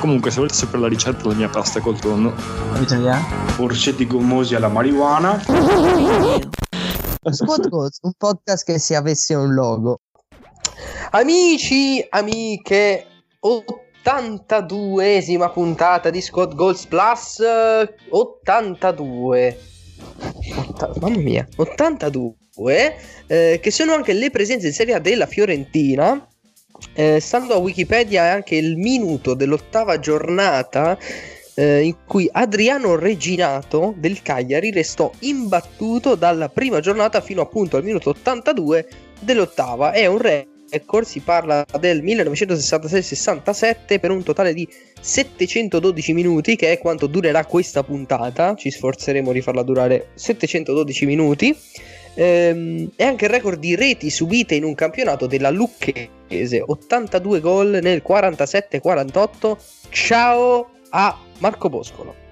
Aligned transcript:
Comunque, 0.00 0.30
se 0.30 0.36
volete 0.36 0.54
sapere 0.54 0.82
la 0.82 0.88
ricetta 0.88 1.22
della 1.22 1.34
mia 1.34 1.48
pasta 1.48 1.80
col 1.80 1.98
tonno? 1.98 2.32
Orsetti 3.58 4.06
gommosi 4.06 4.54
alla 4.54 4.68
marijuana. 4.68 5.42
Squad 7.30 7.68
Goals, 7.68 7.98
un 8.02 8.12
podcast 8.16 8.64
che 8.64 8.78
se 8.78 8.94
avesse 8.94 9.34
un 9.34 9.52
logo. 9.54 10.00
Amici, 11.10 12.04
amiche, 12.08 13.06
82esima 13.40 15.50
puntata 15.52 16.10
di 16.10 16.20
Squad 16.20 16.54
Goals 16.54 16.86
Plus. 16.86 17.40
eh, 17.40 17.94
82. 18.10 19.58
Otta- 20.56 20.92
mamma 21.00 21.18
mia, 21.18 21.46
82. 21.56 22.94
eh, 23.26 23.58
che 23.60 23.70
sono 23.70 23.92
anche 23.94 24.12
le 24.12 24.30
presenze 24.30 24.68
in 24.68 24.72
Serie 24.72 24.94
A 24.94 25.00
della 25.00 25.26
Fiorentina. 25.26 26.24
Eh, 26.98 27.20
stando 27.20 27.54
a 27.54 27.58
Wikipedia 27.58 28.24
è 28.24 28.28
anche 28.30 28.56
il 28.56 28.76
minuto 28.76 29.34
dell'ottava 29.34 30.00
giornata 30.00 30.98
eh, 31.54 31.82
in 31.82 31.94
cui 32.04 32.28
Adriano 32.32 32.96
Reginato 32.96 33.94
del 33.96 34.20
Cagliari 34.20 34.72
restò 34.72 35.08
imbattuto 35.20 36.16
dalla 36.16 36.48
prima 36.48 36.80
giornata 36.80 37.20
fino 37.20 37.40
appunto 37.40 37.76
al 37.76 37.84
minuto 37.84 38.10
82 38.10 38.88
dell'ottava. 39.20 39.92
È 39.92 40.06
un 40.06 40.18
record, 40.18 41.06
si 41.06 41.20
parla 41.20 41.64
del 41.78 42.02
1966-67 42.02 44.00
per 44.00 44.10
un 44.10 44.24
totale 44.24 44.52
di 44.52 44.68
712 45.00 46.12
minuti, 46.12 46.56
che 46.56 46.72
è 46.72 46.78
quanto 46.78 47.06
durerà 47.06 47.44
questa 47.44 47.84
puntata. 47.84 48.56
Ci 48.56 48.72
sforzeremo 48.72 49.30
di 49.30 49.40
farla 49.40 49.62
durare 49.62 50.08
712 50.14 51.06
minuti. 51.06 51.56
Ehm, 52.20 52.90
è 52.96 53.04
anche 53.04 53.26
il 53.26 53.30
record 53.30 53.60
di 53.60 53.76
reti 53.76 54.10
subite 54.10 54.56
in 54.56 54.64
un 54.64 54.74
campionato 54.74 55.28
della 55.28 55.50
Lucchese, 55.50 56.60
82 56.66 57.38
gol 57.38 57.78
nel 57.80 58.02
47-48. 58.04 59.56
Ciao 59.90 60.70
a 60.90 61.16
Marco 61.38 61.68
Boscolo. 61.68 62.26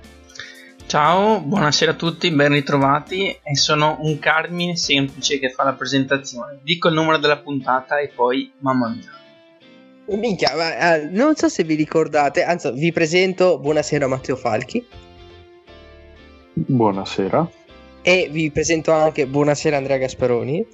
Ciao, 0.86 1.40
buonasera 1.40 1.92
a 1.92 1.94
tutti, 1.94 2.32
ben 2.32 2.50
ritrovati. 2.50 3.28
E 3.28 3.54
sono 3.54 3.98
un 4.00 4.18
Carmine 4.18 4.76
semplice 4.76 5.38
che 5.38 5.50
fa 5.50 5.62
la 5.62 5.74
presentazione. 5.74 6.58
Dico 6.62 6.88
il 6.88 6.94
numero 6.94 7.18
della 7.18 7.38
puntata 7.38 7.98
e 8.00 8.08
poi 8.08 8.50
mamma 8.58 8.88
mia. 8.88 9.12
Minchia, 10.16 10.52
ma, 10.56 10.96
eh, 10.96 11.08
non 11.10 11.36
so 11.36 11.48
se 11.48 11.62
vi 11.62 11.74
ricordate, 11.74 12.42
anzi 12.42 12.72
vi 12.72 12.92
presento, 12.92 13.58
buonasera 13.58 14.06
Matteo 14.06 14.36
Falchi 14.36 14.86
Buonasera. 16.54 17.65
E 18.06 18.28
vi 18.30 18.52
presento 18.52 18.92
anche 18.92 19.26
buonasera 19.26 19.76
Andrea 19.76 19.96
Gasparoni. 19.96 20.64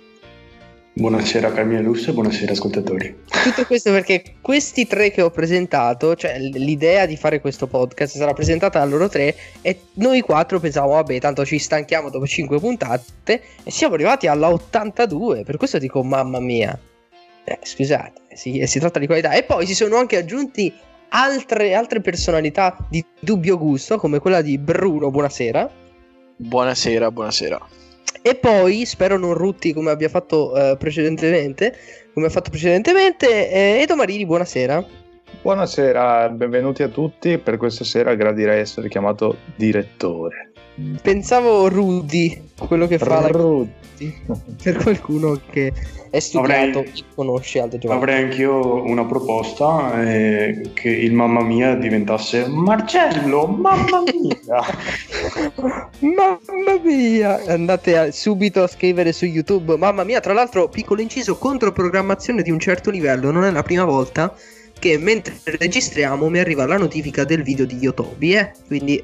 Buonasera 0.93 1.51
Carmine 1.51 1.81
Lusso 1.81 2.11
e 2.11 2.13
buonasera 2.13 2.53
ascoltatori. 2.53 3.21
Tutto 3.25 3.65
questo 3.65 3.91
perché 3.91 4.35
questi 4.43 4.87
tre 4.87 5.11
che 5.11 5.23
ho 5.23 5.31
presentato, 5.31 6.15
cioè 6.15 6.39
l'idea 6.39 7.07
di 7.07 7.17
fare 7.17 7.41
questo 7.41 7.67
podcast 7.67 8.19
sarà 8.19 8.35
presentata 8.35 8.81
da 8.81 8.85
loro 8.85 9.09
tre 9.09 9.35
e 9.63 9.81
noi 9.95 10.21
quattro 10.21 10.61
pensavamo, 10.61 10.93
vabbè, 10.93 11.21
tanto 11.21 11.47
ci 11.47 11.59
stanchiamo 11.59 12.11
dopo 12.11 12.27
cinque 12.27 12.59
puntate 12.61 13.41
e 13.63 13.71
siamo 13.71 13.95
arrivati 13.95 14.27
alla 14.27 14.51
82, 14.51 15.45
per 15.45 15.57
questo 15.57 15.79
dico 15.79 16.05
mamma 16.05 16.39
mia. 16.39 16.79
Eh, 17.45 17.59
scusate, 17.63 18.21
si, 18.35 18.63
si 18.67 18.79
tratta 18.79 18.99
di 18.99 19.07
qualità. 19.07 19.33
E 19.33 19.45
poi 19.45 19.65
si 19.65 19.75
sono 19.75 19.97
anche 19.97 20.19
aggiunti 20.19 20.71
altre, 21.09 21.73
altre 21.73 22.03
personalità 22.03 22.77
di 22.91 23.03
dubbio 23.19 23.57
gusto, 23.57 23.97
come 23.97 24.19
quella 24.19 24.43
di 24.43 24.59
Bruno, 24.59 25.11
buonasera. 25.11 25.81
Buonasera, 26.37 27.11
buonasera. 27.11 27.61
E 28.23 28.37
poi, 28.37 28.87
spero 28.87 29.19
non 29.19 29.35
rutti 29.35 29.73
come 29.73 29.91
abbia 29.91 30.09
fatto 30.09 30.55
eh, 30.55 30.77
precedentemente, 30.77 31.77
come 32.15 32.27
ha 32.27 32.31
fatto 32.31 32.51
precedentemente, 32.51 33.51
eh, 33.51 33.81
Edo 33.81 33.97
Marini, 33.97 34.25
buonasera. 34.25 34.85
Buonasera, 35.43 36.29
benvenuti 36.29 36.83
a 36.85 36.89
tutti. 36.89 37.39
Per 37.39 37.57
questa 37.57 37.85
sera 37.85 38.15
gradirei 38.15 38.61
essere 38.61 38.89
chiamato 38.89 39.39
direttore. 39.57 40.52
Pensavo 41.03 41.69
Rudy, 41.69 42.51
quello 42.67 42.87
che 42.87 42.99
fa 42.99 43.21
la 43.21 43.29
Rudy. 43.29 43.81
per 44.63 44.77
qualcuno 44.77 45.41
che 45.51 45.73
è 46.11 46.19
studiato 46.19 46.79
Avrei- 46.81 46.99
e 46.99 47.05
conosce 47.15 47.61
Aldo 47.61 47.79
Giovanni. 47.79 48.01
Avrei 48.01 48.23
anch'io 48.25 48.83
una 48.85 49.05
proposta 49.05 50.03
eh, 50.03 50.71
che 50.75 50.89
il 50.89 51.13
mamma 51.13 51.43
mia 51.43 51.75
diventasse 51.75 52.47
Marcello, 52.49 53.47
mamma 53.47 54.03
mia. 54.03 54.61
Mamma 56.01 56.81
mia, 56.83 57.45
andate 57.47 57.97
a- 57.97 58.11
subito 58.11 58.63
a 58.63 58.67
scrivere 58.67 59.13
su 59.13 59.25
YouTube. 59.25 59.77
Mamma 59.77 60.05
mia, 60.05 60.21
tra 60.21 60.33
l'altro, 60.33 60.69
piccolo 60.69 61.01
inciso 61.01 61.37
contro 61.37 61.73
programmazione 61.73 62.43
di 62.43 62.51
un 62.51 62.59
certo 62.59 62.91
livello. 62.91 63.31
Non 63.31 63.45
è 63.45 63.51
la 63.51 63.63
prima 63.63 63.85
volta 63.85 64.35
che 64.79 64.99
mentre 64.99 65.35
registriamo 65.45 66.29
mi 66.29 66.41
arriva 66.41 66.67
la 66.67 66.77
notifica 66.77 67.25
del 67.25 67.43
video 67.43 67.65
di 67.65 67.77
Yotobi, 67.77 68.35
eh. 68.35 68.53
Quindi 68.67 69.03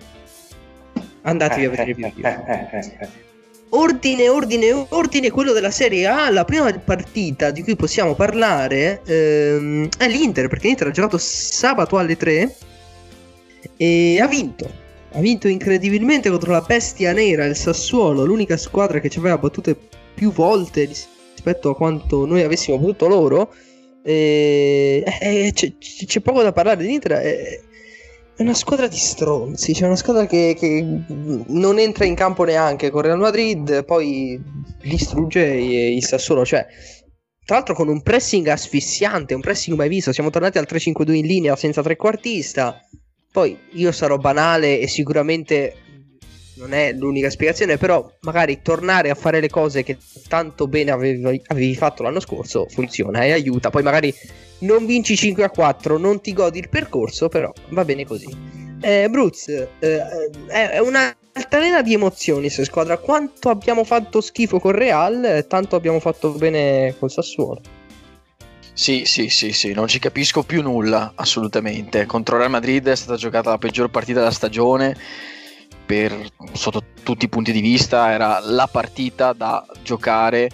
andatevi 1.22 1.64
a 1.66 1.70
vedere 1.70 1.90
il 1.90 1.96
video. 1.96 2.28
Eh, 2.28 2.30
eh, 2.30 2.68
eh, 2.72 2.96
eh. 3.00 3.26
Ordine, 3.70 4.28
ordine, 4.28 4.86
ordine, 4.88 5.30
quello 5.30 5.52
della 5.52 5.70
Serie 5.70 6.06
A. 6.06 6.30
La 6.30 6.44
prima 6.44 6.72
partita 6.72 7.50
di 7.50 7.62
cui 7.62 7.76
possiamo 7.76 8.14
parlare 8.14 9.02
ehm, 9.04 9.88
è 9.98 10.08
l'Inter, 10.08 10.48
perché 10.48 10.68
l'Inter 10.68 10.86
ha 10.86 10.90
giocato 10.90 11.18
sabato 11.18 11.98
alle 11.98 12.16
3 12.16 12.56
e 13.76 14.20
ha 14.20 14.26
vinto. 14.26 14.86
Ha 15.12 15.20
vinto 15.20 15.48
incredibilmente 15.48 16.30
contro 16.30 16.52
la 16.52 16.62
bestia 16.62 17.12
nera, 17.12 17.44
il 17.44 17.56
Sassuolo, 17.56 18.24
l'unica 18.24 18.56
squadra 18.56 19.00
che 19.00 19.10
ci 19.10 19.18
aveva 19.18 19.38
battute 19.38 19.76
più 20.14 20.32
volte 20.32 20.84
rispetto 20.84 21.70
a 21.70 21.76
quanto 21.76 22.24
noi 22.24 22.42
avessimo 22.42 22.78
potuto 22.78 23.06
loro. 23.06 23.54
E, 24.02 25.04
eh, 25.20 25.50
c'è, 25.52 25.72
c'è 25.78 26.20
poco 26.20 26.42
da 26.42 26.52
parlare 26.52 26.78
dell'Inter. 26.78 27.12
È, 27.12 27.60
è 28.38 28.42
una 28.42 28.54
squadra 28.54 28.86
di 28.86 28.96
stronzi. 28.96 29.72
C'è 29.72 29.84
una 29.84 29.96
squadra 29.96 30.24
che, 30.26 30.54
che 30.56 31.02
non 31.48 31.80
entra 31.80 32.04
in 32.04 32.14
campo 32.14 32.44
neanche 32.44 32.88
con 32.88 33.02
Real 33.02 33.18
Madrid. 33.18 33.84
Poi 33.84 34.40
distrugge 34.80 35.42
il 35.42 36.04
Sassuolo. 36.04 36.44
Cioè, 36.44 36.64
tra 37.44 37.56
l'altro, 37.56 37.74
con 37.74 37.88
un 37.88 38.00
pressing 38.00 38.46
asfissiante, 38.46 39.34
un 39.34 39.40
pressing 39.40 39.76
mai 39.76 39.88
visto. 39.88 40.12
Siamo 40.12 40.30
tornati 40.30 40.56
al 40.56 40.68
3-5-2 40.70 41.14
in 41.14 41.26
linea 41.26 41.56
senza 41.56 41.82
trequartista. 41.82 42.80
Poi 43.32 43.58
io 43.72 43.90
sarò 43.90 44.18
banale 44.18 44.78
e 44.78 44.86
sicuramente 44.86 45.74
non 46.58 46.72
è 46.72 46.92
l'unica 46.92 47.30
spiegazione, 47.30 47.78
però 47.78 48.10
magari 48.20 48.60
tornare 48.62 49.10
a 49.10 49.14
fare 49.14 49.40
le 49.40 49.48
cose 49.48 49.82
che 49.82 49.96
tanto 50.28 50.66
bene 50.66 50.90
avevi, 50.90 51.42
avevi 51.46 51.74
fatto 51.74 52.02
l'anno 52.02 52.20
scorso 52.20 52.66
funziona 52.68 53.22
e 53.22 53.32
aiuta. 53.32 53.70
Poi 53.70 53.82
magari 53.82 54.12
non 54.60 54.84
vinci 54.86 55.16
5 55.16 55.44
a 55.44 55.50
4, 55.50 55.98
non 55.98 56.20
ti 56.20 56.32
godi 56.32 56.58
il 56.58 56.68
percorso, 56.68 57.28
però 57.28 57.52
va 57.70 57.84
bene 57.84 58.04
così. 58.04 58.26
Eh, 58.80 59.08
Bruce, 59.08 59.70
eh, 59.78 59.98
è 60.46 60.70
è 60.70 60.78
un'altalena 60.78 61.82
di 61.82 61.94
emozioni 61.94 62.48
se 62.50 62.64
squadra. 62.64 62.98
Quanto 62.98 63.48
abbiamo 63.48 63.84
fatto 63.84 64.20
schifo 64.20 64.58
con 64.58 64.72
Real, 64.72 65.24
eh, 65.24 65.46
tanto 65.46 65.76
abbiamo 65.76 66.00
fatto 66.00 66.32
bene 66.32 66.94
col 66.98 67.10
Sassuolo. 67.10 67.60
Sì, 68.72 69.04
sì, 69.06 69.28
sì, 69.28 69.52
sì, 69.52 69.72
non 69.72 69.88
ci 69.88 69.98
capisco 69.98 70.44
più 70.44 70.62
nulla, 70.62 71.12
assolutamente. 71.16 72.06
Contro 72.06 72.38
Real 72.38 72.48
Madrid 72.50 72.86
è 72.88 72.94
stata 72.94 73.16
giocata 73.16 73.50
la 73.50 73.58
peggior 73.58 73.90
partita 73.90 74.20
della 74.20 74.30
stagione, 74.30 74.96
per, 75.88 76.14
sotto 76.52 76.82
tutti 77.02 77.24
i 77.24 77.30
punti 77.30 77.50
di 77.50 77.62
vista, 77.62 78.12
era 78.12 78.40
la 78.40 78.68
partita 78.70 79.32
da 79.32 79.64
giocare 79.82 80.50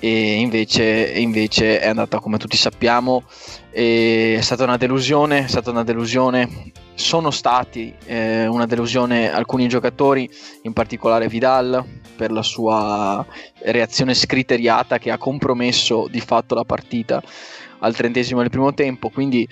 e 0.00 0.40
invece, 0.40 1.12
invece 1.14 1.78
è 1.78 1.86
andata 1.86 2.18
come 2.18 2.36
tutti 2.36 2.56
sappiamo, 2.56 3.22
è 3.70 4.38
stata 4.40 4.64
una 4.64 4.76
delusione, 4.76 5.44
è 5.44 5.46
stata 5.46 5.70
una 5.70 5.84
delusione. 5.84 6.72
Sono 6.94 7.30
stati 7.30 7.94
eh, 8.06 8.48
una 8.48 8.66
delusione 8.66 9.32
alcuni 9.32 9.68
giocatori, 9.68 10.28
in 10.62 10.72
particolare 10.72 11.28
Vidal, 11.28 11.84
per 12.16 12.32
la 12.32 12.42
sua 12.42 13.24
reazione 13.60 14.14
scriteriata 14.14 14.98
che 14.98 15.12
ha 15.12 15.18
compromesso 15.18 16.08
di 16.10 16.20
fatto 16.20 16.56
la 16.56 16.64
partita 16.64 17.22
al 17.78 17.94
trentesimo 17.94 18.40
del 18.40 18.50
primo 18.50 18.74
tempo, 18.74 19.08
quindi 19.10 19.48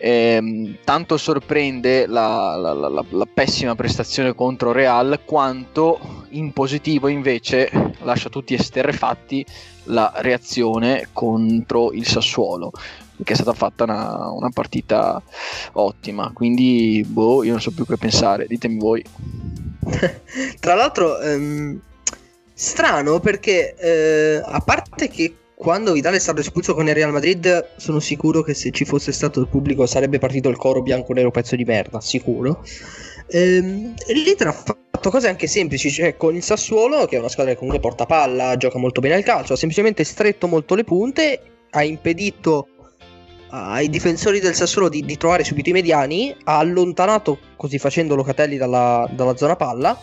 ehm, 0.00 0.78
tanto 0.84 1.16
sorprende 1.16 2.06
la, 2.06 2.56
la- 2.56 2.72
la- 2.72 3.04
la- 3.08 3.28
pessima 3.32 3.74
prestazione 3.74 4.34
contro 4.34 4.72
Real 4.72 5.20
quanto 5.24 6.26
in 6.30 6.52
positivo 6.52 7.08
invece 7.08 7.70
lascia 8.02 8.28
tutti 8.28 8.54
esterrefatti 8.54 9.44
la 9.84 10.12
reazione 10.16 11.08
contro 11.12 11.92
il 11.92 12.06
Sassuolo 12.06 12.72
che 13.22 13.32
è 13.34 13.36
stata 13.36 13.52
fatta 13.52 13.84
una, 13.84 14.30
una 14.30 14.48
partita 14.48 15.22
ottima. 15.72 16.30
Quindi 16.32 17.04
boh 17.06 17.44
io 17.44 17.52
non 17.52 17.60
so 17.60 17.70
più 17.70 17.84
che 17.84 17.98
pensare. 17.98 18.46
Ditemi 18.46 18.78
voi. 18.78 19.04
Tra 20.58 20.74
l'altro, 20.74 21.20
ehm, 21.20 21.80
Strano 22.54 23.20
perché, 23.20 23.74
eh, 23.76 24.42
a 24.44 24.60
parte 24.60 25.08
che 25.08 25.34
quando 25.60 25.92
Vidal 25.92 26.14
è 26.14 26.18
stato 26.18 26.40
espulso 26.40 26.72
con 26.72 26.88
il 26.88 26.94
Real 26.94 27.12
Madrid, 27.12 27.72
sono 27.76 28.00
sicuro 28.00 28.40
che 28.40 28.54
se 28.54 28.70
ci 28.70 28.86
fosse 28.86 29.12
stato 29.12 29.40
il 29.40 29.46
pubblico 29.46 29.84
sarebbe 29.84 30.18
partito 30.18 30.48
il 30.48 30.56
coro 30.56 30.80
bianco-nero 30.80 31.30
pezzo 31.30 31.54
di 31.54 31.64
merda, 31.64 32.00
sicuro. 32.00 32.64
Ehm, 33.28 33.92
L'Inter 34.06 34.46
ha 34.46 34.52
fatto 34.52 35.10
cose 35.10 35.28
anche 35.28 35.46
semplici, 35.46 35.90
cioè 35.90 36.16
con 36.16 36.34
il 36.34 36.42
Sassuolo, 36.42 37.04
che 37.04 37.16
è 37.16 37.18
una 37.18 37.28
squadra 37.28 37.52
che 37.52 37.58
comunque 37.58 37.78
porta 37.78 38.06
palla, 38.06 38.56
gioca 38.56 38.78
molto 38.78 39.02
bene 39.02 39.16
al 39.16 39.22
calcio, 39.22 39.52
ha 39.52 39.56
semplicemente 39.56 40.02
stretto 40.02 40.46
molto 40.46 40.74
le 40.74 40.84
punte, 40.84 41.40
ha 41.68 41.84
impedito 41.84 42.68
ai 43.50 43.90
difensori 43.90 44.40
del 44.40 44.54
Sassuolo 44.54 44.88
di, 44.88 45.04
di 45.04 45.18
trovare 45.18 45.44
subito 45.44 45.68
i 45.68 45.72
mediani, 45.72 46.34
ha 46.44 46.56
allontanato 46.56 47.38
così 47.56 47.78
facendo 47.78 48.14
Locatelli 48.14 48.56
dalla, 48.56 49.06
dalla 49.12 49.36
zona 49.36 49.56
palla 49.56 50.00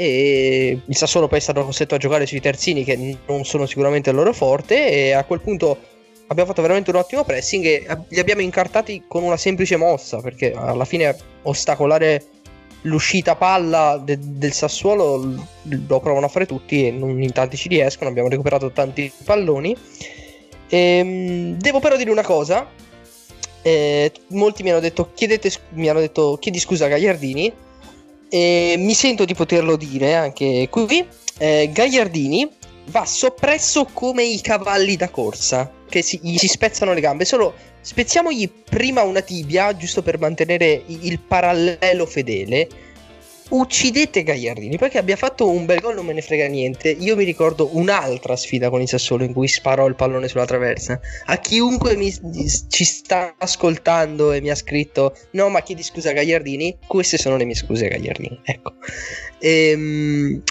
e 0.00 0.80
il 0.84 0.96
Sassuolo 0.96 1.26
poi 1.26 1.38
è 1.38 1.40
stato 1.40 1.64
costretto 1.64 1.96
a 1.96 1.98
giocare 1.98 2.24
sui 2.24 2.40
terzini 2.40 2.84
che 2.84 3.16
non 3.26 3.44
sono 3.44 3.66
sicuramente 3.66 4.10
il 4.10 4.16
loro 4.16 4.32
forte 4.32 4.88
e 4.88 5.10
a 5.10 5.24
quel 5.24 5.40
punto 5.40 5.76
abbiamo 6.28 6.48
fatto 6.48 6.62
veramente 6.62 6.90
un 6.90 6.96
ottimo 6.96 7.24
pressing 7.24 7.64
e 7.64 7.84
li 8.06 8.20
abbiamo 8.20 8.40
incartati 8.40 9.02
con 9.08 9.24
una 9.24 9.36
semplice 9.36 9.74
mossa 9.74 10.20
perché 10.20 10.52
alla 10.52 10.84
fine 10.84 11.16
ostacolare 11.42 12.26
l'uscita 12.82 13.34
palla 13.34 14.00
de- 14.00 14.18
del 14.20 14.52
Sassuolo 14.52 15.34
lo 15.64 15.98
provano 15.98 16.26
a 16.26 16.28
fare 16.28 16.46
tutti 16.46 16.86
e 16.86 16.92
non 16.92 17.20
in 17.20 17.32
tanti 17.32 17.56
ci 17.56 17.66
riescono 17.66 18.08
abbiamo 18.08 18.28
recuperato 18.28 18.70
tanti 18.70 19.10
palloni. 19.24 19.76
Ehm, 20.68 21.56
devo 21.58 21.80
però 21.80 21.96
dire 21.96 22.12
una 22.12 22.22
cosa 22.22 22.70
eh, 23.62 24.12
molti 24.28 24.62
mi 24.62 24.70
hanno 24.70 24.78
detto 24.78 25.10
chiedete 25.12 25.50
mi 25.70 25.88
hanno 25.88 25.98
detto 25.98 26.36
chiedi 26.38 26.60
scusa 26.60 26.84
a 26.84 26.88
Gagliardini 26.88 27.66
e 28.28 28.74
mi 28.78 28.94
sento 28.94 29.24
di 29.24 29.34
poterlo 29.34 29.76
dire 29.76 30.14
anche 30.14 30.68
qui. 30.70 31.06
Eh, 31.38 31.70
Gagliardini 31.72 32.48
va 32.86 33.04
soppresso 33.04 33.88
come 33.92 34.24
i 34.24 34.40
cavalli 34.40 34.96
da 34.96 35.08
corsa 35.08 35.70
che 35.88 36.02
si, 36.02 36.18
gli 36.22 36.36
si 36.36 36.48
spezzano 36.48 36.92
le 36.92 37.00
gambe. 37.00 37.24
Solo 37.24 37.54
spezziamogli 37.80 38.50
prima 38.50 39.02
una 39.02 39.20
tibia, 39.20 39.74
giusto 39.76 40.02
per 40.02 40.18
mantenere 40.18 40.82
il 40.86 41.18
parallelo 41.20 42.06
fedele 42.06 42.68
uccidete 43.50 44.22
Gagliardini 44.22 44.76
perché 44.76 44.98
abbia 44.98 45.16
fatto 45.16 45.48
un 45.48 45.64
bel 45.64 45.80
gol 45.80 45.94
non 45.94 46.06
me 46.06 46.12
ne 46.12 46.22
frega 46.22 46.46
niente. 46.46 46.90
Io 46.90 47.16
mi 47.16 47.24
ricordo 47.24 47.70
un'altra 47.72 48.36
sfida 48.36 48.70
con 48.70 48.80
il 48.80 48.88
Sassuolo 48.88 49.24
in 49.24 49.32
cui 49.32 49.48
sparò 49.48 49.86
il 49.86 49.94
pallone 49.94 50.28
sulla 50.28 50.44
traversa. 50.44 51.00
A 51.26 51.38
chiunque 51.38 51.96
mi, 51.96 52.12
ci 52.68 52.84
sta 52.84 53.34
ascoltando 53.38 54.32
e 54.32 54.40
mi 54.40 54.50
ha 54.50 54.54
scritto 54.54 55.16
no 55.32 55.48
ma 55.48 55.62
chiedi 55.62 55.82
scusa 55.82 56.10
a 56.10 56.12
Gagliardini? 56.12 56.78
Queste 56.86 57.18
sono 57.18 57.36
le 57.36 57.44
mie 57.44 57.54
scuse 57.54 57.86
a 57.86 57.88
Gagliardini 57.88 58.40
ecco. 58.44 58.74
Ehm, 59.40 60.42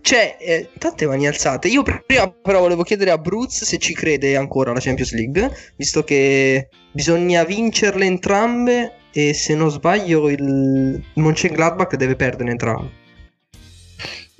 c'è 0.00 0.36
eh, 0.40 0.68
tante 0.78 1.06
mani 1.06 1.26
alzate. 1.26 1.68
Io 1.68 1.82
prima 1.82 2.30
però 2.30 2.60
volevo 2.60 2.82
chiedere 2.82 3.10
a 3.10 3.18
Bruce 3.18 3.64
se 3.64 3.78
ci 3.78 3.94
crede 3.94 4.36
ancora 4.36 4.70
alla 4.70 4.80
Champions 4.80 5.12
League 5.12 5.50
visto 5.76 6.02
che 6.04 6.68
bisogna 6.92 7.44
vincerle 7.44 8.06
entrambe 8.06 8.97
e 9.12 9.34
se 9.34 9.54
non 9.54 9.70
sbaglio 9.70 10.28
il 10.28 11.02
Mönchengladbach 11.14 11.96
deve 11.96 12.16
perdere 12.16 12.50
entrambi. 12.50 12.90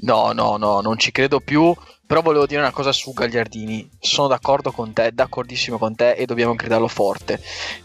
No, 0.00 0.32
no, 0.32 0.56
no, 0.56 0.80
non 0.80 0.98
ci 0.98 1.10
credo 1.10 1.40
più. 1.40 1.74
Però 2.08 2.22
volevo 2.22 2.46
dire 2.46 2.60
una 2.60 2.72
cosa 2.72 2.90
su 2.90 3.12
Gagliardini. 3.12 3.86
Sono 4.00 4.28
d'accordo 4.28 4.72
con 4.72 4.94
te, 4.94 5.12
d'accordissimo 5.12 5.76
con 5.76 5.94
te 5.94 6.12
e 6.12 6.24
dobbiamo 6.24 6.54
gridarlo 6.54 6.88
forte. 6.88 7.38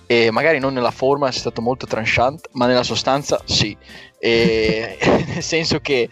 E 0.06 0.32
magari 0.32 0.60
non 0.60 0.72
nella 0.72 0.92
forma, 0.92 1.28
è 1.28 1.32
stato 1.34 1.62
molto 1.62 1.86
tranchant, 1.86 2.48
ma 2.54 2.66
nella 2.66 2.84
sostanza 2.84 3.42
sì. 3.44 3.76
E, 4.18 4.98
nel 5.28 5.44
senso 5.44 5.82
che 5.82 6.08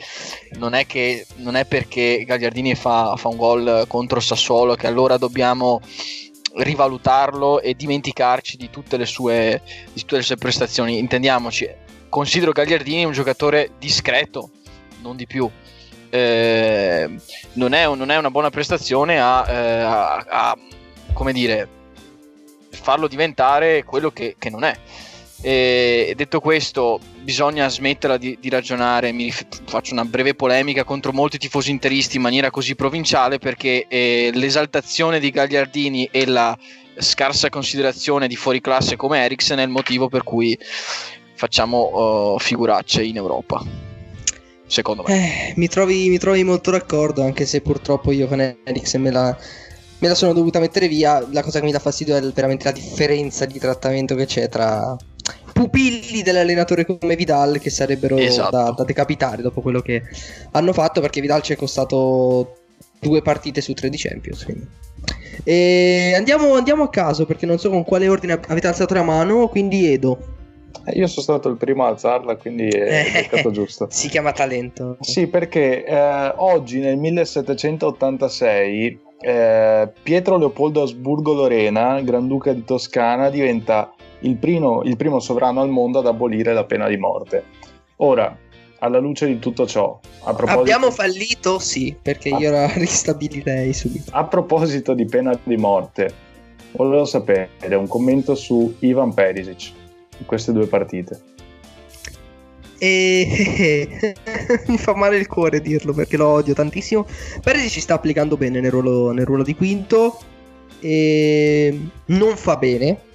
non 0.57 0.73
è, 0.73 0.85
che 0.85 1.25
non 1.37 1.55
è 1.55 1.63
perché 1.63 2.25
Gagliardini 2.25 2.75
fa, 2.75 3.15
fa 3.15 3.29
un 3.29 3.37
gol 3.37 3.85
contro 3.87 4.19
Sassuolo 4.19 4.75
che 4.75 4.87
allora 4.87 5.15
dobbiamo 5.15 5.79
rivalutarlo 6.55 7.61
e 7.61 7.75
dimenticarci 7.75 8.57
di 8.57 8.69
tutte 8.69 8.97
le 8.97 9.05
sue, 9.05 9.61
di 9.93 10.01
tutte 10.01 10.17
le 10.17 10.21
sue 10.21 10.35
prestazioni. 10.35 10.97
Intendiamoci, 10.97 11.69
considero 12.09 12.51
Gagliardini 12.51 13.05
un 13.05 13.11
giocatore 13.11 13.71
discreto, 13.77 14.51
non 15.01 15.15
di 15.15 15.25
più. 15.25 15.49
Eh, 16.09 17.09
non, 17.53 17.73
è, 17.73 17.87
non, 17.87 18.11
è, 18.11 18.17
una 18.17 18.31
buona 18.31 18.49
prestazione 18.49 19.19
a, 19.19 19.49
eh, 19.49 19.79
a, 19.79 20.25
a, 20.27 20.57
come 21.13 21.31
dire, 21.31 21.67
farlo 22.69 23.07
diventare 23.07 23.83
quello 23.83 24.11
che, 24.11 24.35
che 24.37 24.49
non 24.49 24.63
è. 24.63 24.77
E 25.41 26.13
detto 26.15 26.39
questo, 26.39 26.99
bisogna 27.23 27.69
smetterla 27.69 28.17
di, 28.17 28.37
di 28.39 28.49
ragionare. 28.49 29.11
Mi 29.11 29.31
faccio 29.31 29.93
una 29.93 30.05
breve 30.05 30.33
polemica 30.33 30.83
contro 30.83 31.11
molti 31.11 31.37
tifosi 31.37 31.71
interisti 31.71 32.17
in 32.17 32.21
maniera 32.21 32.49
così 32.51 32.75
provinciale 32.75 33.37
perché 33.39 33.85
eh, 33.87 34.31
l'esaltazione 34.33 35.19
di 35.19 35.29
Gagliardini 35.29 36.09
e 36.11 36.25
la 36.25 36.57
scarsa 36.97 37.49
considerazione 37.49 38.27
di 38.27 38.35
fuori 38.35 38.61
classe 38.61 38.95
come 38.95 39.23
Eriksen 39.23 39.59
è 39.59 39.63
il 39.63 39.69
motivo 39.69 40.09
per 40.09 40.23
cui 40.23 40.57
facciamo 41.35 42.33
uh, 42.33 42.39
figuracce 42.39 43.03
in 43.03 43.15
Europa. 43.15 43.63
Secondo 44.67 45.03
me, 45.05 45.49
eh, 45.49 45.53
mi, 45.57 45.67
trovi, 45.67 46.07
mi, 46.07 46.17
trovi, 46.17 46.43
molto 46.43 46.71
d'accordo, 46.71 47.23
anche 47.23 47.45
se 47.45 47.59
purtroppo 47.61 48.11
io 48.11 48.27
con 48.27 48.39
Eriksen 48.39 49.01
me 49.01 49.11
la, 49.11 49.37
me 49.97 50.07
la 50.07 50.15
sono 50.15 50.33
dovuta 50.33 50.59
mettere 50.59 50.87
via. 50.87 51.25
La 51.31 51.43
cosa 51.43 51.59
che 51.59 51.65
mi 51.65 51.71
dà 51.71 51.79
fastidio 51.79 52.15
è 52.15 52.21
veramente 52.21 52.65
la 52.65 52.71
differenza 52.71 53.45
di 53.45 53.59
trattamento 53.59 54.15
che 54.15 54.25
c'è 54.25 54.47
tra 54.47 54.95
pupilli 55.63 56.21
dell'allenatore 56.21 56.85
come 56.85 57.15
Vidal 57.15 57.59
che 57.59 57.69
sarebbero 57.69 58.17
esatto. 58.17 58.55
da, 58.55 58.71
da, 58.71 58.83
decapitare 58.83 59.41
dopo 59.41 59.61
quello 59.61 59.81
che 59.81 60.03
hanno 60.51 60.73
fatto 60.73 61.01
perché 61.01 61.21
Vidal 61.21 61.41
ci 61.41 61.53
è 61.53 61.55
costato 61.55 62.57
due 62.99 63.21
partite 63.21 63.61
su 63.61 63.73
tre 63.73 63.89
di 63.89 63.97
Champions 63.97 64.43
quindi. 64.43 64.67
E 65.43 66.13
andiamo, 66.15 66.53
andiamo, 66.53 66.83
a 66.83 66.89
caso 66.89 67.25
perché 67.25 67.45
non 67.45 67.57
so 67.57 67.69
con 67.69 67.83
quale 67.83 68.07
ordine 68.07 68.39
avete 68.47 68.67
alzato 68.67 68.93
la 68.93 69.03
mano 69.03 69.47
quindi 69.47 69.91
Edo 69.91 70.39
eh, 70.85 70.93
io 70.93 71.07
sono 71.07 71.21
stato 71.21 71.49
il 71.49 71.57
primo 71.57 71.85
a 71.85 71.89
alzarla, 71.89 72.37
quindi 72.37 72.67
è 72.67 73.25
stato 73.27 73.51
giusto. 73.51 73.87
si 73.91 74.09
chiama 74.09 74.31
talento. 74.31 74.97
Sì, 74.99 75.27
perché 75.27 75.85
eh, 75.85 76.33
oggi 76.37 76.79
nel 76.79 76.97
1786 76.97 78.99
eh, 79.19 79.89
Pietro 80.01 80.37
Leopoldo 80.37 80.81
Asburgo 80.81 81.33
Lorena, 81.33 82.01
Granduca 82.01 82.51
di 82.53 82.63
Toscana, 82.63 83.29
diventa 83.29 83.93
il 84.21 84.37
primo, 84.37 84.83
il 84.83 84.97
primo 84.97 85.19
sovrano 85.19 85.61
al 85.61 85.69
mondo 85.69 85.99
ad 85.99 86.07
abolire 86.07 86.53
la 86.53 86.65
pena 86.65 86.87
di 86.87 86.97
morte. 86.97 87.43
Ora, 87.97 88.35
alla 88.79 88.99
luce 88.99 89.27
di 89.27 89.39
tutto 89.39 89.67
ciò, 89.67 89.99
proposito... 90.23 90.59
abbiamo 90.59 90.91
fallito? 90.91 91.59
Sì, 91.59 91.95
perché 91.99 92.29
io 92.29 92.51
la 92.51 92.71
ristabilirei 92.73 93.73
subito. 93.73 94.11
A 94.11 94.25
proposito 94.25 94.93
di 94.93 95.05
pena 95.05 95.39
di 95.43 95.57
morte, 95.57 96.13
volevo 96.71 97.05
sapere 97.05 97.49
un 97.75 97.87
commento 97.87 98.35
su 98.35 98.75
Ivan 98.79 99.13
Perisic 99.13 99.71
in 100.17 100.25
queste 100.25 100.51
due 100.51 100.67
partite. 100.67 101.29
E 102.79 104.15
mi 104.65 104.77
fa 104.77 104.95
male 104.95 105.17
il 105.17 105.27
cuore 105.27 105.61
dirlo 105.61 105.93
perché 105.93 106.17
lo 106.17 106.27
odio 106.27 106.55
tantissimo. 106.55 107.05
Perisic 107.43 107.69
ci 107.69 107.81
sta 107.81 107.93
applicando 107.93 108.37
bene 108.37 108.59
nel 108.59 108.71
ruolo, 108.71 109.11
nel 109.11 109.25
ruolo 109.25 109.43
di 109.43 109.55
quinto 109.55 110.17
e 110.79 111.79
non 112.05 112.35
fa 112.35 112.57
bene 112.57 113.09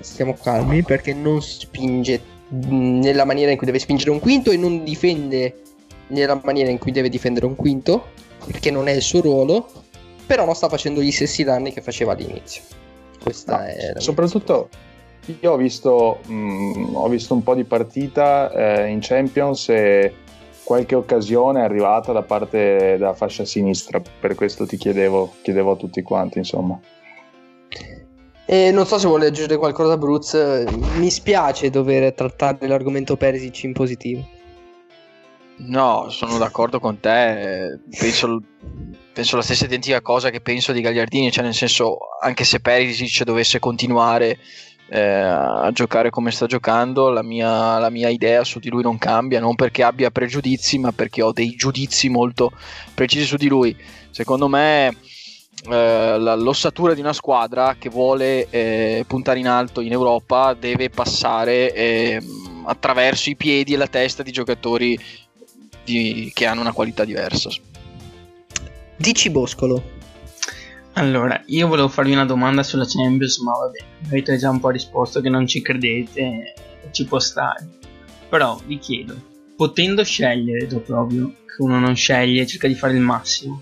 stiamo 0.00 0.34
calmi 0.34 0.82
perché 0.82 1.14
non 1.14 1.42
spinge 1.42 2.36
nella 2.48 3.24
maniera 3.24 3.50
in 3.50 3.56
cui 3.56 3.66
deve 3.66 3.78
spingere 3.78 4.10
un 4.10 4.20
quinto 4.20 4.50
e 4.50 4.56
non 4.56 4.84
difende 4.84 5.60
nella 6.08 6.40
maniera 6.42 6.70
in 6.70 6.78
cui 6.78 6.92
deve 6.92 7.08
difendere 7.08 7.46
un 7.46 7.54
quinto 7.54 8.08
perché 8.46 8.70
non 8.70 8.88
è 8.88 8.92
il 8.92 9.02
suo 9.02 9.20
ruolo 9.20 9.70
però 10.26 10.44
non 10.44 10.54
sta 10.54 10.68
facendo 10.68 11.00
gli 11.00 11.10
stessi 11.10 11.42
danni 11.42 11.72
che 11.72 11.80
faceva 11.80 12.12
all'inizio. 12.12 12.62
Questa 13.20 13.58
no, 13.58 13.64
è 13.64 13.94
soprattutto 13.96 14.68
io 15.40 15.52
ho 15.52 15.56
visto, 15.56 16.20
mh, 16.26 16.32
mm, 16.32 16.94
ho 16.94 17.08
visto 17.08 17.34
un 17.34 17.42
po' 17.42 17.54
di 17.54 17.64
partita 17.64 18.50
eh, 18.52 18.88
in 18.88 19.00
Champions 19.00 19.68
e 19.70 20.14
qualche 20.64 20.94
occasione 20.94 21.60
è 21.60 21.64
arrivata 21.64 22.12
da 22.12 22.22
parte 22.22 22.96
della 22.98 23.14
fascia 23.14 23.44
sinistra 23.44 24.00
per 24.20 24.34
questo 24.34 24.66
ti 24.66 24.76
chiedevo, 24.76 25.34
chiedevo 25.42 25.72
a 25.72 25.76
tutti 25.76 26.02
quanti 26.02 26.38
insomma 26.38 26.78
e 28.50 28.70
non 28.70 28.86
so 28.86 28.98
se 28.98 29.06
vuole 29.06 29.26
aggiungere 29.26 29.58
qualcosa 29.58 29.98
Bruce, 29.98 30.64
mi 30.94 31.10
spiace 31.10 31.68
dover 31.68 32.14
trattare 32.14 32.66
l'argomento 32.66 33.14
Perisic 33.14 33.64
in 33.64 33.74
positivo. 33.74 34.26
No, 35.58 36.06
sono 36.08 36.38
d'accordo 36.38 36.80
con 36.80 36.98
te, 36.98 37.78
penso, 37.98 38.40
penso, 39.12 39.36
la 39.36 39.42
stessa 39.42 39.66
identica 39.66 40.00
cosa 40.00 40.30
che 40.30 40.40
penso 40.40 40.72
di 40.72 40.80
Gagliardini, 40.80 41.30
cioè 41.30 41.44
nel 41.44 41.52
senso 41.52 41.98
anche 42.22 42.44
se 42.44 42.60
Perisic 42.60 43.22
dovesse 43.24 43.58
continuare 43.58 44.38
eh, 44.88 44.98
a 44.98 45.70
giocare 45.70 46.08
come 46.08 46.30
sta 46.30 46.46
giocando, 46.46 47.10
la 47.10 47.22
mia, 47.22 47.78
la 47.78 47.90
mia 47.90 48.08
idea 48.08 48.44
su 48.44 48.60
di 48.60 48.70
lui 48.70 48.80
non 48.82 48.96
cambia, 48.96 49.40
non 49.40 49.56
perché 49.56 49.82
abbia 49.82 50.10
pregiudizi, 50.10 50.78
ma 50.78 50.92
perché 50.92 51.20
ho 51.20 51.32
dei 51.32 51.50
giudizi 51.50 52.08
molto 52.08 52.52
precisi 52.94 53.26
su 53.26 53.36
di 53.36 53.48
lui. 53.48 53.76
Secondo 54.10 54.48
me 54.48 54.96
eh, 55.68 56.16
l'ossatura 56.18 56.94
di 56.94 57.00
una 57.00 57.12
squadra 57.12 57.76
che 57.78 57.88
vuole 57.88 58.48
eh, 58.50 59.04
puntare 59.06 59.38
in 59.38 59.48
alto 59.48 59.80
in 59.80 59.92
Europa 59.92 60.54
deve 60.54 60.90
passare 60.90 61.72
eh, 61.72 62.22
attraverso 62.64 63.30
i 63.30 63.36
piedi 63.36 63.74
e 63.74 63.76
la 63.76 63.86
testa 63.86 64.22
di 64.22 64.30
giocatori 64.30 64.98
di, 65.84 66.30
che 66.34 66.46
hanno 66.46 66.60
una 66.60 66.72
qualità 66.72 67.04
diversa. 67.04 67.50
Dici 68.96 69.30
Boscolo. 69.30 69.96
Allora, 70.94 71.40
io 71.46 71.68
volevo 71.68 71.88
farvi 71.88 72.12
una 72.12 72.24
domanda 72.24 72.62
sulla 72.64 72.84
Champions, 72.86 73.38
ma 73.38 73.52
vabbè, 73.52 73.78
avete 74.06 74.36
già 74.36 74.50
un 74.50 74.58
po' 74.58 74.70
risposto 74.70 75.20
che 75.20 75.28
non 75.28 75.46
ci 75.46 75.62
credete, 75.62 76.54
ci 76.90 77.04
può 77.04 77.20
stare. 77.20 77.68
Però 78.28 78.60
vi 78.66 78.78
chiedo, 78.78 79.14
potendo 79.56 80.02
scegliere 80.02 80.66
dopo 80.66 80.98
ovvio 80.98 81.34
che 81.46 81.62
uno 81.62 81.78
non 81.78 81.94
sceglie, 81.94 82.46
cerca 82.46 82.66
di 82.66 82.74
fare 82.74 82.94
il 82.94 83.00
massimo, 83.00 83.60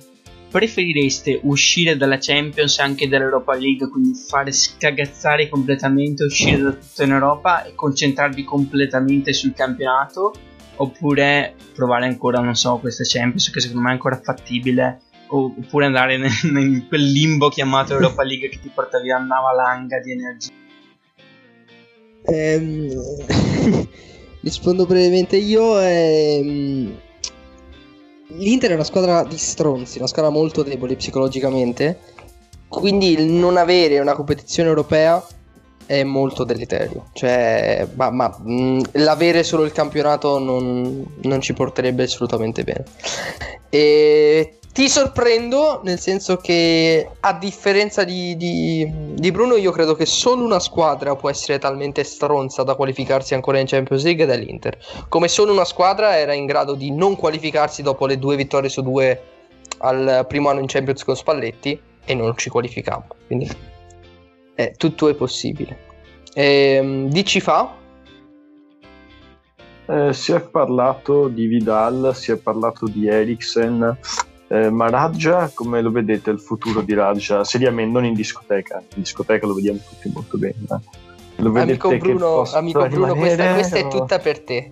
preferireste 0.50 1.40
uscire 1.42 1.96
dalla 1.96 2.18
Champions 2.18 2.78
e 2.78 2.82
anche 2.82 3.08
dall'Europa 3.08 3.54
League, 3.54 3.88
quindi 3.88 4.14
fare 4.14 4.52
scagazzare 4.52 5.48
completamente, 5.48 6.24
uscire 6.24 6.60
da 6.60 6.72
tutta 6.72 7.04
in 7.04 7.12
Europa 7.12 7.64
e 7.64 7.74
concentrarvi 7.74 8.44
completamente 8.44 9.32
sul 9.32 9.52
campionato? 9.54 10.32
Oppure 10.76 11.54
provare 11.74 12.06
ancora, 12.06 12.40
non 12.40 12.54
so, 12.54 12.76
questa 12.78 13.04
Champions 13.06 13.50
che 13.50 13.60
secondo 13.60 13.82
me 13.82 13.90
è 13.90 13.92
ancora 13.92 14.20
fattibile 14.22 15.00
oppure 15.28 15.86
andare 15.86 16.14
in 16.44 16.84
quel 16.86 17.02
limbo 17.02 17.48
chiamato 17.48 17.94
Europa 17.94 18.22
League 18.22 18.48
che 18.48 18.60
ti 18.60 18.70
porta 18.72 19.00
via 19.00 19.16
una 19.16 19.40
valanga 19.40 19.98
di 20.00 20.12
energia? 20.12 20.52
Ehm, 22.28 23.88
rispondo 24.42 24.86
brevemente 24.86 25.36
io. 25.36 25.80
Ehm, 25.80 27.04
L'Inter 28.28 28.70
è 28.70 28.74
una 28.74 28.84
squadra 28.84 29.22
di 29.24 29.38
stronzi, 29.38 29.98
una 29.98 30.08
squadra 30.08 30.30
molto 30.30 30.62
debole 30.62 30.96
psicologicamente. 30.96 31.98
Quindi 32.68 33.12
il 33.12 33.24
non 33.24 33.56
avere 33.56 34.00
una 34.00 34.14
competizione 34.14 34.68
europea 34.68 35.24
è 35.86 36.02
molto 36.02 36.44
deleterio. 36.44 37.06
Cioè, 37.12 37.86
ma, 37.94 38.10
ma 38.10 38.36
mh, 38.36 38.80
l'avere 38.92 39.44
solo 39.44 39.64
il 39.64 39.72
campionato 39.72 40.38
non, 40.38 41.06
non, 41.22 41.40
ci 41.40 41.52
porterebbe 41.52 42.02
assolutamente 42.02 42.64
bene. 42.64 42.84
E 43.70 44.58
ti 44.76 44.90
sorprendo 44.90 45.80
nel 45.84 45.98
senso 45.98 46.36
che 46.36 47.08
a 47.20 47.32
differenza 47.32 48.04
di, 48.04 48.36
di, 48.36 48.86
di, 49.14 49.32
Bruno 49.32 49.56
io 49.56 49.70
credo 49.70 49.94
che 49.94 50.04
solo 50.04 50.44
una 50.44 50.58
squadra 50.58 51.16
può 51.16 51.30
essere 51.30 51.58
talmente 51.58 52.04
stronza 52.04 52.62
da 52.62 52.74
qualificarsi 52.74 53.32
ancora 53.32 53.58
in 53.58 53.64
Champions 53.66 54.04
League 54.04 54.24
ed 54.24 54.28
è 54.28 54.36
l'Inter. 54.36 54.76
Come 55.08 55.28
solo 55.28 55.52
una 55.52 55.64
squadra 55.64 56.18
era 56.18 56.34
in 56.34 56.44
grado 56.44 56.74
di 56.74 56.90
non 56.90 57.16
qualificarsi 57.16 57.80
dopo 57.80 58.04
le 58.04 58.18
due 58.18 58.36
vittorie 58.36 58.68
su 58.68 58.82
due 58.82 59.22
al 59.78 60.26
primo 60.28 60.50
anno 60.50 60.60
in 60.60 60.66
Champions 60.66 61.04
con 61.04 61.16
Spalletti 61.16 61.80
e 62.04 62.14
non 62.14 62.36
ci 62.36 62.50
qualificavamo. 62.50 63.06
Quindi 63.28 63.50
eh, 64.56 64.74
tutto 64.76 65.08
è 65.08 65.14
possibile. 65.14 65.78
Ehm, 66.34 67.08
dici 67.08 67.40
fa? 67.40 67.74
Eh, 69.86 70.12
si 70.12 70.32
è 70.32 70.40
parlato 70.42 71.28
di 71.28 71.46
Vidal, 71.46 72.14
si 72.14 72.30
è 72.30 72.36
parlato 72.36 72.86
di 72.86 73.08
Eriksen 73.08 73.98
eh, 74.48 74.70
ma 74.70 74.88
Raja, 74.88 75.50
come 75.52 75.80
lo 75.82 75.90
vedete 75.90 76.30
il 76.30 76.40
futuro 76.40 76.80
di 76.80 76.94
Raja? 76.94 77.44
Seriamente, 77.44 77.92
non 77.92 78.04
in 78.04 78.14
discoteca, 78.14 78.82
in 78.94 79.02
discoteca 79.02 79.46
lo 79.46 79.54
vediamo 79.54 79.80
tutti 79.88 80.10
molto 80.12 80.38
bene. 80.38 80.54
Eh. 80.70 81.04
Lo 81.42 81.52
amico 81.58 81.96
Bruno, 81.96 82.42
amico 82.42 82.86
Bruno 82.86 83.14
questa, 83.14 83.52
questa, 83.52 83.76
è 83.76 83.88
tutta 83.88 84.18
per 84.18 84.40
te. 84.40 84.68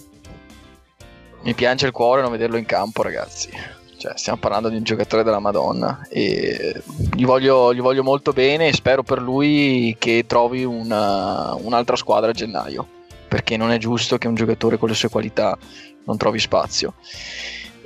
Mi 1.42 1.54
piange 1.54 1.86
il 1.86 1.92
cuore 1.92 2.22
non 2.22 2.30
vederlo 2.30 2.56
in 2.56 2.64
campo, 2.64 3.02
ragazzi. 3.02 3.50
Cioè, 3.98 4.12
stiamo 4.16 4.38
parlando 4.38 4.68
di 4.68 4.76
un 4.76 4.82
giocatore 4.82 5.22
della 5.22 5.38
Madonna 5.38 6.06
e 6.08 6.82
gli 7.14 7.24
voglio, 7.24 7.74
gli 7.74 7.80
voglio 7.80 8.02
molto 8.02 8.32
bene 8.32 8.68
e 8.68 8.72
spero 8.72 9.02
per 9.02 9.20
lui 9.20 9.96
che 9.98 10.24
trovi 10.26 10.64
una, 10.64 11.54
un'altra 11.54 11.96
squadra 11.96 12.30
a 12.30 12.34
gennaio 12.34 12.86
perché 13.34 13.56
non 13.56 13.72
è 13.72 13.78
giusto 13.78 14.16
che 14.16 14.28
un 14.28 14.34
giocatore 14.34 14.78
con 14.78 14.88
le 14.88 14.94
sue 14.94 15.08
qualità 15.08 15.58
non 16.04 16.16
trovi 16.16 16.38
spazio. 16.38 16.94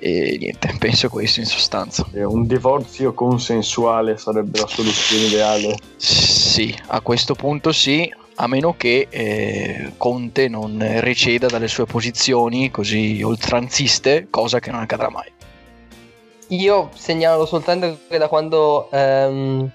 E 0.00 0.36
niente, 0.38 0.74
penso 0.78 1.08
questo 1.08 1.40
in 1.40 1.46
sostanza. 1.46 2.06
Un 2.12 2.46
divorzio 2.46 3.12
consensuale 3.12 4.16
sarebbe 4.16 4.60
la 4.60 4.66
soluzione 4.66 5.24
ideale. 5.24 5.76
Sì, 5.96 6.74
a 6.86 7.00
questo 7.00 7.34
punto 7.34 7.72
sì, 7.72 8.12
a 8.36 8.46
meno 8.46 8.74
che 8.76 9.08
eh, 9.10 9.92
Conte 9.96 10.48
non 10.48 10.78
receda 11.00 11.48
dalle 11.48 11.68
sue 11.68 11.86
posizioni 11.86 12.70
così 12.70 13.20
oltranziste, 13.22 14.28
cosa 14.30 14.60
che 14.60 14.70
non 14.70 14.80
accadrà 14.80 15.10
mai. 15.10 15.30
Io 16.48 16.90
segnalo 16.94 17.44
soltanto 17.44 17.98
che 18.08 18.16
da 18.16 18.28
quando 18.28 18.88
ehm, 18.90 19.70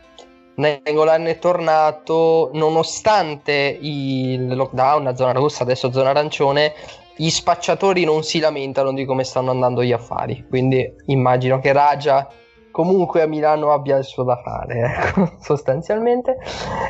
Nengolan 0.56 1.26
è 1.28 1.40
tornato, 1.40 2.52
nonostante 2.54 3.78
il 3.80 4.56
lockdown, 4.56 5.04
la 5.04 5.16
zona 5.16 5.32
rossa, 5.34 5.64
adesso 5.64 5.92
zona 5.92 6.12
arancione, 6.12 6.74
gli 7.16 7.30
spacciatori 7.30 8.06
non 8.06 8.24
si 8.24 8.40
lamentano 8.40 8.94
di 8.94 9.06
come 9.06 9.24
stanno 9.24 9.52
andando 9.52 9.84
gli 9.84 9.92
affari. 9.92 10.46
Quindi 10.48 10.94
immagino 11.08 11.60
che 11.60 11.72
Raja 11.72 12.28
comunque 12.72 13.22
a 13.22 13.28
Milano 13.28 13.72
abbia 13.72 13.98
il 13.98 14.04
suo 14.04 14.24
da 14.24 14.42
fare, 14.42 14.80
ecco, 14.98 15.38
sostanzialmente, 15.40 16.38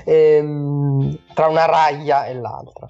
ehm, 0.05 1.19
tra 1.33 1.47
una 1.47 1.65
raglia 1.65 2.25
e 2.25 2.33
l'altra. 2.33 2.89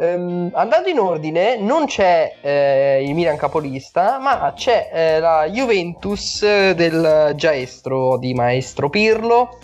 Ehm, 0.00 0.50
andando 0.52 0.88
in 0.88 1.00
ordine, 1.00 1.56
non 1.56 1.86
c'è 1.86 2.36
eh, 2.40 3.02
il 3.04 3.14
Milan 3.14 3.36
capolista, 3.36 4.18
ma 4.18 4.52
c'è 4.54 4.90
eh, 4.92 5.18
la 5.18 5.48
Juventus 5.48 6.42
del 6.42 7.32
Giaestro 7.34 8.16
di 8.18 8.32
Maestro 8.32 8.90
Pirlo 8.90 9.58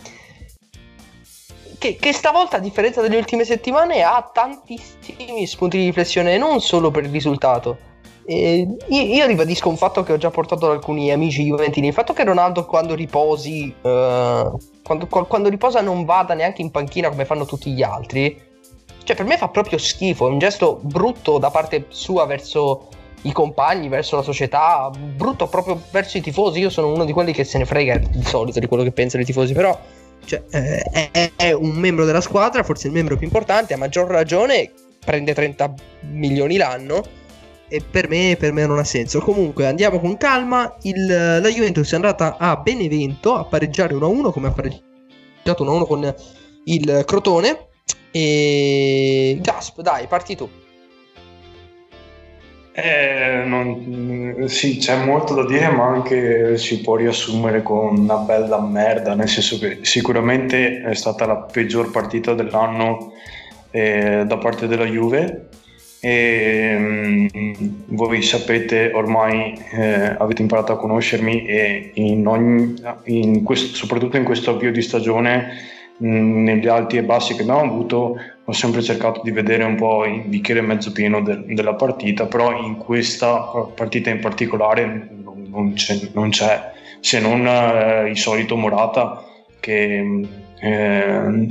che, 1.84 1.96
che, 1.96 2.12
stavolta, 2.14 2.56
a 2.56 2.60
differenza 2.60 3.02
delle 3.02 3.18
ultime 3.18 3.44
settimane, 3.44 4.02
ha 4.02 4.30
tantissimi 4.32 5.46
spunti 5.46 5.76
di 5.76 5.84
riflessione, 5.84 6.38
non 6.38 6.62
solo 6.62 6.90
per 6.90 7.04
il 7.04 7.10
risultato. 7.10 7.76
Eh, 8.24 8.66
io, 8.88 9.02
io, 9.02 9.26
ribadisco 9.26 9.68
un 9.68 9.76
fatto 9.76 10.02
che 10.02 10.14
ho 10.14 10.16
già 10.16 10.30
portato 10.30 10.64
ad 10.64 10.72
alcuni 10.72 11.12
amici 11.12 11.42
juventini: 11.42 11.88
il 11.88 11.92
fatto 11.92 12.14
che 12.14 12.24
Ronaldo, 12.24 12.64
quando 12.64 12.94
riposi, 12.94 13.66
eh, 13.82 14.50
quando, 14.82 15.06
quando 15.06 15.50
riposa, 15.50 15.82
non 15.82 16.06
vada 16.06 16.32
neanche 16.32 16.62
in 16.62 16.70
panchina 16.70 17.10
come 17.10 17.26
fanno 17.26 17.44
tutti 17.44 17.70
gli 17.70 17.82
altri. 17.82 18.40
Cioè, 19.04 19.14
per 19.14 19.26
me 19.26 19.36
fa 19.36 19.48
proprio 19.48 19.76
schifo. 19.76 20.26
È 20.26 20.30
un 20.30 20.38
gesto 20.38 20.78
brutto 20.80 21.36
da 21.36 21.50
parte 21.50 21.84
sua 21.88 22.24
verso 22.24 22.88
i 23.22 23.32
compagni, 23.32 23.88
verso 23.88 24.16
la 24.16 24.22
società, 24.22 24.90
brutto 24.90 25.48
proprio 25.48 25.78
verso 25.90 26.16
i 26.16 26.22
tifosi. 26.22 26.60
Io 26.60 26.70
sono 26.70 26.90
uno 26.90 27.04
di 27.04 27.12
quelli 27.12 27.34
che 27.34 27.44
se 27.44 27.58
ne 27.58 27.66
frega 27.66 27.98
di 27.98 28.24
solito 28.24 28.58
di 28.58 28.66
quello 28.68 28.84
che 28.84 28.92
pensano 28.92 29.22
i 29.22 29.26
tifosi, 29.26 29.52
però 29.52 29.78
cioè, 30.24 30.42
eh, 30.50 31.10
è, 31.10 31.32
è, 31.36 31.52
un 31.52 31.70
membro 31.70 32.04
della 32.04 32.20
squadra, 32.20 32.62
forse 32.62 32.86
il 32.86 32.92
membro 32.92 33.16
più 33.16 33.26
importante, 33.26 33.74
a 33.74 33.76
maggior 33.76 34.08
ragione 34.08 34.70
prende 35.04 35.34
30 35.34 35.74
milioni 36.12 36.56
l'anno 36.56 37.02
e 37.68 37.82
per 37.88 38.08
me, 38.08 38.36
per 38.38 38.52
me 38.52 38.66
non 38.66 38.78
ha 38.78 38.84
senso. 38.84 39.20
Comunque 39.20 39.66
andiamo 39.66 40.00
con 40.00 40.16
calma, 40.16 40.76
il, 40.82 41.06
la 41.06 41.48
Juventus 41.48 41.92
è 41.92 41.94
andata 41.94 42.36
a 42.38 42.56
Benevento 42.56 43.34
a 43.34 43.44
pareggiare 43.44 43.94
1-1 43.94 44.30
come 44.30 44.48
ha 44.48 44.52
pareggiato 44.52 45.64
1-1 45.64 45.86
con 45.86 46.14
il 46.64 47.02
Crotone 47.06 47.68
e 48.10 49.38
Gasp, 49.40 49.80
dai, 49.80 50.06
parti 50.06 50.36
tu. 50.36 50.48
Eh, 52.76 53.44
non, 53.46 54.48
sì, 54.48 54.78
c'è 54.78 55.04
molto 55.04 55.32
da 55.32 55.46
dire, 55.46 55.68
ma 55.68 55.86
anche 55.86 56.58
si 56.58 56.80
può 56.80 56.96
riassumere 56.96 57.62
con 57.62 57.96
una 57.96 58.16
bella 58.16 58.60
merda, 58.60 59.14
nel 59.14 59.28
senso 59.28 59.60
che 59.60 59.78
sicuramente 59.82 60.82
è 60.82 60.92
stata 60.94 61.24
la 61.24 61.36
peggior 61.36 61.92
partita 61.92 62.34
dell'anno 62.34 63.12
eh, 63.70 64.24
da 64.26 64.38
parte 64.38 64.66
della 64.66 64.86
Juve. 64.86 65.50
E, 66.00 66.76
mh, 66.76 67.28
mm, 67.38 67.52
voi 67.90 68.22
sapete 68.22 68.90
ormai 68.92 69.56
eh, 69.70 70.16
avete 70.18 70.42
imparato 70.42 70.72
a 70.72 70.76
conoscermi 70.76 71.46
e 71.46 71.92
in 71.94 72.26
ogni, 72.26 72.74
in 73.04 73.44
questo, 73.44 73.76
soprattutto 73.76 74.16
in 74.16 74.24
questo 74.24 74.50
avvio 74.50 74.72
di 74.72 74.82
stagione 74.82 75.46
mh, 75.98 76.08
mm, 76.08 76.42
negli 76.42 76.66
alti 76.66 76.96
e 76.96 77.04
bassi 77.04 77.36
che 77.36 77.42
abbiamo 77.42 77.60
avuto 77.60 78.16
ho 78.46 78.52
sempre 78.52 78.82
cercato 78.82 79.22
di 79.22 79.30
vedere 79.30 79.64
un 79.64 79.76
po' 79.76 80.04
il 80.04 80.22
bicchiere 80.26 80.60
mezzo 80.60 80.92
pieno 80.92 81.22
de- 81.22 81.44
della 81.46 81.74
partita, 81.74 82.26
però 82.26 82.56
in 82.58 82.76
questa 82.76 83.36
partita 83.74 84.10
in 84.10 84.20
particolare 84.20 85.08
non, 85.22 85.46
non, 85.48 85.72
c'è, 85.72 85.98
non 86.12 86.28
c'è, 86.28 86.72
se 87.00 87.20
non 87.20 87.46
eh, 87.46 88.08
il 88.10 88.18
solito 88.18 88.56
Morata 88.56 89.24
che 89.60 90.26
eh, 90.60 91.48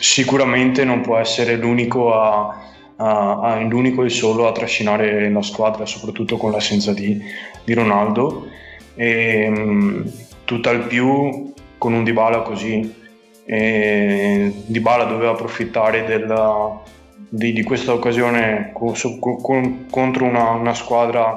sicuramente 0.00 0.84
non 0.84 1.00
può 1.00 1.16
essere 1.16 1.56
l'unico, 1.56 2.12
a, 2.12 2.60
a, 2.96 3.60
l'unico 3.60 4.02
e 4.02 4.08
solo 4.08 4.48
a 4.48 4.52
trascinare 4.52 5.30
la 5.30 5.42
squadra, 5.42 5.86
soprattutto 5.86 6.36
con 6.36 6.50
l'assenza 6.50 6.92
di, 6.92 7.20
di 7.64 7.72
Ronaldo. 7.74 8.48
E, 8.94 9.48
mh, 9.48 10.12
tutt'al 10.44 10.86
più 10.86 11.52
con 11.78 11.92
un 11.92 12.04
Dybala 12.04 12.40
così 12.40 13.00
e 13.44 14.52
Dybala 14.66 15.04
doveva 15.04 15.32
approfittare 15.32 16.04
della, 16.04 16.80
di, 17.28 17.52
di, 17.52 17.62
questa 17.62 17.92
occasione 17.92 18.70
con, 18.72 18.94
con, 19.18 19.86
contro 19.90 20.24
una, 20.24 20.50
una 20.50 20.74
squadra 20.74 21.36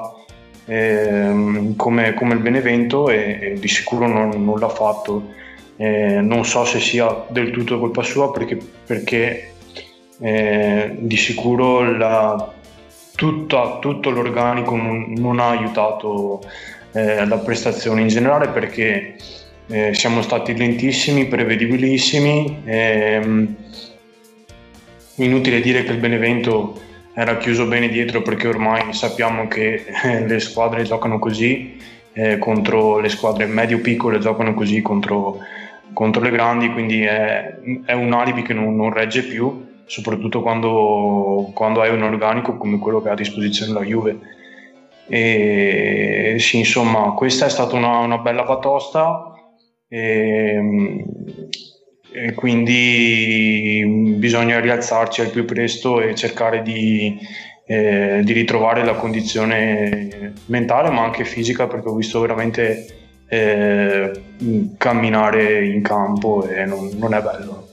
eh, 0.66 1.74
come, 1.76 2.14
come, 2.14 2.34
il 2.34 2.40
Benevento 2.40 3.10
e, 3.10 3.40
e 3.42 3.54
di 3.60 3.68
sicuro 3.68 4.08
non, 4.08 4.44
non 4.44 4.60
l'ha 4.60 4.70
fatto. 4.70 5.34
Eh, 5.78 6.22
non 6.22 6.46
so 6.46 6.64
se 6.64 6.80
sia 6.80 7.26
del 7.28 7.52
tutto 7.52 7.78
colpa 7.80 8.02
sua 8.02 8.32
perché, 8.32 8.58
perché 8.86 9.52
eh, 10.20 10.96
di 10.98 11.18
sicuro 11.18 11.98
la, 11.98 12.54
tutta, 13.16 13.80
tutto 13.80 14.10
l'organico 14.10 14.76
non, 14.76 15.14
non 15.18 15.40
ha 15.40 15.50
aiutato 15.50 16.42
eh, 16.94 17.26
la 17.26 17.38
prestazione 17.38 18.02
in 18.02 18.08
generale 18.08 18.50
perché 18.50 19.16
eh, 19.68 19.94
siamo 19.94 20.22
stati 20.22 20.56
lentissimi, 20.56 21.28
prevedibilissimi. 21.28 22.62
Ehm, 22.66 23.56
inutile 25.16 25.62
dire 25.62 25.84
che 25.84 25.92
il 25.92 26.00
Benevento 26.00 26.80
era 27.14 27.38
chiuso 27.38 27.66
bene 27.66 27.88
dietro 27.88 28.22
perché 28.22 28.48
ormai 28.48 28.94
sappiamo 28.94 29.48
che 29.48 29.86
eh, 30.04 30.28
le 30.28 30.40
squadre 30.40 30.84
giocano 30.84 31.18
così 31.18 31.82
eh, 32.12 32.38
contro 32.38 33.00
le 33.00 33.10
squadre 33.10 33.46
medio-piccole 33.46 34.20
giocano 34.20 34.54
così 34.54 34.82
contro, 34.82 35.40
contro 35.94 36.22
le 36.22 36.32
grandi 36.32 36.72
quindi 36.72 37.02
è, 37.04 37.58
è, 37.86 37.94
un 37.94 38.12
alibi 38.12 38.42
che 38.42 38.54
non, 38.54 38.76
non 38.76 38.92
regge 38.92 39.24
più 39.24 39.66
soprattutto 39.86 40.42
quando, 40.42 41.52
quando, 41.54 41.82
hai 41.82 41.94
un 41.94 42.04
organico 42.04 42.58
come 42.58 42.80
quello 42.80 43.02
che 43.02 43.10
ha 43.10 43.14
a 43.14 43.16
disposizione 43.16 43.72
la 43.72 43.82
Juve 43.82 44.18
e 45.08 46.36
sì 46.40 46.58
insomma 46.58 47.12
questa 47.12 47.46
è 47.46 47.50
stata 47.50 47.76
una, 47.76 48.00
una 48.00 48.18
bella 48.18 48.44
batosta 48.44 49.35
e, 49.96 51.06
e 52.12 52.34
quindi 52.34 54.16
bisogna 54.18 54.60
rialzarci 54.60 55.22
al 55.22 55.30
più 55.30 55.46
presto 55.46 56.02
e 56.02 56.14
cercare 56.16 56.62
di, 56.62 57.18
eh, 57.66 58.20
di 58.22 58.34
ritrovare 58.34 58.84
la 58.84 58.96
condizione 58.96 60.34
mentale 60.48 60.90
ma 60.90 61.04
anche 61.04 61.24
fisica 61.24 61.68
perché 61.68 61.88
ho 61.88 61.96
visto 61.96 62.20
veramente 62.20 62.86
eh, 63.30 64.12
camminare 64.78 65.66
in 65.66 65.82
campo 65.82 66.46
e 66.46 66.66
non, 66.66 66.90
non 66.96 67.14
è 67.14 67.22
bello. 67.22 67.70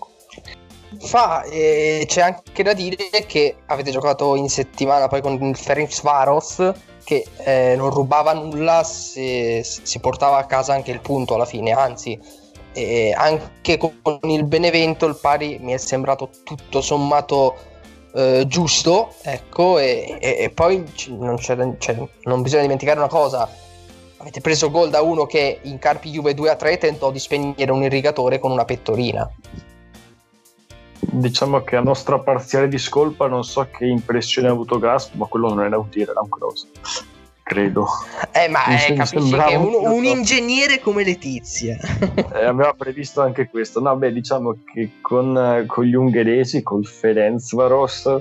Fa, 1.00 1.42
eh, 1.42 2.04
c'è 2.06 2.20
anche 2.20 2.62
da 2.62 2.72
dire 2.72 2.96
che 3.26 3.56
avete 3.66 3.90
giocato 3.90 4.36
in 4.36 4.48
settimana 4.48 5.08
poi 5.08 5.20
con 5.20 5.32
il 5.42 5.56
Ferenc 5.56 6.00
Varos 6.02 6.72
che 7.04 7.24
eh, 7.38 7.74
non 7.76 7.90
rubava 7.90 8.32
nulla 8.32 8.82
se 8.84 9.62
si 9.64 9.98
portava 10.00 10.38
a 10.38 10.46
casa 10.46 10.72
anche 10.72 10.90
il 10.90 11.00
punto 11.00 11.34
alla 11.34 11.44
fine, 11.44 11.72
anzi 11.72 12.18
e 12.74 13.12
anche 13.14 13.76
con 13.76 14.18
il 14.22 14.44
Benevento 14.44 15.06
il 15.06 15.18
pari 15.20 15.58
mi 15.60 15.72
è 15.72 15.76
sembrato 15.76 16.30
tutto 16.42 16.80
sommato 16.80 17.54
eh, 18.14 18.44
giusto 18.46 19.12
ecco 19.22 19.78
e, 19.78 20.16
e, 20.20 20.36
e 20.40 20.50
poi 20.50 20.82
non, 21.08 21.38
cioè, 21.38 21.56
non, 21.56 22.42
bisogna 22.42 22.62
dimenticare 22.62 22.98
una 22.98 23.08
cosa. 23.08 23.48
Avete 24.18 24.40
preso 24.40 24.70
gol 24.70 24.88
da 24.88 25.02
uno 25.02 25.26
che 25.26 25.58
in 25.62 25.78
Carpi 25.78 26.10
Juve 26.10 26.32
2 26.32 26.50
a 26.50 26.54
3 26.54 26.78
tentò 26.78 27.10
di 27.10 27.18
spegnere 27.18 27.72
un 27.72 27.82
irrigatore 27.82 28.38
con 28.38 28.52
una 28.52 28.64
pettorina 28.64 29.28
diciamo 31.12 31.62
che 31.62 31.76
a 31.76 31.82
nostra 31.82 32.18
parziale 32.18 32.68
di 32.68 32.78
scolpa 32.78 33.28
non 33.28 33.44
so 33.44 33.68
che 33.70 33.84
impressione 33.84 34.48
ha 34.48 34.52
avuto 34.52 34.78
Gasp 34.78 35.14
ma 35.14 35.26
quello 35.26 35.48
non 35.48 35.64
era 35.64 35.78
un 35.78 35.88
tiro 35.88 36.10
era 36.10 36.20
un 36.20 36.28
cross 36.28 36.66
credo. 37.52 37.86
Eh, 38.32 38.48
ma 38.48 38.64
eh, 38.66 38.94
capisci 38.94 39.36
che 39.36 39.54
un, 39.56 39.74
un, 39.74 40.04
ingegnere 40.04 40.80
come 40.80 41.04
Letizia. 41.04 41.76
eh, 42.34 42.44
aveva 42.44 42.72
previsto 42.72 43.20
anche 43.20 43.48
questo. 43.48 43.80
No, 43.80 43.94
beh, 43.94 44.12
diciamo 44.12 44.56
che 44.72 44.92
con, 45.00 45.64
con 45.66 45.84
gli 45.84 45.94
ungheresi, 45.94 46.62
col 46.62 46.86
Ferencvaros, 46.86 48.20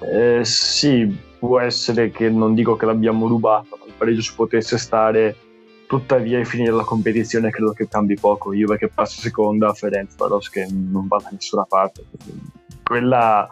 eh, 0.00 0.40
sì, 0.44 1.16
può 1.38 1.60
essere 1.60 2.10
che 2.10 2.28
non 2.28 2.54
dico 2.54 2.76
che 2.76 2.86
l'abbiamo 2.86 3.26
rubato, 3.26 3.78
ma 3.78 3.86
il 3.86 3.94
pareggio 3.96 4.20
ci 4.20 4.34
potesse 4.34 4.76
stare. 4.76 5.36
Tuttavia, 5.92 6.38
ai 6.38 6.46
fini 6.46 6.64
della 6.64 6.84
competizione, 6.84 7.50
credo 7.50 7.72
che 7.72 7.86
cambi 7.86 8.14
poco. 8.18 8.54
Juve 8.54 8.78
che 8.78 8.88
passa 8.88 9.20
seconda, 9.20 9.74
Ferencvaros 9.74 10.48
che 10.48 10.66
non 10.70 11.06
va 11.06 11.20
da 11.22 11.28
nessuna 11.30 11.66
parte. 11.68 12.06
Quella 12.82 13.46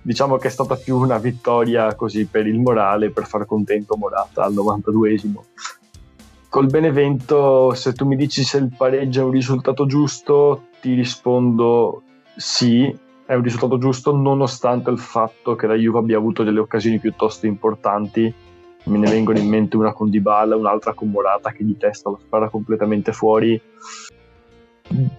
diciamo 0.00 0.38
che 0.38 0.48
è 0.48 0.50
stata 0.50 0.76
più 0.76 0.96
una 0.96 1.18
vittoria 1.18 1.94
così 1.94 2.24
per 2.24 2.46
il 2.46 2.58
morale, 2.58 3.10
per 3.10 3.26
far 3.26 3.44
contento 3.44 3.98
Morata 3.98 4.44
al 4.44 4.54
92esimo. 4.54 5.40
Col 6.48 6.68
Benevento, 6.68 7.74
se 7.74 7.92
tu 7.92 8.06
mi 8.06 8.16
dici 8.16 8.44
se 8.44 8.56
il 8.56 8.72
pareggio 8.74 9.20
è 9.20 9.24
un 9.24 9.32
risultato 9.32 9.84
giusto, 9.84 10.68
ti 10.80 10.94
rispondo 10.94 12.02
sì, 12.34 12.84
è 13.26 13.34
un 13.34 13.42
risultato 13.42 13.76
giusto 13.76 14.16
nonostante 14.16 14.88
il 14.88 14.98
fatto 14.98 15.54
che 15.54 15.66
la 15.66 15.74
Juve 15.74 15.98
abbia 15.98 16.16
avuto 16.16 16.44
delle 16.44 16.60
occasioni 16.60 16.98
piuttosto 16.98 17.44
importanti. 17.44 18.34
Me 18.84 18.98
ne 18.98 19.10
vengono 19.10 19.38
in 19.38 19.48
mente 19.48 19.76
una 19.76 19.92
con 19.92 20.10
Dybala, 20.10 20.56
un'altra 20.56 20.92
con 20.92 21.10
Morata 21.10 21.52
che 21.52 21.64
di 21.64 21.76
testa 21.76 22.10
la 22.10 22.18
spara 22.20 22.48
completamente 22.48 23.12
fuori. 23.12 23.60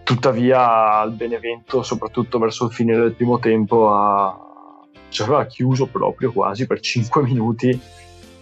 Tuttavia 0.03 1.01
il 1.03 1.11
Benevento, 1.11 1.81
soprattutto 1.81 2.37
verso 2.37 2.65
il 2.65 2.71
fine 2.71 2.95
del 2.95 3.13
primo 3.13 3.39
tempo, 3.39 3.91
ha, 3.91 4.45
ci 5.09 5.21
aveva 5.21 5.45
chiuso 5.45 5.87
proprio 5.87 6.31
quasi 6.31 6.67
per 6.67 6.79
5 6.79 7.23
minuti 7.23 7.79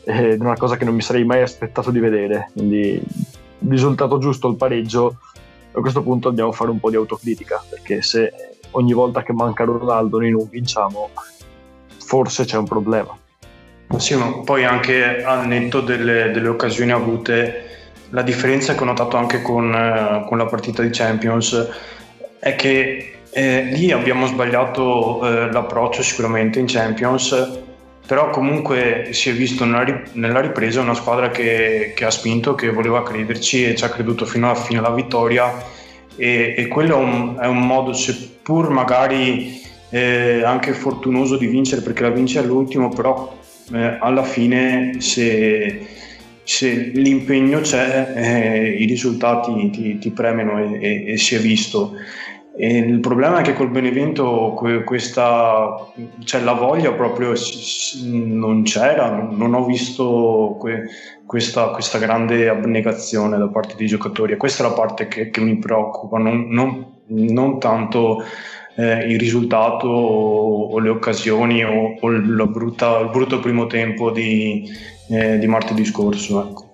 ed 0.03 0.41
è 0.41 0.43
una 0.43 0.57
cosa 0.57 0.75
che 0.75 0.85
non 0.85 0.95
mi 0.95 1.01
sarei 1.01 1.23
mai 1.23 1.41
aspettato 1.41 1.91
di 1.91 1.99
vedere 1.99 2.49
quindi 2.51 3.01
risultato 3.67 4.17
giusto 4.17 4.49
il 4.49 4.57
pareggio 4.57 5.19
a 5.71 5.79
questo 5.79 6.03
punto 6.03 6.29
a 6.29 6.51
fare 6.51 6.71
un 6.71 6.79
po' 6.79 6.89
di 6.89 6.97
autocritica 6.97 7.63
perché 7.69 8.01
se 8.01 8.57
ogni 8.71 8.93
volta 8.93 9.23
che 9.23 9.31
manca 9.31 9.63
Ronaldo 9.63 10.19
noi 10.19 10.31
non 10.31 10.47
vinciamo 10.49 11.09
forse 11.99 12.43
c'è 12.43 12.57
un 12.57 12.65
problema 12.65 13.17
sì, 13.97 14.15
ma 14.15 14.41
poi 14.43 14.63
anche 14.65 15.23
al 15.23 15.47
netto 15.47 15.81
delle, 15.81 16.31
delle 16.31 16.47
occasioni 16.47 16.91
avute 16.91 17.71
la 18.09 18.21
differenza 18.21 18.75
che 18.75 18.81
ho 18.81 18.85
notato 18.85 19.17
anche 19.17 19.41
con, 19.41 19.73
eh, 19.73 20.25
con 20.27 20.37
la 20.37 20.45
partita 20.45 20.83
di 20.83 20.89
Champions 20.91 21.69
è 22.39 22.55
che 22.55 23.15
eh, 23.31 23.63
lì 23.73 23.91
abbiamo 23.91 24.27
sbagliato 24.27 25.21
eh, 25.23 25.51
l'approccio 25.51 26.03
sicuramente 26.03 26.59
in 26.59 26.67
Champions, 26.67 27.61
però 28.05 28.29
comunque 28.29 29.07
si 29.11 29.29
è 29.29 29.33
visto 29.33 29.65
nella, 29.65 30.39
ripresa 30.39 30.81
una 30.81 30.93
squadra 30.93 31.31
che, 31.31 31.93
che, 31.95 32.05
ha 32.05 32.11
spinto, 32.11 32.53
che 32.53 32.69
voleva 32.69 33.01
crederci 33.01 33.65
e 33.65 33.75
ci 33.75 33.83
ha 33.83 33.89
creduto 33.89 34.25
fino 34.25 34.45
alla 34.45 34.59
fine 34.59 34.79
alla 34.79 34.91
vittoria 34.91 35.51
e, 36.15 36.53
e 36.55 36.67
quello 36.67 36.99
è 36.99 37.03
un, 37.03 37.37
è 37.39 37.47
un, 37.47 37.65
modo, 37.65 37.93
seppur 37.93 38.69
magari 38.69 39.61
eh, 39.89 40.43
anche 40.45 40.73
fortunoso 40.73 41.37
di 41.37 41.47
vincere 41.47 41.81
perché 41.81 42.03
la 42.03 42.09
vince 42.09 42.37
all'ultimo, 42.37 42.89
però 42.89 43.41
eh, 43.71 43.97
alla 43.99 44.23
fine 44.23 44.95
se, 44.99 45.85
se 46.43 46.73
l'impegno 46.93 47.61
c'è 47.61 48.13
eh, 48.15 48.69
i 48.69 48.85
risultati 48.85 49.69
ti, 49.69 49.97
ti 49.97 50.11
premiano 50.11 50.59
e, 50.59 50.79
e, 50.81 51.11
e 51.13 51.17
si 51.17 51.35
è 51.35 51.39
visto. 51.39 51.93
E 52.55 52.77
il 52.77 52.99
problema 52.99 53.39
è 53.39 53.41
che 53.41 53.53
col 53.53 53.71
Benevento 53.71 54.53
questa, 54.85 55.91
cioè 56.23 56.41
la 56.41 56.53
voglia 56.53 56.93
proprio 56.93 57.33
non 58.03 58.61
c'era, 58.61 59.27
non 59.31 59.55
ho 59.55 59.65
visto 59.65 60.55
questa, 61.25 61.69
questa, 61.69 61.97
grande 61.97 62.49
abnegazione 62.49 63.39
da 63.39 63.47
parte 63.47 63.73
dei 63.75 63.87
giocatori 63.87 64.33
e 64.33 64.37
questa 64.37 64.63
è 64.63 64.67
la 64.67 64.73
parte 64.73 65.07
che, 65.07 65.31
che 65.31 65.41
mi 65.41 65.57
preoccupa, 65.57 66.19
non, 66.19 66.45
non, 66.49 66.99
non 67.07 67.59
tanto 67.59 68.23
eh, 68.75 69.05
il 69.05 69.19
risultato 69.19 69.87
o, 69.87 70.69
o, 70.71 70.79
le 70.79 70.89
occasioni 70.89 71.63
o, 71.63 71.97
o 71.99 72.47
brutta, 72.47 72.99
il 72.99 73.09
brutto 73.09 73.39
primo 73.39 73.67
tempo 73.67 74.11
di, 74.11 74.63
eh, 75.09 75.37
di 75.37 75.47
martedì 75.47 75.85
scorso. 75.85 76.47
Ecco. 76.47 76.71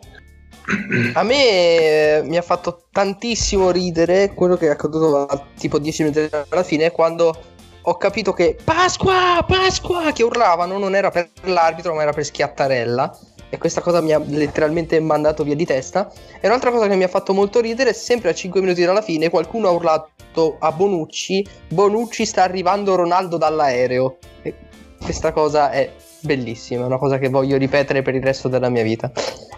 A 1.13 1.23
me 1.23 2.17
eh, 2.17 2.21
mi 2.23 2.37
ha 2.37 2.41
fatto 2.41 2.85
tantissimo 2.91 3.71
ridere 3.71 4.33
quello 4.33 4.55
che 4.55 4.67
è 4.67 4.69
accaduto 4.69 5.25
a 5.25 5.45
tipo 5.57 5.79
10 5.79 6.03
minuti 6.03 6.29
alla 6.49 6.63
fine 6.63 6.91
quando 6.91 7.35
ho 7.81 7.97
capito 7.97 8.33
che 8.33 8.55
Pasqua, 8.63 9.43
Pasqua 9.47 10.11
che 10.11 10.21
urlavano 10.21 10.77
non 10.77 10.95
era 10.95 11.09
per 11.09 11.29
l'arbitro 11.43 11.95
ma 11.95 12.03
era 12.03 12.11
per 12.11 12.23
Schiattarella 12.23 13.17
e 13.49 13.57
questa 13.57 13.81
cosa 13.81 14.01
mi 14.01 14.11
ha 14.11 14.19
letteralmente 14.19 14.99
mandato 14.99 15.43
via 15.43 15.55
di 15.55 15.65
testa. 15.65 16.11
E 16.39 16.47
un'altra 16.47 16.71
cosa 16.71 16.87
che 16.87 16.95
mi 16.95 17.03
ha 17.03 17.07
fatto 17.07 17.33
molto 17.33 17.59
ridere, 17.59 17.93
sempre 17.93 18.29
a 18.29 18.33
5 18.33 18.61
minuti 18.61 18.83
dalla 18.83 19.01
fine, 19.01 19.29
qualcuno 19.29 19.67
ha 19.67 19.71
urlato 19.71 20.57
a 20.59 20.71
Bonucci, 20.71 21.45
Bonucci 21.69 22.25
sta 22.25 22.43
arrivando 22.43 22.95
Ronaldo 22.95 23.37
dall'aereo. 23.37 24.17
E 24.41 24.55
questa 25.01 25.31
cosa 25.31 25.71
è 25.71 25.91
bellissima, 26.21 26.85
una 26.85 26.97
cosa 26.97 27.17
che 27.17 27.29
voglio 27.29 27.57
ripetere 27.57 28.01
per 28.01 28.15
il 28.15 28.23
resto 28.23 28.47
della 28.47 28.69
mia 28.69 28.83
vita. 28.83 29.11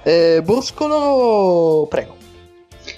Eh, 0.04 0.42
Boscolo, 0.44 1.86
prego. 1.88 2.18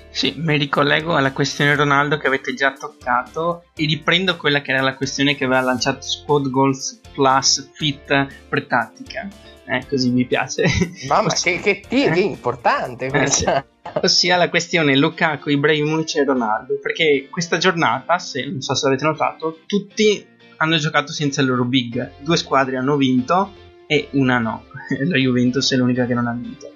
Sì, 0.10 0.36
mi 0.38 0.58
ricollego 0.60 1.16
alla 1.16 1.32
questione 1.32 1.76
Ronaldo 1.76 2.18
che 2.18 2.28
avete 2.28 2.54
già 2.54 2.72
toccato 2.72 3.64
e 3.76 3.88
riprendo 3.88 4.38
quella 4.38 4.62
che 4.62 4.72
era 4.72 4.84
la 4.84 4.94
questione 4.94 5.36
che 5.36 5.46
aveva 5.46 5.62
lanciato 5.62 6.02
Squad 6.02 6.52
Goals 6.52 7.02
Plus 7.14 7.72
Fit 7.74 8.28
Pretattica. 8.48 9.28
Eh, 9.66 9.86
così 9.88 10.10
mi 10.12 10.26
piace. 10.26 10.64
Mamma, 11.08 11.30
Ossia, 11.30 11.60
che, 11.60 11.80
che, 11.80 11.88
che, 11.88 12.12
eh? 12.12 12.20
importante 12.20 13.10
questa. 13.10 13.64
Eh. 13.64 14.00
Ossia 14.02 14.38
la 14.38 14.50
questione 14.50 14.96
Lukaku, 14.96 15.50
Ibrahimovic 15.50 16.16
e 16.16 16.24
Ronaldo. 16.24 16.80
Perché 16.82 17.28
questa 17.30 17.58
giornata, 17.58 18.18
se 18.20 18.46
non 18.46 18.62
so 18.62 18.76
se 18.76 18.88
avete 18.88 19.06
notato, 19.06 19.60
tutti 19.66 20.26
hanno 20.58 20.78
giocato 20.78 21.12
senza 21.12 21.42
il 21.42 21.48
loro 21.48 21.64
big. 21.66 22.12
Due 22.20 22.38
squadre 22.38 22.78
hanno 22.78 22.98
vinto 22.98 23.54
e 23.88 24.10
una 24.12 24.40
no. 24.40 24.66
La 25.08 25.18
Juventus 25.18 25.72
è 25.72 25.76
l'unica 25.76 26.06
che 26.06 26.14
non 26.14 26.28
ha 26.28 26.34
vinto. 26.34 26.72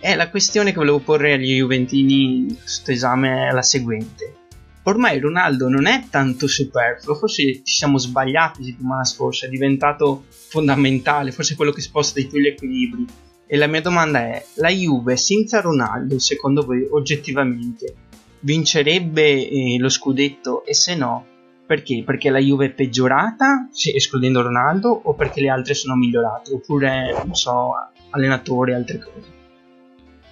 E 0.00 0.14
la 0.16 0.28
questione 0.28 0.70
che 0.70 0.76
volevo 0.76 0.98
porre 0.98 1.32
agli 1.32 1.56
Juventini 1.56 2.58
sotto 2.62 2.90
esame 2.90 3.48
è 3.48 3.52
la 3.52 3.62
seguente. 3.62 4.42
Ormai 4.82 5.18
Ronaldo 5.18 5.68
non 5.68 5.86
è 5.86 6.04
tanto 6.10 6.46
superfluo, 6.46 7.14
forse 7.14 7.62
ci 7.64 7.74
siamo 7.74 7.96
sbagliati 7.96 8.62
settimana 8.62 9.02
scorsa, 9.04 9.46
è 9.46 9.48
diventato 9.48 10.26
fondamentale, 10.54 11.32
forse 11.32 11.56
quello 11.56 11.72
che 11.72 11.80
sposta 11.80 12.20
di 12.20 12.28
più 12.28 12.38
gli 12.38 12.46
equilibri. 12.46 13.04
E 13.44 13.56
la 13.56 13.66
mia 13.66 13.80
domanda 13.80 14.20
è: 14.20 14.44
la 14.54 14.68
Juve 14.68 15.16
senza 15.16 15.60
Ronaldo, 15.60 16.20
secondo 16.20 16.64
voi, 16.64 16.86
oggettivamente, 16.88 17.94
vincerebbe 18.40 19.48
eh, 19.48 19.76
lo 19.80 19.88
scudetto? 19.88 20.64
E 20.64 20.72
se 20.74 20.94
no, 20.94 21.26
perché? 21.66 22.04
Perché 22.06 22.30
la 22.30 22.38
Juve 22.38 22.66
è 22.66 22.70
peggiorata, 22.70 23.68
escludendo 23.72 24.42
Ronaldo, 24.42 24.88
o 24.90 25.14
perché 25.14 25.40
le 25.40 25.48
altre 25.48 25.74
sono 25.74 25.96
migliorate? 25.96 26.52
Oppure, 26.52 27.12
non 27.24 27.34
so, 27.34 27.72
allenatori 28.10 28.70
e 28.70 28.74
altre 28.74 28.98
cose? 28.98 29.33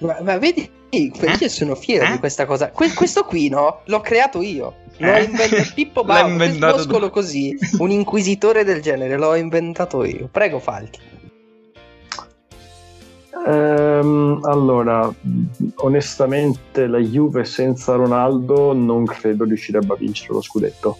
Ma, 0.02 0.18
ma 0.22 0.38
vedi, 0.38 0.68
io 0.90 1.48
sono 1.48 1.74
fiero 1.74 2.04
Eh? 2.04 2.12
di 2.12 2.18
questa 2.18 2.44
cosa. 2.46 2.70
Que- 2.70 2.92
questo 2.92 3.24
qui, 3.24 3.48
no? 3.48 3.80
L'ho 3.84 4.00
creato 4.00 4.42
io. 4.42 4.74
L'ho 4.98 5.12
Eh? 5.14 5.24
inventato 5.24 5.70
Pippo 5.74 6.04
Baudo, 6.04 6.30
inventato 6.30 6.76
Boscolo 6.76 7.06
tu. 7.06 7.12
così, 7.12 7.56
un 7.78 7.90
inquisitore 7.90 8.64
del 8.64 8.80
genere, 8.82 9.16
l'ho 9.16 9.34
inventato 9.34 10.04
io. 10.04 10.28
Prego 10.30 10.58
Falchi. 10.58 11.00
Ehm, 13.46 14.40
allora, 14.44 15.12
onestamente, 15.76 16.86
la 16.86 16.98
Juve 16.98 17.44
senza 17.44 17.94
Ronaldo 17.94 18.72
non 18.72 19.04
credo 19.04 19.44
riuscirebbe 19.44 19.94
a 19.94 19.96
vincere 19.96 20.34
lo 20.34 20.42
scudetto. 20.42 20.98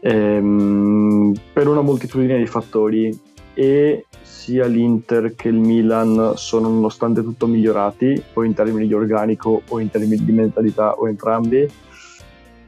Ehm, 0.00 1.32
per 1.52 1.68
una 1.68 1.80
moltitudine 1.80 2.36
di 2.38 2.46
fattori 2.46 3.16
e 3.54 4.06
sia 4.42 4.66
l'Inter 4.66 5.36
che 5.36 5.46
il 5.46 5.54
Milan 5.54 6.32
sono 6.34 6.68
nonostante 6.68 7.22
tutto 7.22 7.46
migliorati 7.46 8.20
o 8.32 8.42
in 8.42 8.54
termini 8.54 8.88
di 8.88 8.92
organico 8.92 9.62
o 9.68 9.78
in 9.78 9.88
termini 9.88 10.24
di 10.24 10.32
mentalità 10.32 10.94
o 10.94 11.08
entrambi 11.08 11.70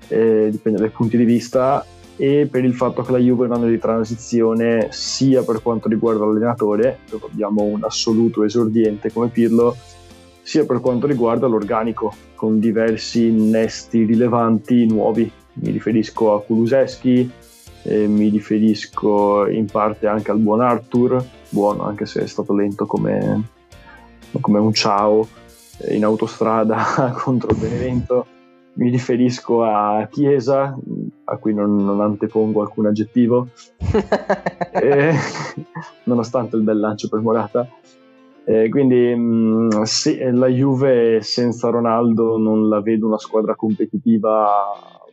eh, 0.07 0.49
dipende 0.53 0.79
dai 0.79 0.91
punti 0.91 1.17
di 1.17 1.25
vista 1.25 1.85
e 2.17 2.47
per 2.49 2.65
il 2.65 2.75
fatto 2.75 3.03
che 3.03 3.11
la 3.11 3.19
Juve 3.19 3.47
è 3.47 3.49
un 3.49 3.55
anno 3.55 3.67
di 3.67 3.79
transizione 3.81 4.87
sia 4.93 5.43
per 5.43 5.63
quanto 5.63 5.89
riguarda 5.89 6.25
l'allenatore, 6.25 7.01
dove 7.11 7.27
abbiamo 7.27 7.65
un 7.65 7.83
assoluto 7.83 8.45
esordiente 8.45 9.11
come 9.11 9.27
Pirlo, 9.27 9.77
sia 10.43 10.65
per 10.65 10.79
quanto 10.79 11.09
riguarda 11.09 11.49
l'organico, 11.49 12.15
con 12.37 12.61
diversi 12.61 13.27
innesti 13.27 14.05
rilevanti 14.05 14.87
nuovi. 14.87 15.29
Mi 15.55 15.73
riferisco 15.73 16.35
a 16.35 16.41
Kuluseschi, 16.41 17.29
eh, 17.83 18.07
mi 18.07 18.29
riferisco 18.29 19.49
in 19.49 19.67
parte 19.67 20.07
anche 20.07 20.31
al 20.31 20.39
buon 20.39 20.61
Arthur, 20.61 21.25
buono 21.55 21.85
anche 21.85 22.05
se 22.05 22.21
è 22.21 22.27
stato 22.27 22.53
lento 22.53 22.85
come, 22.85 23.43
come 24.40 24.59
un 24.59 24.75
ciao 24.75 25.27
in 25.88 26.05
autostrada 26.05 27.14
contro 27.17 27.51
il 27.53 27.57
Benevento. 27.57 28.27
Mi 28.77 28.90
riferisco 28.90 29.62
a 29.62 30.09
Chiesa, 30.11 30.77
a 31.27 31.37
cui 31.37 31.55
non, 31.55 31.77
non 31.77 32.01
antepongo 32.01 32.61
alcun 32.61 32.87
aggettivo, 32.87 33.47
eh, 34.73 35.14
nonostante 36.05 36.57
il 36.57 36.62
bel 36.62 36.81
lancio 36.81 37.09
per 37.09 37.21
Morata. 37.21 37.69
Eh, 38.47 38.69
quindi 38.69 39.14
mh, 39.14 39.83
sì, 39.85 40.19
la 40.19 40.49
Juve 40.49 41.21
senza 41.23 41.71
Ronaldo 41.71 42.37
non 42.37 42.69
la 42.69 42.81
vedo 42.83 43.07
una 43.07 43.19
squadra 43.19 43.55
competitiva 43.55 44.51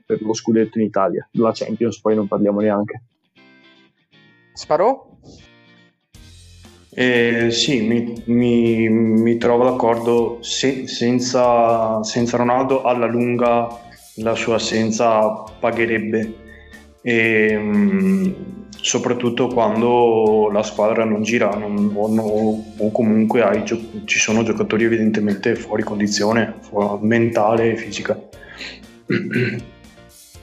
per 0.03 0.23
lo 0.23 0.33
scudetto 0.33 0.79
in 0.79 0.85
Italia. 0.85 1.29
La 1.33 1.51
Champions 1.53 2.01
poi 2.01 2.15
non 2.15 2.27
parliamo 2.27 2.61
neanche. 2.61 3.03
Sparò? 4.53 5.10
Eh, 6.93 7.47
sì, 7.51 7.81
mi, 7.87 8.21
mi- 8.25 8.89
mi 8.89 9.37
trovo 9.37 9.63
d'accordo. 9.63 10.39
Se- 10.41 10.87
senza, 10.87 12.03
senza 12.03 12.37
Ronaldo, 12.37 12.83
alla 12.83 13.05
lunga 13.07 13.67
la 14.15 14.35
sua 14.35 14.55
assenza 14.55 15.43
pagherebbe, 15.59 16.33
e, 17.01 17.57
mm, 17.57 18.31
soprattutto 18.81 19.47
quando 19.47 20.49
la 20.51 20.63
squadra 20.63 21.05
non 21.05 21.21
gira 21.23 21.49
non- 21.55 21.91
o, 21.95 22.07
no- 22.07 22.63
o 22.77 22.91
comunque 22.91 23.41
hai 23.41 23.63
ci 24.05 24.19
sono 24.19 24.43
giocatori 24.43 24.83
evidentemente 24.83 25.55
fuori 25.55 25.83
condizione 25.83 26.55
mentale 27.01 27.71
e 27.71 27.77
fisica. 27.77 28.19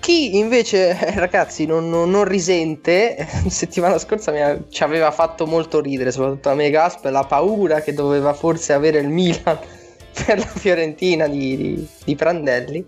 Chi 0.09 0.39
invece, 0.39 0.99
eh, 0.99 1.13
ragazzi, 1.21 1.67
non, 1.67 1.91
non- 1.91 2.09
non 2.09 2.25
risente, 2.25 3.29
settimana 3.49 3.99
scorsa 3.99 4.33
ha- 4.43 4.59
ci 4.71 4.83
aveva 4.83 5.11
fatto 5.11 5.47
molto 5.47 5.83
ridere, 5.83 6.11
soprattutto 6.13 6.49
a 6.49 6.55
me 6.55 6.71
Gasp, 6.71 7.05
la 7.05 7.25
paura 7.25 7.83
che 7.83 7.93
doveva 7.93 8.33
forse 8.33 8.73
avere 8.73 9.01
il 9.01 9.09
Milan 9.11 9.59
per 10.25 10.39
la 10.39 10.47
Fiorentina 10.47 11.29
di, 11.29 11.57
di- 11.59 11.89
di 12.07 12.15
Prandelli. 12.15 12.83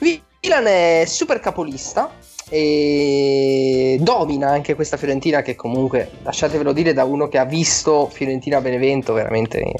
Milan 0.00 0.66
è 0.66 1.04
super 1.06 1.38
capolista 1.38 2.10
e 2.48 3.96
domina 4.00 4.48
anche 4.50 4.74
questa 4.74 4.96
Fiorentina 4.96 5.42
che 5.42 5.54
comunque, 5.54 6.10
lasciatevelo 6.24 6.72
dire 6.72 6.92
da 6.92 7.04
uno 7.04 7.28
che 7.28 7.38
ha 7.38 7.44
visto 7.44 8.08
Fiorentina-Benevento, 8.08 9.12
veramente 9.12 9.72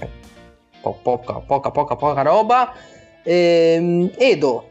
po- 0.80 1.00
poca, 1.02 1.32
poca, 1.40 1.72
poca, 1.72 1.96
poca 1.96 2.22
roba. 2.22 2.72
Ehm, 3.22 4.12
Edo, 4.16 4.69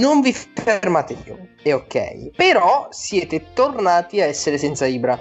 non 0.00 0.22
vi 0.22 0.32
fermate 0.32 1.14
più, 1.14 1.36
è 1.62 1.74
ok. 1.74 2.30
Però 2.34 2.88
siete 2.90 3.52
tornati 3.52 4.20
a 4.20 4.24
essere 4.24 4.56
senza 4.56 4.86
Ibra. 4.86 5.18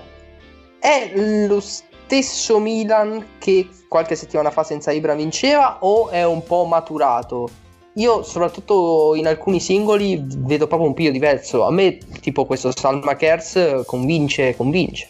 È 0.80 1.12
lo 1.46 1.60
stesso 1.60 2.60
Milan 2.60 3.38
che 3.38 3.68
qualche 3.90 4.16
settimana 4.16 4.50
fa 4.50 4.64
senza 4.64 4.92
Ibra 4.92 5.14
vinceva 5.14 5.80
o 5.82 6.10
è 6.10 6.26
un 6.26 6.44
po' 6.44 6.64
maturato? 6.64 7.50
Io 7.94 8.24
soprattutto 8.24 9.14
in 9.16 9.28
alcuni 9.28 9.60
singoli 9.60 10.24
vedo 10.26 10.68
proprio 10.68 10.88
un 10.88 10.96
piglio 10.96 11.12
diverso. 11.12 11.66
A 11.66 11.72
me 11.72 11.98
tipo 12.22 12.46
questo 12.46 12.72
Salma 12.74 13.16
Kers 13.18 13.84
convince, 13.86 14.56
convince. 14.56 15.10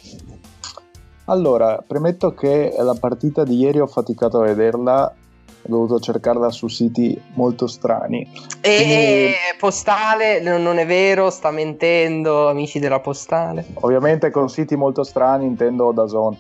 Allora, 1.26 1.84
premetto 1.86 2.34
che 2.34 2.74
la 2.76 2.96
partita 3.00 3.44
di 3.44 3.58
ieri 3.58 3.80
ho 3.80 3.86
faticato 3.86 4.40
a 4.40 4.46
vederla, 4.46 5.14
ho 5.62 5.68
dovuto 5.70 6.00
cercarla 6.00 6.50
su 6.52 6.68
siti 6.68 7.20
molto 7.34 7.68
strani. 7.68 8.28
E 8.62 8.76
Quindi- 8.76 9.34
postale, 9.60 10.40
non 10.42 10.78
è 10.78 10.86
vero, 10.86 11.30
sta 11.30 11.52
mentendo, 11.52 12.48
amici 12.50 12.80
della 12.80 13.00
postale. 13.00 13.66
Ovviamente 13.82 14.32
con 14.32 14.50
siti 14.50 14.76
molto 14.76 15.04
strani 15.04 15.46
intendo 15.46 15.92
da 15.92 16.08
Zone, 16.08 16.38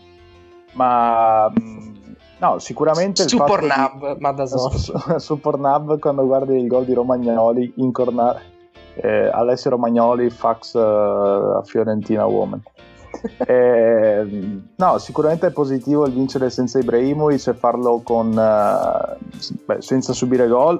ma 0.73 1.49
mh, 1.49 2.15
no, 2.39 2.59
sicuramente 2.59 3.27
Su 3.27 3.37
Pornhub, 3.37 4.17
ma 4.19 4.31
da 4.31 4.45
solo. 4.45 4.69
su, 4.77 4.93
su 5.17 5.39
Pornhub 5.39 5.99
quando 5.99 6.25
guardi 6.25 6.57
il 6.57 6.67
gol 6.67 6.85
di 6.85 6.93
Romagnoli 6.93 7.73
incorna 7.77 8.39
eh, 8.95 9.29
Alessio 9.31 9.69
Romagnoli 9.69 10.29
fax 10.29 10.75
a 10.75 11.61
Fiorentina 11.63 12.25
Woman. 12.25 12.61
Eh, 13.45 14.25
no, 14.75 14.97
sicuramente 14.97 15.47
è 15.47 15.51
positivo 15.51 16.05
il 16.05 16.13
vincere 16.13 16.49
senza 16.49 16.79
Ibrahimovic 16.79 17.47
e 17.47 17.53
farlo 17.53 18.01
con, 18.03 18.33
beh, 18.33 19.81
senza 19.81 20.13
subire 20.13 20.47
gol 20.47 20.79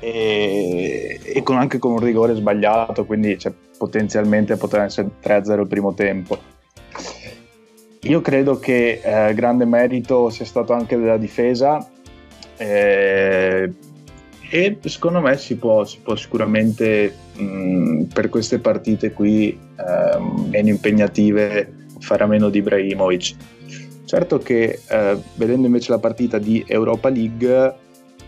e, 0.00 1.20
e 1.22 1.42
con- 1.42 1.56
anche 1.56 1.78
con 1.78 1.92
un 1.92 1.98
rigore 1.98 2.34
sbagliato, 2.34 3.04
quindi 3.04 3.38
cioè, 3.38 3.52
potenzialmente 3.76 4.56
poteva 4.56 4.84
essere 4.84 5.10
3-0 5.22 5.60
il 5.60 5.66
primo 5.66 5.94
tempo. 5.94 6.38
Io 8.02 8.20
credo 8.20 8.58
che 8.58 9.00
eh, 9.02 9.34
grande 9.34 9.64
merito 9.64 10.28
sia 10.28 10.44
stato 10.44 10.74
anche 10.74 10.98
della 10.98 11.16
difesa 11.16 11.86
eh, 12.58 13.72
e 14.50 14.78
secondo 14.84 15.20
me 15.20 15.38
si 15.38 15.56
può, 15.56 15.84
si 15.84 16.00
può 16.00 16.14
sicuramente 16.14 17.23
mh, 17.36 18.04
per 18.12 18.28
queste 18.28 18.58
partite 18.58 19.12
qui 19.12 19.58
ehm, 19.76 20.48
meno 20.50 20.68
impegnative 20.68 21.86
fare 21.98 22.24
a 22.24 22.26
meno 22.26 22.48
di 22.48 22.58
Ibrahimovic. 22.58 23.34
Certo 24.04 24.38
che 24.38 24.80
eh, 24.88 25.18
vedendo 25.36 25.66
invece 25.66 25.90
la 25.90 25.98
partita 25.98 26.38
di 26.38 26.62
Europa 26.66 27.08
League 27.08 27.74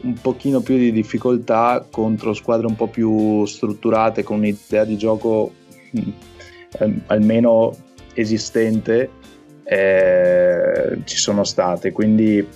un 0.03 0.15
pochino 0.15 0.61
più 0.61 0.77
di 0.77 0.93
difficoltà 0.93 1.87
contro 1.91 2.33
squadre 2.33 2.67
un 2.67 2.77
po' 2.77 2.89
più 2.89 3.45
strutturate 3.45 4.23
con 4.23 4.39
un'idea 4.39 4.85
di 4.85 4.97
gioco 4.97 5.53
mh, 5.91 6.01
ehm, 6.79 7.03
almeno 7.07 7.75
esistente 8.15 9.11
eh, 9.65 10.99
ci 11.05 11.17
sono 11.17 11.45
state 11.45 11.93
quindi 11.93 12.47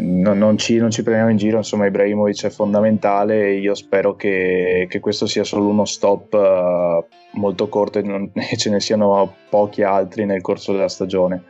non, 0.00 0.38
non 0.38 0.58
ci, 0.58 0.76
non 0.76 0.90
ci 0.90 1.02
prendiamo 1.02 1.30
in 1.30 1.36
giro 1.36 1.58
insomma 1.58 1.86
Ibrahimovic 1.86 2.46
è 2.46 2.50
fondamentale 2.50 3.46
e 3.46 3.58
io 3.58 3.74
spero 3.74 4.16
che, 4.16 4.86
che 4.88 5.00
questo 5.00 5.26
sia 5.26 5.44
solo 5.44 5.68
uno 5.68 5.84
stop 5.84 6.34
eh, 6.34 7.06
molto 7.34 7.68
corto 7.68 7.98
e, 7.98 8.02
non- 8.02 8.30
e 8.34 8.56
ce 8.56 8.70
ne 8.70 8.80
siano 8.80 9.34
pochi 9.48 9.82
altri 9.82 10.24
nel 10.24 10.40
corso 10.40 10.72
della 10.72 10.88
stagione. 10.88 11.42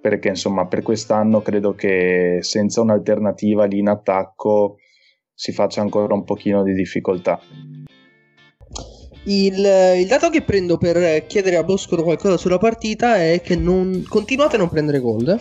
Perché 0.00 0.28
insomma 0.28 0.66
per 0.66 0.82
quest'anno 0.82 1.42
credo 1.42 1.74
che 1.74 2.38
senza 2.40 2.80
un'alternativa 2.80 3.64
lì 3.64 3.78
in 3.78 3.88
attacco 3.88 4.76
si 5.34 5.52
faccia 5.52 5.80
ancora 5.80 6.14
un 6.14 6.24
pochino 6.24 6.62
di 6.62 6.72
difficoltà. 6.72 7.40
Il, 9.24 9.58
il 9.96 10.06
dato 10.06 10.30
che 10.30 10.42
prendo 10.42 10.78
per 10.78 11.26
chiedere 11.26 11.56
a 11.56 11.64
Bosco 11.64 12.02
qualcosa 12.02 12.36
sulla 12.36 12.56
partita 12.56 13.16
è 13.16 13.40
che 13.42 13.56
non, 13.56 14.04
continuate 14.08 14.56
a 14.56 14.58
non 14.58 14.70
prendere 14.70 15.00
gol. 15.00 15.38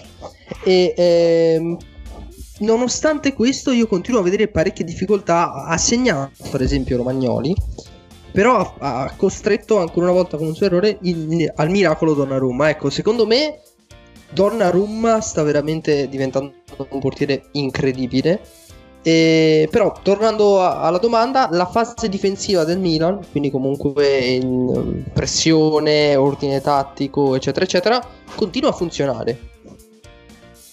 E 0.66 0.94
ehm, 0.98 1.78
nonostante 2.60 3.34
questo 3.34 3.72
io 3.72 3.88
continuo 3.88 4.20
a 4.20 4.24
vedere 4.24 4.48
parecchie 4.48 4.86
difficoltà 4.86 5.66
ha 5.66 5.78
segnato 5.78 6.32
per 6.50 6.62
esempio 6.62 6.98
Romagnoli 6.98 7.56
però 8.32 8.76
ha, 8.80 9.12
costretto 9.16 9.80
ancora 9.80 10.08
una 10.08 10.16
volta 10.16 10.38
con 10.38 10.48
un 10.48 10.56
suo 10.56 10.66
errore 10.66 10.98
il- 11.02 11.52
al 11.56 11.70
miracolo 11.70 12.14
Donnarumma 12.14 12.70
ecco 12.70 12.90
secondo 12.90 13.26
me 13.26 13.60
Donnarumma 14.30 15.22
sta 15.22 15.42
veramente 15.44 16.08
diventando 16.10 16.54
un 16.90 17.00
portiere 17.00 17.44
incredibile. 17.54 18.42
E, 19.02 19.70
però 19.72 19.98
tornando 20.02 20.62
a- 20.62 20.82
alla 20.82 20.98
domanda, 20.98 21.48
la 21.52 21.66
fase 21.66 22.10
difensiva 22.10 22.66
del 22.66 22.78
Milan, 22.78 23.22
quindi 23.32 23.50
comunque 23.50 24.38
um, 24.42 25.04
pressione, 25.14 26.16
ordine 26.18 26.60
tattico, 26.60 27.36
eccetera, 27.36 27.64
eccetera, 27.64 28.06
continua 28.36 28.72
a 28.72 28.74
funzionare. 28.74 29.40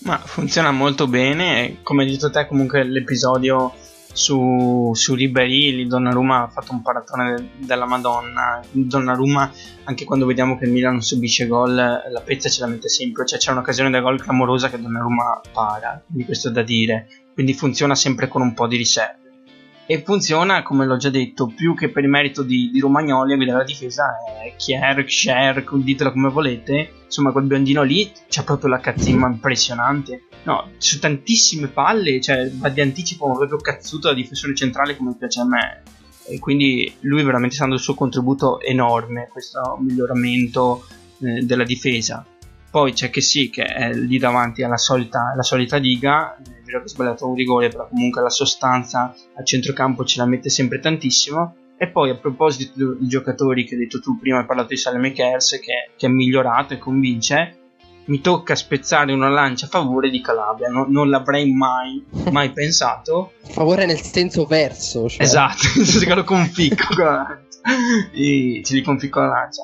Ma 0.04 0.18
funziona 0.18 0.70
molto 0.70 1.06
bene, 1.06 1.78
come 1.82 2.04
hai 2.04 2.10
detto 2.10 2.30
te 2.30 2.46
comunque 2.46 2.84
l'episodio 2.84 3.72
su, 4.12 4.90
su 4.92 5.14
Ribéry, 5.14 5.86
Donnarumma 5.86 6.42
ha 6.42 6.48
fatto 6.48 6.72
un 6.72 6.82
paratone 6.82 7.34
de- 7.34 7.48
della 7.56 7.86
Madonna, 7.86 8.60
Donnarumma 8.70 9.50
anche 9.84 10.04
quando 10.04 10.26
vediamo 10.26 10.58
che 10.58 10.66
il 10.66 10.72
Milan 10.72 11.00
subisce 11.00 11.46
gol 11.46 11.74
la 11.74 12.22
pezza 12.22 12.50
ce 12.50 12.60
la 12.60 12.66
mette 12.66 12.90
sempre, 12.90 13.26
cioè 13.26 13.38
c'è 13.38 13.50
un'occasione 13.50 13.88
da 13.88 14.00
gol 14.00 14.22
clamorosa 14.22 14.68
che 14.68 14.80
Donnarumma 14.80 15.40
para, 15.52 16.02
quindi 16.04 16.26
questo 16.26 16.48
è 16.48 16.52
da 16.52 16.62
dire, 16.62 17.08
quindi 17.32 17.54
funziona 17.54 17.94
sempre 17.94 18.28
con 18.28 18.42
un 18.42 18.52
po' 18.52 18.66
di 18.66 18.76
riserve. 18.76 19.23
E 19.86 20.02
funziona, 20.02 20.62
come 20.62 20.86
l'ho 20.86 20.96
già 20.96 21.10
detto, 21.10 21.52
più 21.54 21.74
che 21.74 21.90
per 21.90 22.04
il 22.04 22.08
merito 22.08 22.42
di, 22.42 22.70
di 22.70 22.80
Romagnoli 22.80 23.34
a 23.34 23.36
guidare 23.36 23.58
la 23.58 23.64
difesa 23.64 24.16
è 24.42 24.54
Kier, 24.56 25.04
Scher, 25.06 25.62
ditelo 25.70 26.10
come 26.10 26.30
volete. 26.30 27.02
Insomma, 27.04 27.32
quel 27.32 27.44
biondino 27.44 27.82
lì 27.82 28.10
c'ha 28.28 28.44
proprio 28.44 28.70
la 28.70 28.80
cazzimma 28.80 29.26
impressionante. 29.26 30.28
No, 30.44 30.70
su 30.78 30.98
tantissime 30.98 31.66
palle, 31.68 32.18
cioè 32.22 32.50
va 32.52 32.70
di 32.70 32.80
anticipo 32.80 33.30
proprio 33.30 33.58
cazzuto 33.58 34.08
da 34.08 34.14
difensore 34.14 34.54
centrale 34.54 34.96
come 34.96 35.16
piace 35.18 35.40
a 35.40 35.46
me. 35.46 35.82
E 36.26 36.38
quindi 36.38 36.90
lui 37.00 37.22
veramente 37.22 37.54
sta 37.54 37.64
dando 37.64 37.76
il 37.76 37.84
suo 37.84 37.94
contributo 37.94 38.60
enorme 38.60 39.24
a 39.24 39.28
questo 39.28 39.78
miglioramento 39.82 40.86
eh, 41.20 41.42
della 41.42 41.64
difesa. 41.64 42.24
Poi 42.74 42.92
c'è 42.92 43.08
che 43.08 43.20
sì, 43.20 43.50
che 43.50 43.62
è 43.62 43.92
lì 43.92 44.18
davanti 44.18 44.64
alla 44.64 44.76
solita, 44.76 45.30
alla 45.32 45.44
solita 45.44 45.76
liga, 45.76 46.36
è 46.36 46.42
vero 46.64 46.78
che 46.80 46.86
ha 46.86 46.88
sbagliato 46.88 47.28
un 47.28 47.36
rigore, 47.36 47.68
però 47.68 47.86
comunque 47.86 48.20
la 48.20 48.30
sostanza 48.30 49.14
a 49.36 49.44
centrocampo 49.44 50.04
ce 50.04 50.18
la 50.18 50.26
mette 50.26 50.48
sempre 50.48 50.80
tantissimo. 50.80 51.54
E 51.76 51.86
poi 51.86 52.10
a 52.10 52.16
proposito 52.16 52.96
di 52.98 53.06
giocatori 53.06 53.64
che 53.64 53.74
hai 53.74 53.82
detto 53.82 54.00
tu 54.00 54.18
prima, 54.18 54.40
hai 54.40 54.44
parlato 54.44 54.70
di 54.70 54.76
Salem 54.76 55.12
Kers 55.12 55.60
che, 55.62 55.92
che 55.96 56.06
è 56.06 56.08
migliorato 56.08 56.74
e 56.74 56.78
convince, 56.78 57.58
mi 58.06 58.20
tocca 58.20 58.56
spezzare 58.56 59.12
una 59.12 59.28
lancia 59.28 59.66
a 59.66 59.68
favore 59.68 60.10
di 60.10 60.20
Calabria, 60.20 60.66
no- 60.66 60.86
non 60.88 61.08
l'avrei 61.08 61.52
mai, 61.52 62.04
mai 62.32 62.50
pensato. 62.50 63.34
Favore 63.50 63.86
nel 63.86 64.00
senso 64.00 64.46
verso. 64.46 65.08
Cioè. 65.08 65.22
Esatto, 65.22 65.62
nel 65.78 65.86
senso 65.86 66.04
che 66.04 66.14
lo 66.16 66.24
conficco 66.24 66.92
con 66.92 67.04
la 67.04 67.12
lancia. 67.12 67.42
E 68.12 68.62
ci 68.64 68.74
riconficco 68.74 69.20
la 69.20 69.28
lancia. 69.28 69.62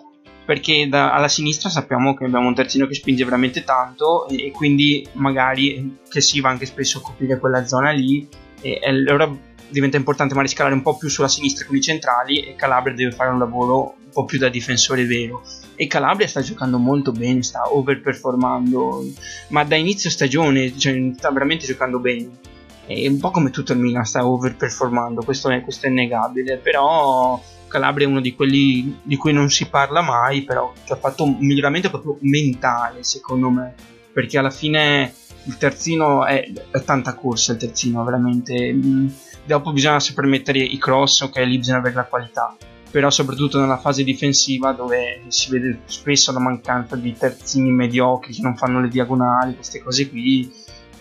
Perché 0.50 0.88
da- 0.88 1.12
alla 1.12 1.28
sinistra 1.28 1.68
sappiamo 1.68 2.12
che 2.12 2.24
abbiamo 2.24 2.48
un 2.48 2.56
terzino 2.56 2.88
che 2.88 2.94
spinge 2.94 3.22
veramente 3.22 3.62
tanto 3.62 4.26
e, 4.26 4.46
e 4.46 4.50
quindi 4.50 5.06
magari 5.12 5.98
che 6.08 6.20
si 6.20 6.40
va 6.40 6.48
anche 6.48 6.66
spesso 6.66 6.98
a 6.98 7.02
coprire 7.02 7.38
quella 7.38 7.64
zona 7.64 7.92
lì 7.92 8.26
e, 8.60 8.80
e 8.82 8.88
allora 8.88 9.32
diventa 9.68 9.96
importante 9.96 10.34
magari 10.34 10.52
scalare 10.52 10.74
un 10.74 10.82
po' 10.82 10.96
più 10.96 11.08
sulla 11.08 11.28
sinistra 11.28 11.64
con 11.66 11.76
i 11.76 11.80
centrali 11.80 12.40
e 12.40 12.56
Calabria 12.56 12.96
deve 12.96 13.12
fare 13.12 13.30
un 13.30 13.38
lavoro 13.38 13.94
un 14.04 14.10
po' 14.10 14.24
più 14.24 14.40
da 14.40 14.48
difensore 14.48 15.04
vero 15.04 15.44
e 15.76 15.86
Calabria 15.86 16.26
sta 16.26 16.40
giocando 16.40 16.78
molto 16.78 17.12
bene, 17.12 17.44
sta 17.44 17.72
overperformando, 17.72 19.04
ma 19.50 19.62
da 19.62 19.76
inizio 19.76 20.10
stagione 20.10 20.76
cioè, 20.76 21.12
sta 21.16 21.30
veramente 21.30 21.64
giocando 21.64 22.00
bene. 22.00 22.28
È 22.86 23.06
un 23.06 23.20
po' 23.20 23.30
come 23.30 23.50
tutto 23.50 23.72
il 23.72 23.78
Milan 23.78 24.04
sta 24.04 24.26
overperformando, 24.26 25.22
questo 25.22 25.48
è, 25.48 25.60
questo 25.60 25.86
è 25.86 25.90
innegabile, 25.90 26.56
però 26.56 27.40
Calabria 27.70 28.06
è 28.06 28.10
uno 28.10 28.20
di 28.20 28.34
quelli 28.34 29.00
di 29.02 29.16
cui 29.16 29.32
non 29.32 29.48
si 29.48 29.68
parla 29.68 30.02
mai, 30.02 30.42
però 30.42 30.72
che 30.84 30.92
ha 30.92 30.96
fatto 30.96 31.24
un 31.24 31.36
miglioramento 31.38 31.88
proprio 31.88 32.18
mentale 32.20 33.04
secondo 33.04 33.48
me, 33.48 33.74
perché 34.12 34.36
alla 34.38 34.50
fine 34.50 35.14
il 35.44 35.56
terzino 35.56 36.26
è, 36.26 36.50
è 36.70 36.82
tanta 36.82 37.14
corsa, 37.14 37.52
il 37.52 37.58
terzino 37.58 38.04
veramente. 38.04 38.72
Mm, 38.72 39.08
Dopo 39.42 39.72
bisogna 39.72 39.98
saper 39.98 40.26
mettere 40.26 40.58
i 40.58 40.78
cross, 40.78 41.22
ok, 41.22 41.36
lì 41.38 41.58
bisogna 41.58 41.78
avere 41.78 41.94
la 41.94 42.04
qualità 42.04 42.56
però 42.90 43.08
soprattutto 43.08 43.58
nella 43.60 43.78
fase 43.78 44.02
difensiva 44.02 44.72
dove 44.72 45.22
si 45.28 45.50
vede 45.50 45.82
spesso 45.84 46.32
la 46.32 46.40
mancanza 46.40 46.96
di 46.96 47.12
terzini 47.12 47.70
mediocri 47.70 48.34
che 48.34 48.42
non 48.42 48.56
fanno 48.56 48.80
le 48.80 48.88
diagonali, 48.88 49.54
queste 49.54 49.80
cose 49.80 50.08
qui. 50.08 50.50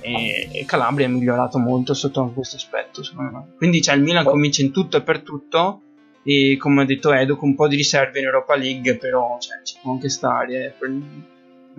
E, 0.02 0.64
Calabria 0.66 1.08
è 1.08 1.10
migliorato 1.10 1.58
molto 1.58 1.94
sotto 1.94 2.32
questo 2.34 2.56
aspetto, 2.58 3.04
secondo 3.04 3.32
me. 3.32 3.54
Quindi 3.58 3.82
cioè, 3.82 3.96
il 3.96 4.04
Milan 4.04 4.24
convince 4.24 4.62
in 4.62 4.72
tutto 4.72 4.98
e 4.98 5.02
per 5.02 5.22
tutto. 5.22 5.82
E 6.24 6.58
come 6.58 6.82
ha 6.82 6.86
detto 6.86 7.14
Edo, 7.14 7.38
con 7.38 7.50
un 7.50 7.56
po' 7.56 7.68
di 7.68 7.76
riserve 7.76 8.20
in 8.20 8.26
Europa 8.26 8.56
League, 8.56 8.98
però 8.98 9.38
cioè, 9.40 9.62
ci 9.64 9.78
può 9.82 9.94
anche 9.94 10.10
stare. 10.10 10.66
eh, 10.66 10.74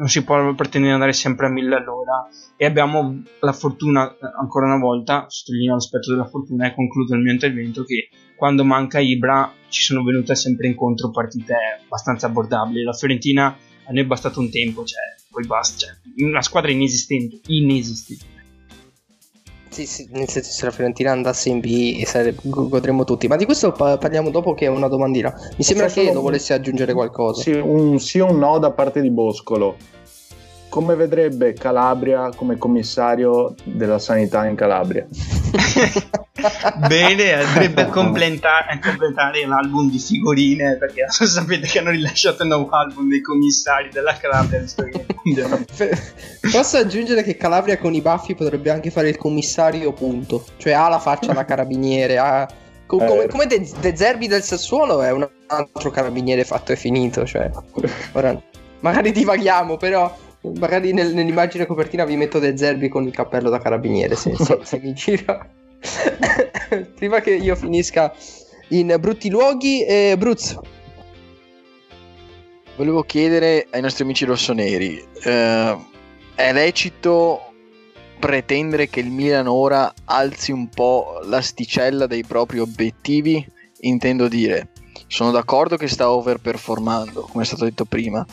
non 0.00 0.08
si 0.08 0.24
può 0.24 0.54
pretendere 0.54 0.86
di 0.86 0.94
andare 0.94 1.12
sempre 1.12 1.46
a 1.46 1.50
mille 1.50 1.76
all'ora. 1.76 2.26
E 2.56 2.64
abbiamo 2.64 3.22
la 3.40 3.52
fortuna, 3.52 4.16
ancora 4.38 4.66
una 4.66 4.78
volta, 4.78 5.26
sottolineo 5.28 5.74
l'aspetto 5.74 6.10
della 6.10 6.26
fortuna 6.26 6.66
e 6.66 6.74
concludo 6.74 7.14
il 7.14 7.20
mio 7.20 7.32
intervento, 7.32 7.84
che 7.84 8.08
quando 8.36 8.64
manca 8.64 8.98
Ibra 8.98 9.52
ci 9.68 9.82
sono 9.82 10.02
venute 10.02 10.34
sempre 10.34 10.68
incontro 10.68 11.10
partite 11.10 11.54
abbastanza 11.84 12.26
abbordabili. 12.26 12.82
La 12.82 12.94
Fiorentina 12.94 13.54
a 13.84 13.92
noi 13.92 14.02
è 14.02 14.06
bastato 14.06 14.40
un 14.40 14.50
tempo, 14.50 14.84
cioè, 14.84 15.00
poi 15.30 15.46
basta, 15.46 15.86
cioè, 15.86 16.24
una 16.24 16.42
squadra 16.42 16.70
inesistente, 16.70 17.40
inesistente. 17.48 18.39
Sì, 19.70 19.86
sì, 19.86 20.08
nel 20.10 20.28
senso 20.28 20.50
se 20.50 20.64
la 20.64 20.72
Fiorentina 20.72 21.12
andasse 21.12 21.48
in 21.48 21.60
B 21.60 22.02
go- 22.42 22.68
godremmo 22.68 23.04
tutti. 23.04 23.28
Ma 23.28 23.36
di 23.36 23.44
questo 23.44 23.70
pa- 23.70 23.98
parliamo 23.98 24.30
dopo 24.30 24.52
che 24.52 24.66
è 24.66 24.68
una 24.68 24.88
domandina. 24.88 25.32
Mi 25.56 25.62
sembra 25.62 25.86
che 25.86 26.06
solo 26.06 26.20
volesse 26.20 26.52
aggiungere 26.52 26.92
qualcosa. 26.92 27.42
Sì, 27.42 27.52
un 27.52 28.00
sì 28.00 28.18
o 28.18 28.26
un 28.26 28.38
no 28.38 28.58
da 28.58 28.72
parte 28.72 29.00
di 29.00 29.10
Boscolo. 29.10 29.76
Come 30.70 30.94
vedrebbe 30.94 31.52
Calabria 31.52 32.30
come 32.34 32.56
commissario 32.56 33.54
della 33.64 33.98
sanità 33.98 34.46
in 34.46 34.54
Calabria? 34.54 35.04
Bene, 36.86 37.32
andrebbe 37.32 37.82
a 37.82 37.86
completare, 37.86 38.72
a 38.72 38.78
completare 38.78 39.44
l'album 39.44 39.90
di 39.90 39.98
figurine 39.98 40.76
perché 40.78 41.06
sapete 41.10 41.66
che 41.66 41.80
hanno 41.80 41.90
rilasciato 41.90 42.42
il 42.42 42.48
nuovo 42.48 42.70
album 42.70 43.08
dei 43.08 43.20
commissari 43.20 43.90
della 43.90 44.16
Calabria. 44.16 44.64
Posso 46.52 46.76
aggiungere 46.76 47.24
che 47.24 47.36
Calabria 47.36 47.76
con 47.76 47.92
i 47.92 48.00
baffi 48.00 48.36
potrebbe 48.36 48.70
anche 48.70 48.90
fare 48.90 49.08
il 49.08 49.16
commissario, 49.16 49.92
punto. 49.92 50.44
Cioè 50.56 50.72
ha 50.72 50.88
la 50.88 51.00
faccia 51.00 51.32
da 51.32 51.44
carabiniere, 51.44 52.16
ha... 52.16 52.42
Eh. 52.42 52.48
come, 52.86 53.26
come 53.26 53.46
De, 53.46 53.68
De 53.80 53.96
Zerbi 53.96 54.28
del 54.28 54.42
Sassuolo 54.42 55.02
è 55.02 55.10
un 55.10 55.28
altro 55.48 55.90
carabiniere 55.90 56.44
fatto 56.44 56.70
e 56.70 56.76
finito. 56.76 57.26
Cioè, 57.26 57.50
ora, 58.12 58.40
magari 58.80 59.12
divaghiamo, 59.12 59.76
però 59.76 60.16
magari 60.58 60.92
nel- 60.92 61.14
nell'immagine 61.14 61.66
copertina 61.66 62.04
vi 62.04 62.16
metto 62.16 62.38
De 62.38 62.56
Zerbi 62.56 62.88
con 62.88 63.06
il 63.06 63.12
cappello 63.12 63.50
da 63.50 63.58
carabiniere 63.58 64.16
se, 64.16 64.34
se- 64.36 64.60
se 64.62 64.80
mi 64.82 64.92
gira. 64.92 65.48
Prima 66.94 67.20
che 67.20 67.34
io 67.34 67.56
finisca 67.56 68.12
in 68.68 68.94
brutti 68.98 69.28
luoghi, 69.30 69.84
eh, 69.84 70.14
Bruz, 70.18 70.58
Volevo 72.76 73.02
chiedere 73.02 73.66
ai 73.72 73.82
nostri 73.82 74.04
amici 74.04 74.24
rossoneri, 74.24 75.04
eh, 75.24 75.76
è 76.34 76.50
lecito 76.50 77.52
pretendere 78.18 78.88
che 78.88 79.00
il 79.00 79.10
Milan 79.10 79.48
ora 79.48 79.92
alzi 80.06 80.50
un 80.50 80.68
po' 80.68 81.20
l'asticella 81.24 82.06
dei 82.06 82.24
propri 82.24 82.58
obiettivi? 82.58 83.46
Intendo 83.80 84.28
dire, 84.28 84.68
sono 85.10 85.32
d'accordo 85.32 85.76
che 85.76 85.88
sta 85.88 86.08
overperformando, 86.08 87.22
come 87.22 87.42
è 87.42 87.46
stato 87.46 87.64
detto 87.64 87.84
prima, 87.84 88.24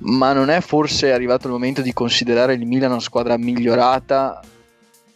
ma 0.00 0.34
non 0.34 0.50
è 0.50 0.60
forse 0.60 1.12
arrivato 1.12 1.46
il 1.46 1.54
momento 1.54 1.80
di 1.80 1.94
considerare 1.94 2.52
il 2.52 2.66
Milan 2.66 2.90
una 2.90 3.00
squadra 3.00 3.38
migliorata 3.38 4.38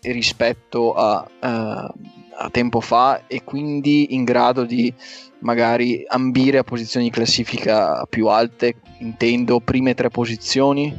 rispetto 0.01 0.95
a, 0.95 1.29
eh, 1.41 1.47
a 1.47 2.49
tempo 2.51 2.81
fa 2.81 3.27
e 3.27 3.45
quindi 3.45 4.15
in 4.15 4.25
grado 4.25 4.65
di 4.65 4.93
magari 5.41 6.05
ambire 6.09 6.57
a 6.57 6.65
posizioni 6.65 7.05
di 7.05 7.13
classifica 7.13 8.07
più 8.09 8.29
alte, 8.29 8.77
intendo 9.01 9.61
prime 9.61 9.93
tre 9.93 10.09
posizioni. 10.09 10.99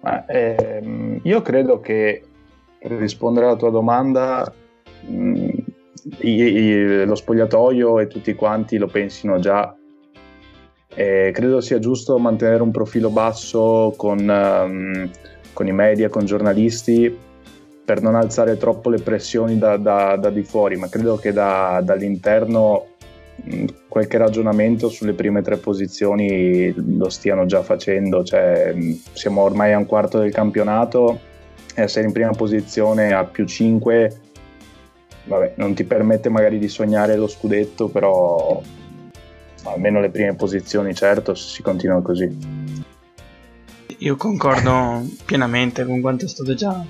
Ma, 0.00 0.26
ehm, 0.26 1.20
io 1.22 1.40
credo 1.42 1.78
che 1.78 2.24
per 2.80 2.90
rispondere 2.90 3.46
alla 3.46 3.54
tua 3.54 3.70
domanda, 3.70 4.52
i- 6.20 6.30
i- 6.30 7.04
lo 7.04 7.14
spogliatoio 7.14 7.98
e 8.00 8.06
tutti 8.06 8.34
quanti 8.34 8.76
lo 8.76 8.86
pensino 8.86 9.38
già. 9.38 9.74
E 10.94 11.30
credo 11.32 11.60
sia 11.60 11.78
giusto 11.78 12.18
mantenere 12.18 12.62
un 12.62 12.70
profilo 12.70 13.10
basso 13.10 13.94
con, 13.96 14.18
ehm, 14.28 15.10
con 15.52 15.66
i 15.66 15.72
media, 15.72 16.08
con 16.08 16.22
i 16.22 16.26
giornalisti, 16.26 17.16
per 17.84 18.02
non 18.02 18.14
alzare 18.16 18.56
troppo 18.56 18.90
le 18.90 18.98
pressioni 19.00 19.58
da, 19.58 19.76
da- 19.76 20.16
da 20.16 20.30
di 20.30 20.42
fuori, 20.42 20.76
ma 20.76 20.88
credo 20.88 21.16
che 21.16 21.32
da- 21.32 21.80
dall'interno 21.84 22.86
qualche 23.88 24.18
ragionamento 24.18 24.88
sulle 24.88 25.12
prime 25.12 25.42
tre 25.42 25.58
posizioni 25.58 26.74
lo 26.98 27.08
stiano 27.08 27.46
già 27.46 27.62
facendo, 27.62 28.24
cioè 28.24 28.72
mh, 28.74 28.98
siamo 29.12 29.42
ormai 29.42 29.72
a 29.72 29.78
un 29.78 29.86
quarto 29.86 30.18
del 30.18 30.32
campionato 30.32 31.20
essere 31.74 32.06
in 32.06 32.12
prima 32.12 32.30
posizione 32.32 33.12
a 33.12 33.24
più 33.24 33.46
5 33.46 34.20
vabbè, 35.28 35.52
non 35.56 35.74
ti 35.74 35.84
permette 35.84 36.28
magari 36.28 36.58
di 36.58 36.68
sognare 36.68 37.16
lo 37.16 37.28
scudetto, 37.28 37.88
però 37.88 38.60
almeno 39.64 40.00
le 40.00 40.10
prime 40.10 40.34
posizioni 40.34 40.94
certo 40.94 41.34
si 41.34 41.62
continua 41.62 42.00
così. 42.02 42.76
io 43.98 44.16
concordo 44.16 45.04
pienamente 45.24 45.84
con 45.84 46.00
quanto 46.00 46.24
è 46.24 46.28
stato 46.28 46.54
già, 46.54 46.84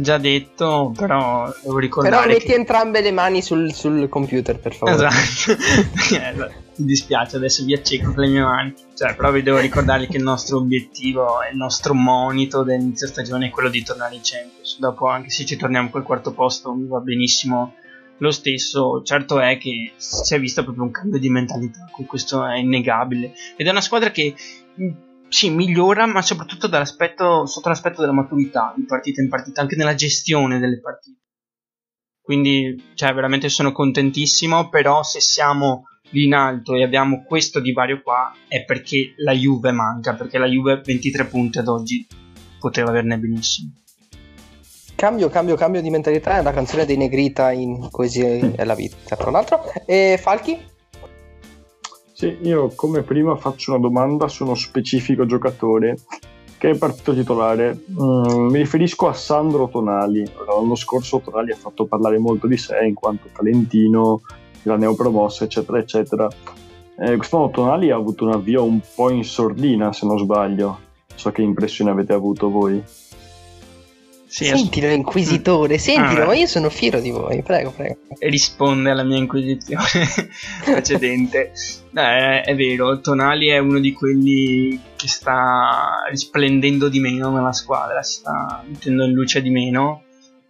già 0.00 0.18
detto, 0.18 0.92
però 0.96 1.52
devo 1.62 1.78
ricordare. 1.78 2.14
Però 2.14 2.28
metti 2.28 2.46
che... 2.46 2.54
entrambe 2.54 3.00
le 3.00 3.12
mani 3.12 3.42
sul, 3.42 3.72
sul 3.72 4.08
computer, 4.08 4.58
per 4.58 4.74
favore. 4.74 5.08
Esatto. 5.08 5.62
Eh, 6.16 6.82
Mi 6.82 6.86
dispiace, 6.86 7.36
adesso 7.36 7.64
vi 7.64 7.72
acceco 7.72 8.12
con 8.12 8.22
le 8.22 8.28
mie 8.28 8.42
mani. 8.42 8.74
Cioè, 8.94 9.14
però 9.14 9.32
vi 9.32 9.42
devo 9.42 9.58
ricordare 9.58 10.06
che 10.06 10.18
il 10.18 10.22
nostro 10.22 10.58
obiettivo 10.58 11.42
e 11.42 11.50
il 11.50 11.56
nostro 11.56 11.94
monito 11.94 12.62
dell'inizio 12.62 13.06
stagione 13.06 13.46
è 13.46 13.50
quello 13.50 13.70
di 13.70 13.82
tornare 13.82 14.14
in 14.14 14.20
Champions. 14.22 14.78
Dopo, 14.78 15.06
anche 15.08 15.30
se 15.30 15.44
ci 15.44 15.56
torniamo 15.56 15.90
col 15.90 16.02
quarto 16.02 16.32
posto, 16.32 16.74
mi 16.74 16.86
va 16.86 17.00
benissimo 17.00 17.74
lo 18.18 18.30
stesso. 18.30 19.02
Certo 19.02 19.40
è 19.40 19.58
che 19.58 19.92
si 19.96 20.34
è 20.34 20.40
visto 20.40 20.62
proprio 20.62 20.84
un 20.84 20.90
cambio 20.90 21.18
di 21.18 21.30
mentalità, 21.30 21.88
questo 22.06 22.46
è 22.46 22.58
innegabile. 22.58 23.32
Ed 23.56 23.66
è 23.66 23.70
una 23.70 23.80
squadra 23.80 24.10
che 24.10 24.34
sì, 25.28 25.50
migliora, 25.50 26.06
ma 26.06 26.22
soprattutto 26.22 26.66
sotto 26.66 27.68
l'aspetto 27.68 28.00
della 28.00 28.12
maturità 28.12 28.72
di 28.76 28.84
partita 28.84 29.20
in 29.20 29.28
partita, 29.28 29.60
anche 29.60 29.76
nella 29.76 29.94
gestione 29.94 30.58
delle 30.58 30.80
partite. 30.80 31.20
Quindi, 32.20 32.90
cioè, 32.94 33.14
veramente 33.14 33.48
sono 33.48 33.72
contentissimo, 33.72 34.68
però 34.68 35.02
se 35.02 35.20
siamo 35.20 35.84
lì 36.10 36.24
in 36.24 36.34
alto 36.34 36.74
e 36.74 36.82
abbiamo 36.82 37.24
questo 37.24 37.60
divario 37.60 38.00
qua 38.02 38.32
è 38.48 38.64
perché 38.64 39.14
la 39.18 39.32
Juve 39.32 39.72
manca, 39.72 40.14
perché 40.14 40.38
la 40.38 40.46
Juve 40.46 40.80
23 40.84 41.24
punti 41.26 41.58
ad 41.58 41.68
oggi 41.68 42.06
poteva 42.58 42.90
averne 42.90 43.18
benissimo. 43.18 43.72
Cambio, 44.96 45.28
cambio, 45.28 45.56
cambio 45.56 45.82
di 45.82 45.90
mentalità 45.90 46.38
è 46.38 46.42
la 46.42 46.52
canzone 46.52 46.86
dei 46.86 46.96
Negrita 46.96 47.52
in 47.52 47.90
Così 47.90 48.20
è 48.22 48.64
la 48.64 48.74
vita, 48.74 49.14
tra 49.14 49.30
l'altro. 49.30 49.62
E 49.84 50.18
Falchi? 50.20 50.58
Sì, 52.16 52.38
io 52.44 52.72
come 52.74 53.02
prima 53.02 53.36
faccio 53.36 53.72
una 53.72 53.80
domanda 53.80 54.26
su 54.26 54.42
uno 54.44 54.54
specifico 54.54 55.26
giocatore 55.26 55.98
che 56.56 56.70
è 56.70 56.78
partito 56.78 57.12
titolare. 57.12 57.84
Mm, 57.90 58.48
mi 58.48 58.56
riferisco 58.56 59.06
a 59.06 59.12
Sandro 59.12 59.68
Tonali. 59.68 60.24
L'anno 60.46 60.76
scorso 60.76 61.20
Tonali 61.20 61.52
ha 61.52 61.56
fatto 61.56 61.84
parlare 61.84 62.16
molto 62.16 62.46
di 62.46 62.56
sé 62.56 62.86
in 62.86 62.94
quanto 62.94 63.28
talentino, 63.30 64.22
la 64.62 64.78
neopromossa, 64.78 65.44
eccetera, 65.44 65.78
eccetera. 65.78 66.26
Eh, 66.98 67.16
quest'anno 67.16 67.50
Tonali 67.50 67.90
ha 67.90 67.96
avuto 67.96 68.24
un 68.24 68.32
avvio 68.32 68.64
un 68.64 68.80
po' 68.94 69.10
in 69.10 69.22
sordina, 69.22 69.92
se 69.92 70.06
non 70.06 70.18
sbaglio. 70.18 70.78
So 71.14 71.30
che 71.32 71.42
impressione 71.42 71.90
avete 71.90 72.14
avuto 72.14 72.48
voi. 72.48 72.82
Sì, 74.28 74.44
sentilo, 74.44 74.88
inquisitore, 74.88 75.74
mm. 75.74 75.78
sentilo, 75.78 76.22
ah, 76.22 76.26
ma 76.26 76.34
io 76.34 76.46
sono 76.46 76.68
fiero 76.68 77.00
di 77.00 77.10
voi, 77.10 77.42
prego, 77.42 77.70
prego. 77.70 77.98
Risponde 78.18 78.90
alla 78.90 79.04
mia 79.04 79.18
inquisizione 79.18 79.84
precedente. 80.64 81.52
eh, 81.94 82.40
è 82.42 82.54
vero, 82.56 83.00
Tonali 83.00 83.48
è 83.48 83.58
uno 83.58 83.78
di 83.78 83.92
quelli 83.92 84.78
che 84.96 85.08
sta 85.08 86.02
risplendendo 86.10 86.88
di 86.88 86.98
meno 86.98 87.30
nella 87.30 87.52
squadra, 87.52 88.02
si 88.02 88.14
sta 88.14 88.62
mettendo 88.66 89.04
in 89.04 89.12
luce 89.12 89.40
di 89.40 89.50
meno 89.50 90.02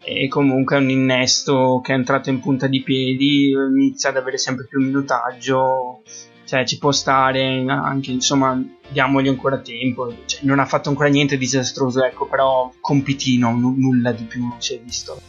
e 0.08 0.28
comunque 0.28 0.76
è 0.76 0.78
un 0.78 0.88
innesto 0.88 1.80
che 1.82 1.92
è 1.92 1.96
entrato 1.96 2.30
in 2.30 2.38
punta 2.38 2.68
di 2.68 2.80
piedi, 2.82 3.50
inizia 3.50 4.10
ad 4.10 4.16
avere 4.16 4.38
sempre 4.38 4.66
più 4.68 4.80
minutaggio, 4.80 6.02
cioè 6.46 6.64
ci 6.64 6.78
può 6.78 6.92
stare 6.92 7.64
anche 7.66 8.12
insomma 8.12 8.58
diamogli 8.88 9.28
ancora 9.28 9.58
tempo 9.58 10.14
cioè, 10.26 10.40
non 10.44 10.60
ha 10.60 10.64
fatto 10.64 10.88
ancora 10.88 11.08
niente 11.08 11.36
di 11.36 11.44
disastroso 11.44 12.04
ecco 12.04 12.26
però 12.26 12.72
compitino 12.80 13.50
n- 13.50 13.74
nulla 13.76 14.12
di 14.12 14.22
più 14.24 14.40
non 14.46 14.60
si 14.60 14.74
è 14.74 14.80
visto. 14.80 15.20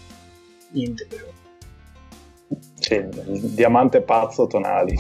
Niente 0.71 1.07
però. 1.09 1.25
Sì, 2.79 3.03
diamante 3.53 4.01
pazzo 4.01 4.47
tonali. 4.47 4.97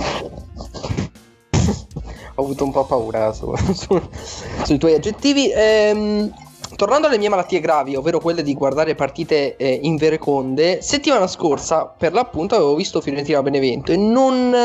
Ho 2.35 2.43
avuto 2.43 2.63
un 2.63 2.71
po' 2.71 2.85
paura 2.85 3.31
su, 3.33 3.53
su, 3.73 4.09
sui 4.63 4.77
tuoi 4.77 4.93
aggettivi. 4.95 5.51
Ehm, 5.53 6.31
tornando 6.77 7.07
alle 7.07 7.17
mie 7.17 7.27
malattie 7.27 7.59
gravi, 7.59 7.95
ovvero 7.95 8.19
quelle 8.19 8.43
di 8.43 8.53
guardare 8.53 8.95
partite 8.95 9.57
eh, 9.57 9.79
in 9.81 9.97
vereconde, 9.97 10.81
settimana 10.81 11.27
scorsa 11.27 11.85
per 11.85 12.13
l'appunto 12.13 12.55
avevo 12.55 12.75
visto 12.75 13.01
Fiorentina 13.01 13.41
Benevento 13.41 13.91
e 13.91 13.97
non 13.97 14.55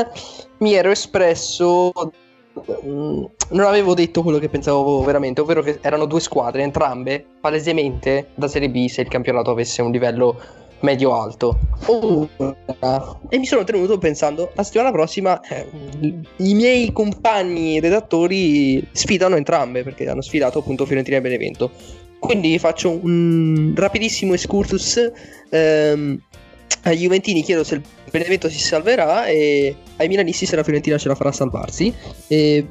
mi 0.59 0.75
ero 0.75 0.91
espresso 0.91 1.91
mm, 2.85 3.25
non 3.49 3.67
avevo 3.67 3.95
detto 3.95 4.23
quello 4.23 4.39
che 4.39 4.51
pensavo 4.51 5.03
veramente, 5.03 5.41
ovvero 5.41 5.63
che 5.63 5.79
erano 5.81 6.05
due 6.05 6.21
squadre, 6.21 6.63
entrambe 6.63 7.25
palesemente 7.41 8.29
da 8.35 8.47
Serie 8.47 8.69
B 8.69 8.87
se 8.89 9.01
il 9.01 9.09
campionato 9.09 9.51
avesse 9.51 9.81
un 9.81 9.91
livello 9.91 10.39
medio-alto. 10.83 11.59
e 13.29 13.39
mi 13.39 13.47
sono 13.47 13.65
tenuto 13.65 13.99
pensando, 13.99 14.51
la 14.55 14.63
settimana 14.63 14.91
prossima 14.91 15.41
eh, 15.41 15.67
i 16.37 16.55
miei 16.55 16.93
compagni 16.93 17.81
redattori 17.81 18.87
sfidano 18.93 19.37
entrambe, 19.37 19.83
perché 19.83 20.09
hanno 20.09 20.23
sfidato 20.23 20.59
appunto 20.59 20.85
Fiorentina 20.85 21.17
e 21.17 21.21
Benevento. 21.21 21.71
Quindi 22.23 22.57
faccio 22.61 23.01
un 23.03 23.73
rapidissimo 23.75 24.33
excursus. 24.33 25.11
Ehm, 25.51 26.23
ai 26.85 26.97
Juventini 26.97 27.43
chiedo 27.43 27.65
se 27.65 27.75
il 27.75 27.83
Benevento 28.13 28.49
si 28.49 28.61
salverà 28.61 29.27
e 29.27 29.75
ai 29.97 30.07
Milanisti 30.07 30.47
se 30.47 30.55
la 30.55 30.63
Fiorentina 30.63 30.97
ce 30.99 31.09
la 31.09 31.17
farà 31.17 31.33
salvarsi. 31.33 31.93
E... 32.29 32.65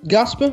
Gasp? 0.00 0.52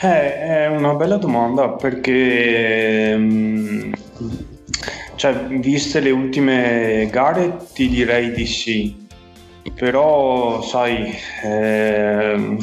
Eh, 0.00 0.34
è 0.38 0.66
una 0.68 0.94
bella 0.94 1.16
domanda 1.16 1.70
perché, 1.70 3.16
mm, 3.16 3.92
cioè, 5.16 5.34
viste 5.58 5.98
le 5.98 6.10
ultime 6.10 7.08
gare, 7.10 7.56
ti 7.74 7.88
direi 7.88 8.30
di 8.30 8.46
sì. 8.46 9.06
Però, 9.74 10.62
sai, 10.62 11.12
eh, 11.42 12.56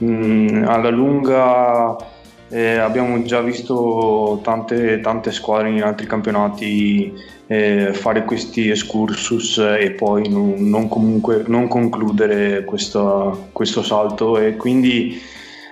alla 0.00 0.90
lunga 0.90 2.10
eh, 2.52 2.76
abbiamo 2.76 3.22
già 3.22 3.40
visto 3.40 4.38
tante, 4.42 5.00
tante, 5.00 5.32
squadre 5.32 5.70
in 5.70 5.82
altri 5.82 6.06
campionati 6.06 7.10
eh, 7.46 7.94
fare 7.94 8.24
questi 8.24 8.68
excursus 8.68 9.56
e 9.56 9.92
poi 9.92 10.28
non, 10.28 10.68
non, 10.68 10.86
comunque, 10.86 11.44
non 11.46 11.66
concludere 11.66 12.64
questo, 12.64 13.48
questo 13.52 13.82
salto 13.82 14.38
e 14.38 14.56
quindi 14.56 15.18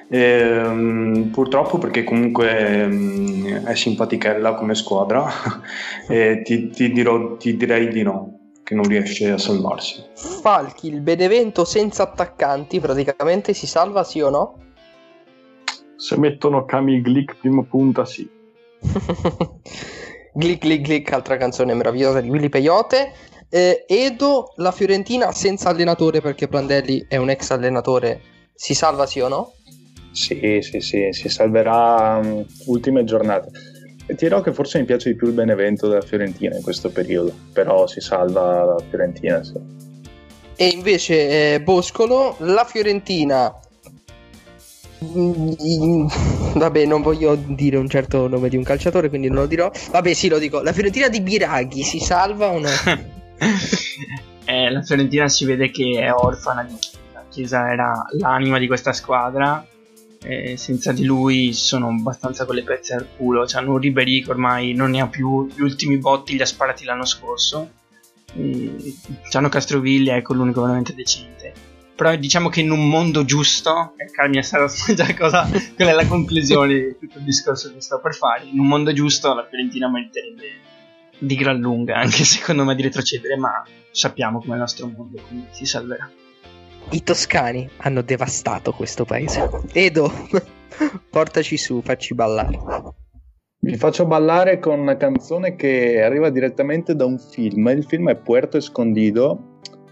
eh, 0.08 1.28
purtroppo 1.30 1.76
perché 1.76 2.02
comunque 2.02 2.48
eh, 2.48 3.62
è 3.62 3.74
simpatichella 3.74 4.54
come 4.54 4.74
squadra 4.74 5.26
ti, 6.08 6.70
ti, 6.70 6.92
dirò, 6.92 7.36
ti 7.36 7.56
direi 7.58 7.88
di 7.88 8.02
no 8.02 8.38
non 8.70 8.84
riesce 8.84 9.28
a 9.30 9.36
salvarsi 9.36 10.04
Falchi 10.14 10.86
il 10.86 11.00
Benevento 11.00 11.64
senza 11.64 12.04
attaccanti 12.04 12.78
praticamente 12.78 13.52
si 13.52 13.66
salva 13.66 14.04
sì 14.04 14.20
o 14.20 14.30
no? 14.30 14.69
Se 16.00 16.18
mettono 16.18 16.64
Kami 16.64 17.02
Glick 17.02 17.36
primo 17.40 17.64
punta 17.64 18.04
sì 18.04 18.28
Glick 20.32 20.64
Glick 20.64 20.86
Glick 20.86 21.12
altra 21.12 21.36
canzone 21.36 21.74
meravigliosa 21.74 22.20
di 22.20 22.30
Willy 22.30 22.48
Peyote 22.48 23.12
eh, 23.48 23.84
Edo 23.86 24.52
la 24.56 24.72
Fiorentina 24.72 25.32
senza 25.32 25.68
allenatore 25.68 26.20
perché 26.20 26.48
Prandelli 26.48 27.04
è 27.08 27.16
un 27.16 27.30
ex 27.30 27.50
allenatore 27.50 28.20
si 28.60 28.74
salva 28.74 29.06
sì 29.06 29.20
o 29.20 29.28
no? 29.28 29.52
Sì, 30.12 30.58
sì, 30.60 30.80
sì, 30.80 31.08
si 31.12 31.28
salverà 31.30 32.20
um, 32.22 32.44
ultime 32.66 33.04
giornate. 33.04 33.50
E 34.06 34.14
ti 34.16 34.24
dirò 34.24 34.42
che 34.42 34.52
forse 34.52 34.78
mi 34.78 34.84
piace 34.84 35.08
di 35.08 35.16
più 35.16 35.28
il 35.28 35.32
Benevento 35.32 35.88
della 35.88 36.02
Fiorentina 36.02 36.56
in 36.56 36.62
questo 36.62 36.90
periodo, 36.90 37.32
però 37.54 37.86
si 37.86 38.00
salva 38.00 38.64
la 38.64 38.76
Fiorentina, 38.88 39.42
sì. 39.42 39.54
E 40.56 40.66
invece 40.66 41.54
eh, 41.54 41.62
Boscolo, 41.62 42.34
la 42.40 42.64
Fiorentina 42.64 43.50
Vabbè, 45.02 46.84
non 46.84 47.00
voglio 47.00 47.34
dire 47.34 47.78
un 47.78 47.88
certo 47.88 48.28
nome 48.28 48.50
di 48.50 48.56
un 48.56 48.62
calciatore, 48.62 49.08
quindi 49.08 49.28
non 49.28 49.38
lo 49.38 49.46
dirò. 49.46 49.70
Vabbè, 49.90 50.12
sì, 50.12 50.28
lo 50.28 50.38
dico. 50.38 50.60
La 50.60 50.72
Fiorentina 50.72 51.08
di 51.08 51.22
Biraghi 51.22 51.82
si 51.82 51.98
salva 51.98 52.48
o 52.48 52.58
no? 52.58 52.68
eh, 54.44 54.70
la 54.70 54.82
Fiorentina 54.82 55.28
si 55.28 55.46
vede 55.46 55.70
che 55.70 56.00
è 56.00 56.12
orfana 56.12 56.64
di 56.64 56.76
la 57.14 57.24
Chiesa 57.30 57.70
era 57.70 58.05
l'anima 58.18 58.59
di 58.59 58.66
questa 58.66 58.92
squadra 58.92 59.66
e 60.22 60.59
senza 60.59 60.92
di 60.92 61.05
lui 61.05 61.55
sono 61.55 61.88
abbastanza 61.88 62.44
con 62.44 62.55
le 62.55 62.62
pezze 62.62 62.94
al 62.94 63.07
culo. 63.16 63.44
C'hanno 63.46 63.72
un 63.72 63.78
Ribery 63.78 64.22
che 64.22 64.30
ormai 64.30 64.74
non 64.74 64.90
ne 64.90 65.01
ha 65.01 65.07
più, 65.07 65.46
gli 65.46 65.62
ultimi 65.62 65.96
botti 65.96 66.34
li 66.34 66.42
ha 66.42 66.46
sparati 66.46 66.84
l'anno 66.84 67.07
scorso. 67.07 67.70
E 68.34 68.94
c'hanno 69.30 69.48
Castroviglia, 69.48 70.14
ecco 70.16 70.34
l'unico 70.34 70.61
veramente 70.61 70.94
decente. 70.94 71.69
Però 72.01 72.16
diciamo 72.16 72.48
che 72.48 72.61
in 72.61 72.70
un 72.70 72.88
mondo 72.88 73.26
giusto, 73.26 73.92
e 73.98 74.11
Carmia 74.11 74.40
sarà 74.40 74.66
già 74.94 75.14
cosa, 75.14 75.46
quella 75.76 75.90
è 75.90 75.94
la 75.94 76.07
conclusione 76.07 76.74
di 76.74 76.96
tutto 76.98 77.18
il 77.18 77.24
discorso 77.24 77.70
che 77.74 77.82
sto 77.82 78.01
per 78.01 78.14
fare. 78.14 78.46
In 78.46 78.59
un 78.59 78.68
mondo 78.68 78.90
giusto 78.94 79.34
la 79.34 79.46
Fiorentina 79.46 79.86
meriterebbe 79.90 80.44
di 81.18 81.34
gran 81.34 81.59
lunga, 81.59 81.96
anche 81.96 82.24
secondo 82.24 82.64
me 82.64 82.74
di 82.74 82.80
retrocedere, 82.80 83.36
ma 83.36 83.62
sappiamo 83.90 84.38
come 84.38 84.53
è 84.53 84.55
il 84.55 84.61
nostro 84.61 84.86
mondo, 84.86 85.20
quindi 85.28 85.48
si 85.51 85.66
salverà. 85.66 86.11
I 86.88 87.03
toscani 87.03 87.68
hanno 87.76 88.01
devastato 88.01 88.72
questo 88.72 89.05
paese. 89.05 89.51
Edo, 89.74 90.11
portaci 91.11 91.59
su, 91.59 91.82
facci 91.82 92.14
ballare. 92.14 92.59
Vi 93.61 93.76
faccio 93.76 94.07
ballare 94.07 94.59
con 94.59 94.78
una 94.78 94.96
canzone 94.96 95.55
che 95.55 96.01
arriva 96.01 96.30
direttamente 96.30 96.94
da 96.94 97.05
un 97.05 97.18
film. 97.18 97.68
Il 97.68 97.84
film 97.84 98.09
è 98.09 98.16
Puerto 98.16 98.57
Escondido, 98.57 99.49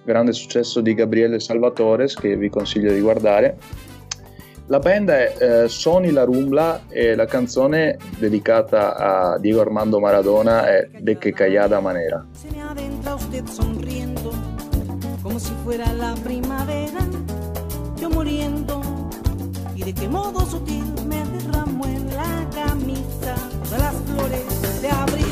grande 0.09 0.33
successo 0.33 0.81
di 0.81 0.95
Gabriele 0.95 1.39
Salvatores 1.39 2.15
che 2.15 2.35
vi 2.35 2.49
consiglio 2.49 2.91
di 2.91 3.01
guardare. 3.01 3.59
La 4.69 4.79
band 4.79 5.11
è 5.11 5.35
eh, 5.39 5.69
Sony 5.69 6.11
La 6.11 6.25
Rumbla 6.25 6.85
e 6.89 7.15
la 7.15 7.27
canzone 7.27 7.99
dedicata 8.19 8.97
a 8.97 9.39
Diego 9.39 9.61
Armando 9.61 10.01
Maradona 10.01 10.67
è 10.67 10.89
De 10.99 11.17
que 11.19 11.33
callada 11.33 11.81
manera. 11.81 12.27
Se 12.33 12.49
me 12.51 12.63
adentra 12.63 13.15
usted 13.15 13.47
sonriendo, 13.47 14.33
como 15.23 15.39
si 15.39 15.53
fuera 15.63 15.93
la 15.93 16.15
primavera, 16.23 17.01
yo 17.97 18.09
muriendo, 18.09 18.81
y 19.75 19.85
de 19.85 19.93
qué 19.93 20.09
modo 20.09 20.45
sutil 20.47 20.85
me 21.07 21.23
derramó 21.25 21.85
en 21.85 22.07
la 22.15 22.49
camisa 22.55 23.35
de 23.71 23.79
las 23.79 23.95
flores 24.07 24.81
de 24.83 24.89
abril. 24.91 25.28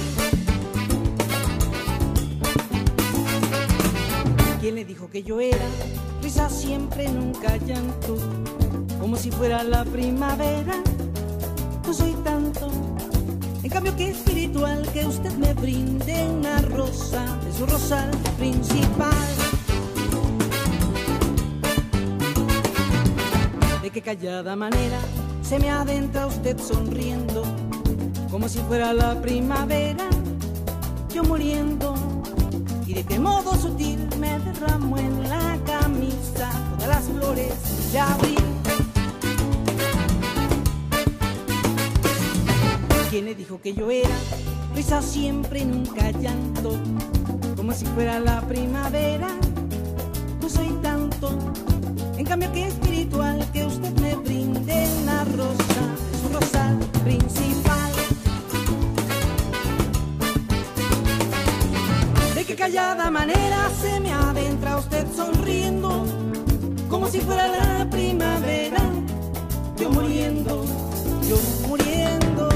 ¿Quién 4.66 4.74
le 4.74 4.84
dijo 4.84 5.08
que 5.08 5.22
yo 5.22 5.38
era 5.38 5.64
risa 6.20 6.50
siempre, 6.50 7.08
nunca 7.08 7.56
llanto? 7.56 8.16
Como 8.98 9.14
si 9.14 9.30
fuera 9.30 9.62
la 9.62 9.84
primavera, 9.84 10.82
no 11.86 11.94
soy 11.94 12.14
tanto. 12.24 12.68
En 13.62 13.70
cambio, 13.70 13.94
qué 13.94 14.08
espiritual 14.08 14.82
que 14.92 15.06
usted 15.06 15.30
me 15.34 15.54
brinde 15.54 16.28
una 16.28 16.60
rosa 16.62 17.38
de 17.44 17.52
su 17.52 17.64
rosal 17.64 18.10
principal. 18.38 19.14
De 23.82 23.90
qué 23.90 24.02
callada 24.02 24.56
manera 24.56 24.98
se 25.42 25.60
me 25.60 25.70
adentra 25.70 26.26
usted 26.26 26.58
sonriendo, 26.58 27.44
como 28.32 28.48
si 28.48 28.58
fuera 28.62 28.92
la 28.92 29.22
primavera, 29.22 30.08
yo 31.14 31.22
muriendo. 31.22 31.94
Y 32.84 32.94
de 32.94 33.04
qué 33.04 33.20
modo 33.20 33.54
sutil 33.54 34.05
me 34.18 34.38
derramo 34.38 34.96
en 34.98 35.28
la 35.28 35.58
camisa 35.66 36.50
todas 36.78 36.88
las 36.88 37.04
flores 37.04 37.92
de 37.92 37.98
abril. 37.98 38.38
¿Quién 43.10 43.24
le 43.26 43.34
dijo 43.34 43.60
que 43.60 43.74
yo 43.74 43.90
era 43.90 44.16
risa 44.74 45.02
siempre 45.02 45.64
nunca 45.64 46.10
llanto? 46.10 46.78
Como 47.56 47.72
si 47.72 47.84
fuera 47.86 48.18
la 48.20 48.40
primavera, 48.42 49.28
no 50.40 50.48
soy 50.48 50.68
tanto. 50.82 51.30
En 52.16 52.24
cambio, 52.24 52.50
qué 52.52 52.66
espiritual 52.66 53.46
que 53.52 53.66
usted 53.66 53.92
me 54.00 54.14
brinde 54.16 54.86
una 55.02 55.24
rosa, 55.24 55.82
su 56.22 56.28
rosal 56.32 56.78
principal. 57.04 57.45
Qué 62.56 62.62
callada 62.62 63.10
manera 63.10 63.68
se 63.80 64.00
me 64.00 64.12
adentra 64.12 64.78
usted 64.78 65.06
sonriendo, 65.14 66.06
como 66.88 67.06
si 67.08 67.20
fuera 67.20 67.48
la 67.48 67.90
primavera, 67.90 68.80
yo 69.76 69.90
muriendo, 69.90 70.64
yo 71.28 71.36
muriendo. 71.68 72.48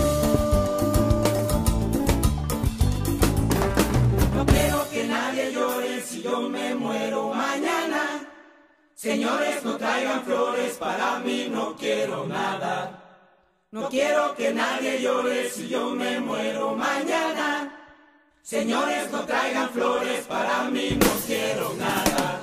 No 4.34 4.46
quiero 4.46 4.88
que 4.90 5.06
nadie 5.06 5.52
llore 5.52 6.00
si 6.00 6.22
yo 6.22 6.48
me 6.48 6.74
muero 6.74 7.34
mañana. 7.34 8.26
Señores, 8.94 9.62
no 9.64 9.76
traigan 9.76 10.22
flores, 10.22 10.76
para 10.78 11.18
mí 11.18 11.48
no 11.50 11.76
quiero 11.76 12.26
nada. 12.26 13.28
No 13.70 13.88
quiero 13.90 14.34
que 14.34 14.52
nadie 14.52 15.02
llore 15.02 15.50
si 15.50 15.68
yo 15.68 15.90
me 15.90 16.20
muero 16.20 16.74
mañana. 16.74 17.79
Señores, 18.50 19.08
no 19.12 19.20
traigan 19.26 19.70
flores, 19.70 20.26
para 20.26 20.68
mí 20.70 20.98
no 20.98 21.06
quiero 21.24 21.72
nada. 21.74 22.40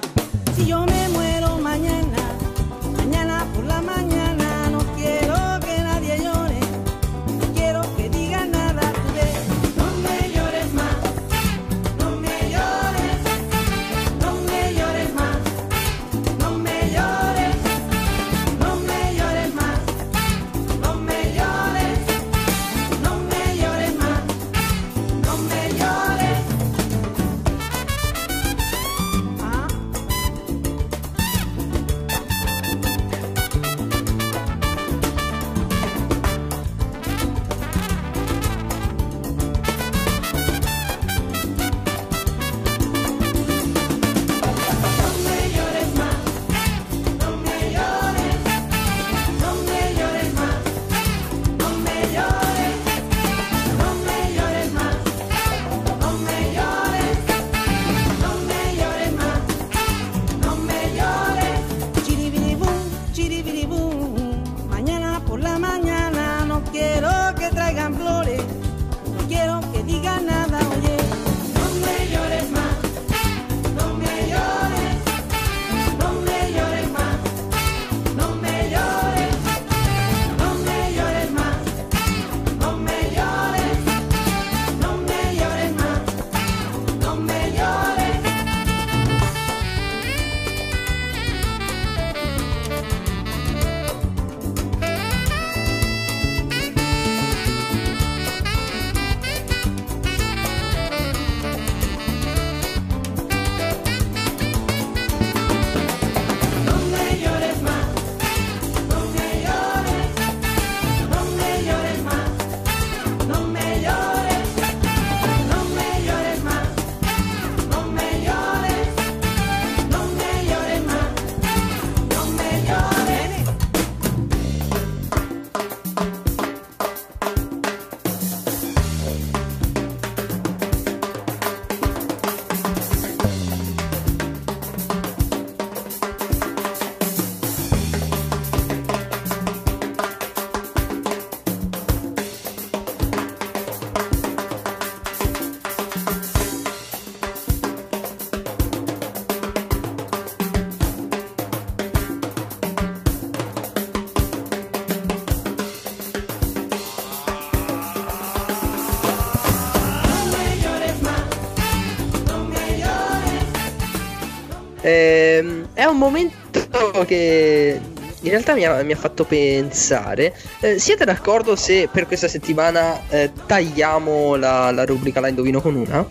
Un 165.90 165.98
momento 165.98 167.06
che 167.06 167.80
in 168.22 168.30
realtà 168.30 168.54
mi 168.54 168.66
ha, 168.66 168.82
mi 168.84 168.92
ha 168.94 168.98
fatto 168.98 169.24
pensare. 169.26 170.34
Eh, 170.60 170.80
siete 170.80 171.06
d'accordo 171.06 171.56
se 171.56 171.88
per 171.92 172.08
questa 172.08 172.28
settimana 172.28 173.00
eh, 173.10 173.32
tagliamo 173.46 174.36
la, 174.36 174.72
la 174.72 174.86
rubrica 174.86 175.20
La 175.20 175.28
indovino 175.30 175.62
con 175.62 175.76
una? 175.76 176.06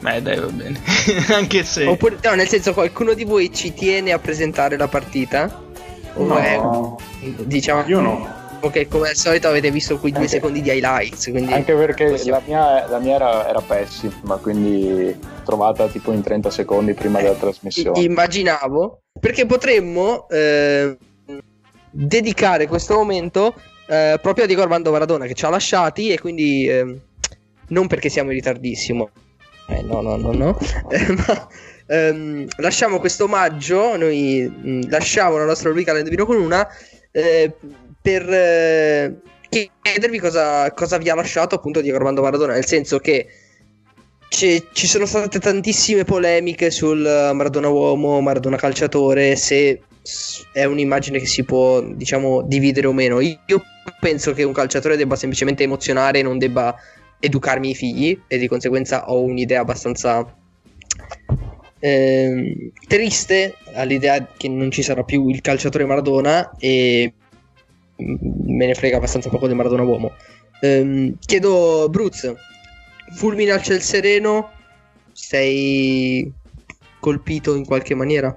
Beh, 0.00 0.20
dai, 0.22 0.38
va 0.38 0.46
bene. 0.46 0.80
Anche 1.32 1.62
se. 1.64 1.84
Oppure, 1.86 2.18
no, 2.22 2.34
nel 2.34 2.48
senso, 2.48 2.72
qualcuno 2.74 3.12
di 3.14 3.24
voi 3.24 3.52
ci 3.52 3.72
tiene 3.72 4.12
a 4.12 4.18
presentare 4.18 4.76
la 4.76 4.88
partita? 4.88 5.60
O 6.14 6.24
No, 6.24 6.36
è- 6.36 6.60
diciamo 7.44 7.84
io 7.86 8.00
no. 8.00 8.40
che 8.70 8.86
come 8.88 9.08
al 9.10 9.16
solito 9.16 9.48
avete 9.48 9.70
visto 9.70 9.98
quei 9.98 10.10
due 10.12 10.22
Anche- 10.22 10.34
secondi 10.34 10.60
di 10.60 10.70
highlights. 10.70 11.28
Quindi 11.30 11.52
Anche 11.52 11.72
perché 11.74 12.06
possiamo- 12.06 12.38
la 12.38 12.42
mia, 12.46 12.88
la 12.88 12.98
mia 12.98 13.14
era, 13.14 13.48
era 13.48 13.60
pessima, 13.60 14.36
quindi 14.36 15.16
trovata 15.44 15.86
tipo 15.88 16.12
in 16.12 16.20
30 16.22 16.50
secondi 16.50 16.94
prima 16.94 17.20
della 17.20 17.34
trasmissione. 17.34 18.00
Immaginavo 18.00 19.01
perché 19.22 19.46
potremmo 19.46 20.28
eh, 20.30 20.96
dedicare 21.92 22.66
questo 22.66 22.94
momento 22.94 23.54
eh, 23.86 24.18
proprio 24.20 24.42
a 24.42 24.46
Diego 24.48 24.62
Armando 24.62 24.90
Maradona 24.90 25.26
che 25.26 25.34
ci 25.34 25.44
ha 25.44 25.48
lasciati 25.48 26.10
e 26.10 26.18
quindi 26.18 26.66
ehm, 26.66 27.00
non 27.68 27.86
perché 27.86 28.08
siamo 28.08 28.30
in 28.30 28.36
ritardissimo 28.38 29.10
eh, 29.68 29.80
no 29.82 30.00
no 30.00 30.16
no 30.16 30.32
no 30.32 30.58
Eh, 30.90 31.14
ma 31.14 31.48
ehm, 31.86 32.48
lasciamo 32.56 32.98
questo 32.98 33.24
omaggio 33.24 33.96
noi 33.96 34.42
mh, 34.42 34.90
lasciamo 34.90 35.36
la 35.36 35.44
nostra 35.44 35.68
rubrica 35.68 35.94
L'Indovino 35.94 36.26
con 36.26 36.38
una 36.38 36.66
eh, 37.12 37.54
per 38.02 38.28
eh, 38.28 39.20
chiedervi 39.48 40.18
cosa, 40.18 40.72
cosa 40.72 40.98
vi 40.98 41.10
ha 41.10 41.14
lasciato 41.14 41.54
appunto 41.54 41.80
Diego 41.80 41.98
Armando 41.98 42.22
Maradona 42.22 42.54
nel 42.54 42.66
senso 42.66 42.98
che 42.98 43.28
ci, 44.32 44.66
ci 44.72 44.86
sono 44.86 45.04
state 45.04 45.38
tantissime 45.38 46.04
polemiche 46.04 46.70
sul 46.70 47.04
eh, 47.04 47.32
Maradona 47.34 47.68
uomo, 47.68 48.20
Maradona 48.22 48.56
calciatore, 48.56 49.36
se 49.36 49.82
è 50.52 50.64
un'immagine 50.64 51.18
che 51.18 51.26
si 51.26 51.44
può, 51.44 51.82
diciamo, 51.82 52.42
dividere 52.42 52.86
o 52.86 52.92
meno. 52.92 53.20
Io 53.20 53.62
penso 54.00 54.32
che 54.32 54.42
un 54.42 54.54
calciatore 54.54 54.96
debba 54.96 55.16
semplicemente 55.16 55.64
emozionare 55.64 56.20
e 56.20 56.22
non 56.22 56.38
debba 56.38 56.74
educarmi 57.20 57.70
i 57.70 57.74
figli 57.74 58.18
e 58.26 58.38
di 58.38 58.48
conseguenza 58.48 59.10
ho 59.10 59.22
un'idea 59.22 59.60
abbastanza 59.60 60.34
ehm, 61.78 62.72
triste 62.88 63.56
all'idea 63.74 64.26
che 64.34 64.48
non 64.48 64.70
ci 64.70 64.82
sarà 64.82 65.04
più 65.04 65.28
il 65.28 65.42
calciatore 65.42 65.84
Maradona 65.84 66.52
e 66.58 67.12
me 67.96 68.66
ne 68.66 68.74
frega 68.74 68.96
abbastanza 68.96 69.28
poco 69.28 69.46
del 69.46 69.56
Maradona 69.56 69.82
uomo. 69.82 70.12
Ehm, 70.62 71.18
chiedo 71.20 71.88
Bruz, 71.90 72.32
fulmine 73.14 73.52
al 73.52 73.62
ciel 73.62 73.80
sereno, 73.80 74.50
sei 75.12 76.30
colpito 77.00 77.54
in 77.54 77.64
qualche 77.64 77.94
maniera? 77.94 78.36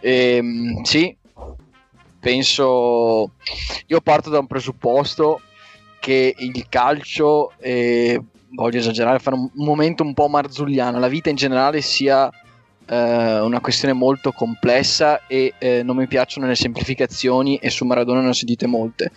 Ehm, 0.00 0.82
sì, 0.82 1.16
penso. 2.20 3.32
Io 3.86 4.00
parto 4.00 4.30
da 4.30 4.38
un 4.38 4.46
presupposto 4.46 5.40
che 6.00 6.34
il 6.36 6.66
calcio, 6.68 7.52
eh, 7.58 8.20
voglio 8.50 8.78
esagerare, 8.78 9.18
fare 9.18 9.36
un 9.36 9.50
momento 9.54 10.02
un 10.02 10.12
po' 10.12 10.28
marzulliano, 10.28 10.98
la 10.98 11.08
vita 11.08 11.30
in 11.30 11.36
generale 11.36 11.80
sia 11.80 12.30
eh, 12.86 13.40
una 13.40 13.60
questione 13.60 13.94
molto 13.94 14.32
complessa 14.32 15.26
e 15.26 15.54
eh, 15.58 15.82
non 15.82 15.96
mi 15.96 16.06
piacciono 16.06 16.46
le 16.46 16.54
semplificazioni 16.54 17.56
e 17.56 17.70
su 17.70 17.84
Maradona 17.86 18.20
ne 18.20 18.28
ho 18.28 18.32
sentite 18.32 18.66
molte. 18.66 19.12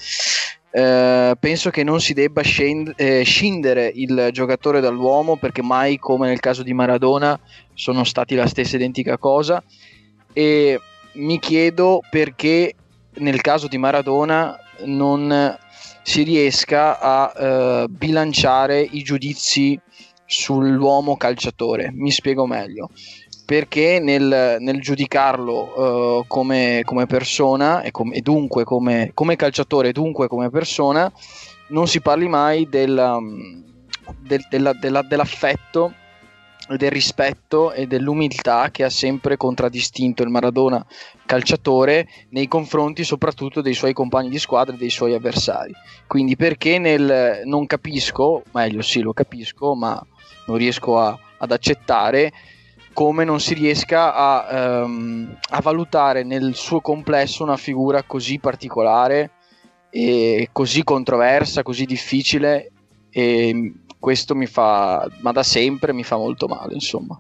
Eh, 0.70 1.36
penso 1.40 1.70
che 1.70 1.84
non 1.84 2.02
si 2.02 2.14
debba 2.14 2.42
scend- 2.42 2.94
eh, 2.98 3.24
scindere 3.24 3.92
il 3.96 4.30
giocatore 4.32 4.82
dall'uomo 4.82 5.38
perché 5.38 5.62
mai 5.62 5.98
come 5.98 6.28
nel 6.28 6.42
caso 6.42 6.62
di 6.62 6.74
Maradona 6.74 7.40
sono 7.74 8.04
stati 8.04 8.36
la 8.36 8.48
stessa 8.48 8.76
identica 8.76 9.18
cosa 9.18 9.64
e 10.34 10.80
mi 11.14 11.40
chiedo 11.40 12.02
perché 12.10 12.74
nel 13.16 13.42
caso 13.42 13.68
di 13.68 13.78
Maradona 13.78 14.60
non 14.86 15.58
si 16.04 16.24
riesca 16.24 17.00
a 17.00 17.34
eh, 17.36 17.88
bilanciare 17.90 18.82
i 18.82 19.02
giudizi 19.04 19.80
sull'uomo 20.26 21.18
calciatore. 21.18 21.92
Mi 21.94 22.12
spiego 22.12 22.46
meglio. 22.46 22.90
Perché 23.48 24.00
nel, 24.02 24.58
nel 24.60 24.82
giudicarlo 24.82 26.20
eh, 26.22 26.26
come, 26.28 26.82
come 26.84 27.06
persona 27.06 27.82
e, 27.82 27.92
com- 27.92 28.14
e 28.14 28.20
dunque 28.20 28.66
come, 28.66 29.12
come 29.14 29.38
calciatore 29.38 29.88
e 29.88 29.92
dunque 29.94 30.28
come 30.28 30.50
persona 30.50 31.10
non 31.70 31.88
si 31.88 32.02
parli 32.02 32.28
mai 32.28 32.68
del, 32.68 32.98
um, 33.18 33.64
del- 34.20 34.46
della- 34.50 34.74
della- 34.74 35.02
dell'affetto 35.02 35.94
del 36.76 36.92
rispetto 36.92 37.72
e 37.72 37.88
dell'umiltà 37.88 38.70
che 38.70 38.84
ha 38.84 38.90
sempre 38.90 39.38
contraddistinto 39.38 40.24
il 40.24 40.30
Maradona 40.30 40.86
calciatore 41.26 42.06
nei 42.32 42.50
confronti 42.50 43.06
soprattutto 43.06 43.62
dei 43.62 43.74
suoi 43.74 43.94
compagni 43.94 44.28
di 44.28 44.40
squadra 44.40 44.76
e 44.76 44.78
dei 44.78 44.90
suoi 44.90 45.14
avversari. 45.14 45.72
Quindi 46.06 46.36
perché 46.36 46.80
nel 46.80 47.44
non 47.46 47.66
capisco, 47.66 48.44
meglio 48.52 48.82
sì 48.82 49.00
lo 49.00 49.14
capisco, 49.14 49.74
ma 49.74 50.06
non 50.48 50.58
riesco 50.58 51.00
a- 51.00 51.18
ad 51.38 51.52
accettare 51.54 52.34
come 52.98 53.26
non 53.26 53.40
si 53.40 53.54
riesca 53.54 54.12
a, 54.16 54.48
ehm, 54.50 55.38
a 55.52 55.62
valutare 55.62 56.24
nel 56.24 56.56
suo 56.56 56.82
complesso 56.82 57.44
una 57.44 57.56
figura 57.56 58.02
così 58.02 58.40
particolare 58.40 59.34
e 59.92 60.50
così 60.52 60.84
controversa, 60.84 61.62
così 61.62 61.86
difficile 61.86 62.72
e 63.12 63.74
questo 64.00 64.34
mi 64.34 64.48
fa, 64.48 65.08
ma 65.20 65.32
da 65.32 65.44
sempre 65.44 65.94
mi 65.94 66.04
fa 66.04 66.18
molto 66.18 66.48
male, 66.48 66.74
insomma. 66.74 67.16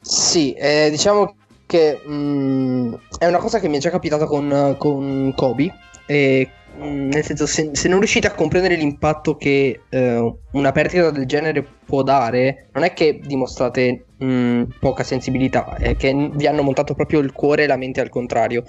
Sì, 0.00 0.54
eh, 0.54 0.88
diciamo 0.90 1.36
che 1.64 2.00
mm, 2.04 2.94
è 3.16 3.26
una 3.28 3.38
cosa 3.38 3.60
che 3.60 3.68
mi 3.68 3.76
è 3.76 3.80
già 3.80 3.90
capitata 3.90 4.26
con, 4.26 4.74
con 4.76 5.32
Kobe. 5.36 5.72
E, 6.04 6.50
nel 6.78 7.24
senso, 7.24 7.46
se, 7.46 7.70
se 7.72 7.88
non 7.88 7.98
riuscite 7.98 8.26
a 8.26 8.34
comprendere 8.34 8.76
l'impatto 8.76 9.36
che 9.36 9.80
eh, 9.88 10.34
una 10.52 10.72
perdita 10.72 11.10
del 11.10 11.26
genere 11.26 11.66
può 11.84 12.02
dare, 12.02 12.68
non 12.72 12.84
è 12.84 12.92
che 12.92 13.20
dimostrate 13.22 14.04
mm, 14.22 14.62
poca 14.78 15.02
sensibilità, 15.02 15.76
è 15.76 15.96
che 15.96 16.30
vi 16.32 16.46
hanno 16.46 16.62
montato 16.62 16.94
proprio 16.94 17.20
il 17.20 17.32
cuore 17.32 17.64
e 17.64 17.66
la 17.66 17.76
mente 17.76 18.00
al 18.00 18.08
contrario. 18.08 18.64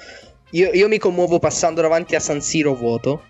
Io, 0.51 0.72
io 0.72 0.88
mi 0.88 0.97
commuovo 0.97 1.39
passando 1.39 1.82
davanti 1.82 2.16
a 2.16 2.20
San 2.20 2.41
Siro 2.41 2.74
vuoto. 2.76 3.24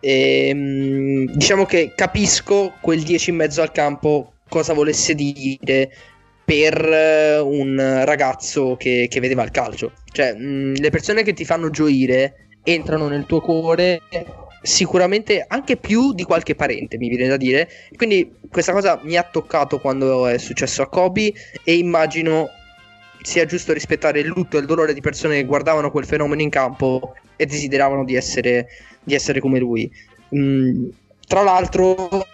E, 0.00 0.50
mm, 0.52 1.26
diciamo 1.34 1.64
che 1.64 1.92
capisco 1.94 2.74
quel 2.80 3.02
10 3.02 3.30
in 3.30 3.36
mezzo 3.36 3.62
al 3.62 3.72
campo 3.72 4.32
cosa 4.48 4.74
volesse 4.74 5.14
dire 5.14 5.90
per 6.44 6.78
eh, 6.84 7.38
un 7.38 8.02
ragazzo 8.04 8.76
che, 8.76 9.06
che 9.08 9.20
vedeva 9.20 9.42
il 9.42 9.50
calcio. 9.50 9.92
Cioè, 10.12 10.34
mh, 10.34 10.74
le 10.74 10.90
persone 10.90 11.22
che 11.22 11.32
ti 11.32 11.44
fanno 11.44 11.70
gioire 11.70 12.43
entrano 12.64 13.08
nel 13.08 13.26
tuo 13.26 13.40
cuore 13.40 14.02
sicuramente 14.64 15.44
anche 15.46 15.76
più 15.76 16.14
di 16.14 16.24
qualche 16.24 16.54
parente, 16.54 16.96
mi 16.96 17.08
viene 17.08 17.28
da 17.28 17.36
dire. 17.36 17.68
Quindi 17.96 18.34
questa 18.50 18.72
cosa 18.72 18.98
mi 19.02 19.16
ha 19.16 19.22
toccato 19.22 19.78
quando 19.78 20.26
è 20.26 20.38
successo 20.38 20.82
a 20.82 20.88
Kobe 20.88 21.32
e 21.62 21.76
immagino 21.76 22.48
sia 23.20 23.44
giusto 23.44 23.72
rispettare 23.72 24.20
il 24.20 24.26
lutto 24.26 24.56
e 24.56 24.60
il 24.60 24.66
dolore 24.66 24.94
di 24.94 25.00
persone 25.00 25.36
che 25.36 25.44
guardavano 25.44 25.90
quel 25.90 26.06
fenomeno 26.06 26.42
in 26.42 26.50
campo 26.50 27.14
e 27.36 27.46
desideravano 27.46 28.04
di 28.04 28.16
essere, 28.16 28.66
di 29.02 29.14
essere 29.14 29.40
come 29.40 29.58
lui. 29.58 29.90
Mm, 30.34 30.88
tra 31.26 31.42
l'altro, 31.42 32.26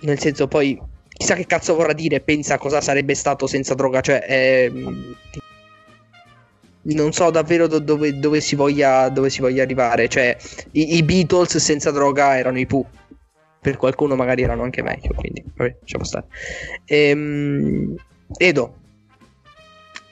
nel 0.00 0.18
senso, 0.18 0.48
poi 0.48 0.80
chissà 1.08 1.34
che 1.34 1.46
cazzo 1.46 1.74
vorrà 1.74 1.92
dire, 1.92 2.20
pensa 2.20 2.58
cosa 2.58 2.80
sarebbe 2.80 3.14
stato 3.14 3.46
senza 3.46 3.74
droga, 3.74 4.00
cioè 4.00 4.20
è- 4.20 4.72
non 6.84 7.12
so 7.12 7.30
davvero 7.30 7.66
do- 7.66 7.78
dove, 7.78 8.18
dove 8.18 8.40
si 8.40 8.54
voglia, 8.56 9.08
dove 9.08 9.30
si 9.30 9.40
voglia 9.40 9.62
arrivare, 9.62 10.08
cioè 10.08 10.36
i, 10.72 10.96
i 10.96 11.02
Beatles 11.02 11.56
senza 11.56 11.90
droga 11.90 12.36
erano 12.36 12.58
i 12.58 12.66
Pooh, 12.66 12.86
per 13.60 13.76
qualcuno 13.76 14.14
magari 14.16 14.42
erano 14.42 14.62
anche 14.62 14.82
meglio, 14.82 15.14
quindi 15.14 15.42
vabbè, 15.54 15.76
lasciamo 15.80 16.04
stare. 16.04 16.26
Ehm, 16.84 17.94
Edo, 18.36 18.74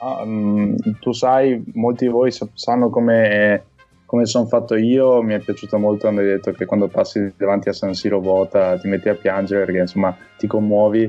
Ah, 0.04 0.24
mm, 0.24 0.74
tu 0.98 1.12
sai, 1.12 1.62
molti 1.74 2.06
di 2.06 2.10
voi 2.10 2.32
sa- 2.32 2.48
sanno 2.54 2.90
come, 2.90 3.66
come 4.04 4.26
sono 4.26 4.46
fatto 4.46 4.74
io. 4.74 5.22
Mi 5.22 5.34
è 5.34 5.38
piaciuto 5.38 5.78
molto 5.78 6.00
quando 6.02 6.22
hai 6.22 6.26
detto 6.26 6.50
che 6.50 6.64
quando 6.66 6.88
passi 6.88 7.32
davanti 7.36 7.68
a 7.68 7.72
San 7.72 7.94
Siro 7.94 8.18
vuota 8.18 8.76
ti 8.78 8.88
metti 8.88 9.08
a 9.08 9.14
piangere 9.14 9.64
perché 9.64 9.80
insomma 9.80 10.16
ti 10.36 10.48
commuovi 10.48 11.08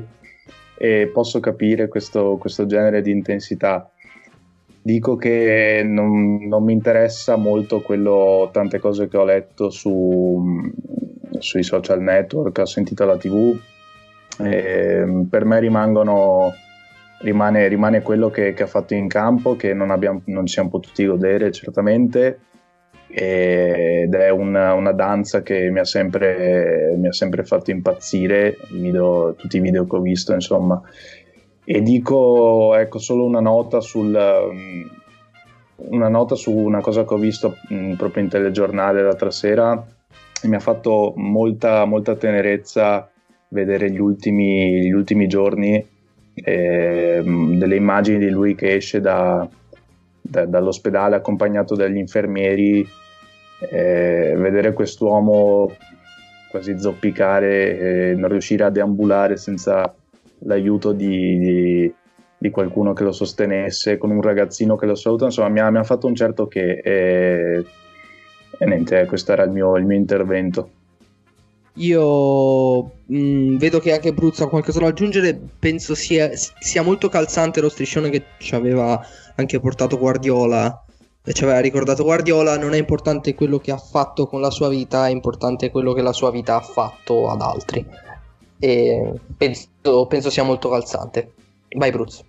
e 0.76 1.10
posso 1.12 1.40
capire 1.40 1.88
questo, 1.88 2.36
questo 2.38 2.66
genere 2.66 3.02
di 3.02 3.10
intensità. 3.10 3.90
Dico 4.86 5.16
che 5.16 5.80
non, 5.82 6.46
non 6.46 6.62
mi 6.62 6.74
interessa 6.74 7.36
molto 7.36 7.80
quello, 7.80 8.50
tante 8.52 8.78
cose 8.78 9.08
che 9.08 9.16
ho 9.16 9.24
letto 9.24 9.70
su, 9.70 10.44
sui 11.38 11.62
social 11.62 12.02
network, 12.02 12.58
ho 12.58 12.66
sentito 12.66 13.02
alla 13.02 13.16
tv. 13.16 13.58
e 14.40 15.26
per 15.30 15.46
me 15.46 15.58
rimangono 15.58 16.52
rimane, 17.20 17.66
rimane 17.66 18.02
quello 18.02 18.28
che, 18.28 18.52
che 18.52 18.64
ha 18.64 18.66
fatto 18.66 18.92
in 18.92 19.08
campo, 19.08 19.56
che 19.56 19.72
non, 19.72 19.90
abbiamo, 19.90 20.20
non 20.26 20.46
siamo 20.46 20.68
potuti 20.68 21.06
godere 21.06 21.50
certamente, 21.50 22.40
ed 23.08 24.12
è 24.12 24.28
una, 24.28 24.74
una 24.74 24.92
danza 24.92 25.40
che 25.40 25.70
mi 25.70 25.78
ha, 25.78 25.84
sempre, 25.86 26.94
mi 26.98 27.08
ha 27.08 27.12
sempre 27.12 27.42
fatto 27.44 27.70
impazzire, 27.70 28.58
video- 28.70 29.34
tutti 29.34 29.56
i 29.56 29.60
video 29.60 29.86
che 29.86 29.96
ho 29.96 30.00
visto, 30.00 30.34
insomma. 30.34 30.78
E 31.64 31.80
dico, 31.82 32.74
ecco, 32.76 32.98
solo 32.98 33.24
una 33.24 33.40
nota 33.40 33.80
sul... 33.80 34.14
um, 34.14 35.02
Una 35.76 36.08
nota 36.08 36.36
su 36.36 36.52
una 36.52 36.80
cosa 36.80 37.04
che 37.04 37.14
ho 37.14 37.18
visto 37.18 37.56
mh, 37.68 37.94
proprio 37.94 38.22
in 38.22 38.28
telegiornale 38.28 39.02
l'altra 39.02 39.30
sera. 39.30 39.84
E 40.42 40.48
mi 40.48 40.54
ha 40.54 40.60
fatto 40.60 41.12
molta, 41.16 41.84
molta 41.84 42.14
tenerezza 42.14 43.10
vedere 43.48 43.90
gli 43.90 43.98
ultimi, 43.98 44.82
gli 44.82 44.92
ultimi 44.92 45.26
giorni 45.26 45.84
ehm, 46.34 47.58
delle 47.58 47.76
immagini 47.76 48.18
di 48.18 48.30
lui 48.30 48.54
che 48.54 48.74
esce 48.74 49.00
da, 49.00 49.46
da, 50.20 50.44
dall'ospedale 50.44 51.16
accompagnato 51.16 51.74
dagli 51.74 51.96
infermieri, 51.96 52.86
eh, 53.70 54.34
vedere 54.36 54.72
quest'uomo 54.72 55.70
quasi 56.50 56.78
zoppicare 56.78 58.10
e 58.10 58.14
non 58.14 58.28
riuscire 58.28 58.64
a 58.64 58.70
deambulare 58.70 59.36
senza 59.36 59.92
l'aiuto 60.44 60.92
di, 60.92 61.38
di, 61.38 61.94
di, 62.38 62.50
qualcuno 62.50 62.92
che 62.92 63.04
lo 63.04 63.12
sostenesse, 63.12 63.98
con 63.98 64.10
un 64.10 64.22
ragazzino 64.22 64.76
che 64.76 64.86
lo 64.86 64.94
saluta, 64.94 65.26
insomma 65.26 65.48
mi 65.48 65.60
ha, 65.60 65.70
mi 65.70 65.78
ha 65.78 65.84
fatto 65.84 66.06
un 66.06 66.14
certo 66.14 66.46
che... 66.46 66.80
E, 66.82 67.64
e 68.56 68.66
niente, 68.66 69.04
questo 69.06 69.32
era 69.32 69.42
il 69.42 69.50
mio, 69.50 69.76
il 69.76 69.84
mio 69.84 69.96
intervento. 69.96 70.70
Io 71.78 72.82
mh, 73.06 73.16
mm, 73.16 73.56
vedo 73.56 73.80
che 73.80 73.92
anche 73.92 74.12
Bruzzo 74.12 74.44
ha 74.44 74.48
qualcosa 74.48 74.78
da 74.80 74.86
aggiungere. 74.86 75.38
Penso 75.58 75.94
sia, 75.94 76.30
sia, 76.34 76.82
molto 76.82 77.08
calzante 77.08 77.60
lo 77.60 77.68
striscione 77.68 78.10
che 78.10 78.24
ci 78.38 78.54
aveva 78.54 79.00
anche 79.34 79.58
portato 79.58 79.98
Guardiola. 79.98 80.84
E 81.26 81.32
ci 81.32 81.42
aveva 81.42 81.58
ricordato 81.58 82.04
Guardiola. 82.04 82.58
Non 82.58 82.74
è 82.74 82.78
importante 82.78 83.34
quello 83.34 83.58
che 83.58 83.72
ha 83.72 83.78
fatto 83.78 84.26
con 84.26 84.40
la 84.40 84.50
sua 84.50 84.68
vita, 84.68 85.08
è 85.08 85.10
importante 85.10 85.70
quello 85.70 85.92
che 85.92 86.02
la 86.02 86.12
sua 86.12 86.30
vita 86.30 86.56
ha 86.56 86.60
fatto 86.60 87.28
ad 87.28 87.40
altri. 87.40 87.84
E 88.64 89.20
penso, 89.36 90.06
penso 90.08 90.30
sia 90.30 90.42
molto 90.42 90.70
calzante. 90.70 91.34
Vai, 91.76 91.90
Bruzzo. 91.90 92.24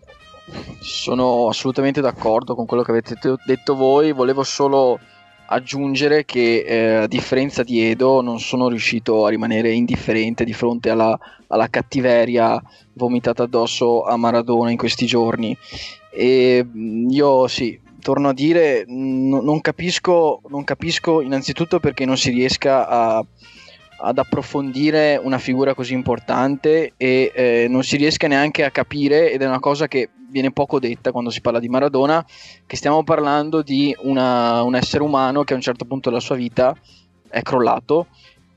Sono 0.81 1.47
assolutamente 1.47 2.01
d'accordo 2.01 2.55
con 2.55 2.65
quello 2.65 2.83
che 2.83 2.91
avete 2.91 3.15
detto 3.45 3.73
voi. 3.73 4.11
Volevo 4.11 4.43
solo 4.43 4.99
aggiungere 5.45 6.25
che 6.25 6.65
eh, 6.67 6.93
a 6.95 7.07
differenza 7.07 7.63
di 7.63 7.89
Edo 7.89 8.19
non 8.19 8.41
sono 8.41 8.67
riuscito 8.67 9.25
a 9.25 9.29
rimanere 9.29 9.71
indifferente 9.71 10.43
di 10.43 10.51
fronte 10.51 10.89
alla, 10.89 11.17
alla 11.47 11.69
cattiveria 11.69 12.61
vomitata 12.93 13.43
addosso 13.43 14.03
a 14.03 14.17
Maradona 14.17 14.71
in 14.71 14.77
questi 14.77 15.05
giorni 15.05 15.55
e 16.09 16.65
mm, 16.65 17.09
io 17.11 17.47
sì 17.47 17.79
torno 18.01 18.29
a 18.29 18.33
dire 18.33 18.83
n- 18.87 19.39
non, 19.41 19.61
capisco, 19.61 20.41
non 20.49 20.63
capisco 20.63 21.21
innanzitutto 21.21 21.79
perché 21.79 22.05
non 22.05 22.17
si 22.17 22.31
riesca 22.31 22.87
a, 22.87 23.25
ad 23.97 24.17
approfondire 24.17 25.19
una 25.21 25.37
figura 25.37 25.73
così 25.73 25.93
importante 25.93 26.93
e 26.97 27.31
eh, 27.33 27.65
non 27.69 27.83
si 27.83 27.97
riesca 27.97 28.27
neanche 28.27 28.63
a 28.63 28.71
capire 28.71 29.31
ed 29.31 29.41
è 29.41 29.47
una 29.47 29.59
cosa 29.59 29.87
che 29.87 30.09
viene 30.29 30.51
poco 30.51 30.79
detta 30.79 31.11
quando 31.11 31.29
si 31.29 31.41
parla 31.41 31.59
di 31.59 31.69
Maradona, 31.69 32.25
che 32.65 32.75
stiamo 32.75 33.03
parlando 33.03 33.61
di 33.61 33.95
una, 34.01 34.63
un 34.63 34.75
essere 34.75 35.03
umano 35.03 35.43
che 35.43 35.53
a 35.53 35.55
un 35.55 35.61
certo 35.61 35.85
punto 35.85 36.09
della 36.09 36.21
sua 36.21 36.35
vita 36.35 36.75
è 37.29 37.41
crollato 37.41 38.07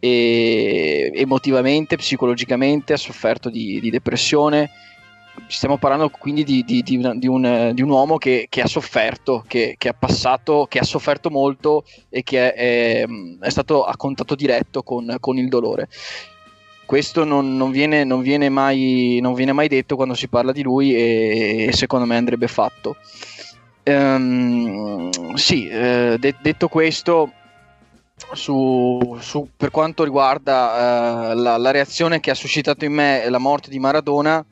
e 0.00 1.10
emotivamente, 1.14 1.96
psicologicamente 1.96 2.92
ha 2.92 2.96
sofferto 2.96 3.48
di, 3.50 3.80
di 3.80 3.90
depressione. 3.90 4.70
Stiamo 5.46 5.78
parlando 5.78 6.10
quindi 6.10 6.44
di, 6.44 6.64
di, 6.64 6.82
di 6.82 6.96
un, 6.96 7.74
un, 7.76 7.88
uomo 7.88 8.18
che, 8.18 8.46
che, 8.48 8.60
ha 8.60 8.66
sofferto, 8.66 9.44
che, 9.46 9.76
che, 9.78 9.88
ha 9.88 9.94
passato, 9.94 10.66
che 10.68 10.78
ha 10.78 10.84
sofferto 10.84 11.30
molto 11.30 11.84
e 12.08 12.22
che 12.22 12.52
è, 12.52 13.02
è, 13.02 13.06
è 13.40 13.50
stato 13.50 13.84
a 13.84 13.96
contatto 13.96 14.34
diretto 14.34 14.82
con, 14.82 15.16
con 15.20 15.38
il 15.38 15.48
dolore 15.48 15.88
questo 16.88 17.24
non, 17.24 17.54
non, 17.54 17.70
viene, 17.70 18.02
non, 18.02 18.22
viene 18.22 18.48
mai, 18.48 19.18
non, 19.20 19.34
viene, 19.34 19.52
mai, 19.52 19.68
detto 19.68 19.94
quando 19.94 20.14
si 20.14 20.26
parla 20.26 20.52
di 20.52 20.62
lui 20.62 20.94
e, 20.94 21.66
e 21.68 21.72
secondo 21.74 22.06
me 22.06 22.16
andrebbe 22.16 22.48
fatto. 22.48 22.96
Um, 23.84 25.34
sì, 25.34 25.68
eh, 25.68 26.16
de- 26.18 26.36
detto 26.40 26.68
questo, 26.68 27.30
su, 28.32 29.18
su, 29.20 29.48
per 29.54 29.70
quanto 29.70 30.02
riguarda 30.02 31.32
uh, 31.32 31.38
la, 31.38 31.58
la, 31.58 31.70
reazione 31.70 32.20
che 32.20 32.30
ha 32.30 32.34
suscitato 32.34 32.86
in 32.86 32.94
me 32.94 33.28
la 33.28 33.38
morte 33.38 33.68
di 33.68 33.78
Maradona, 33.78 34.42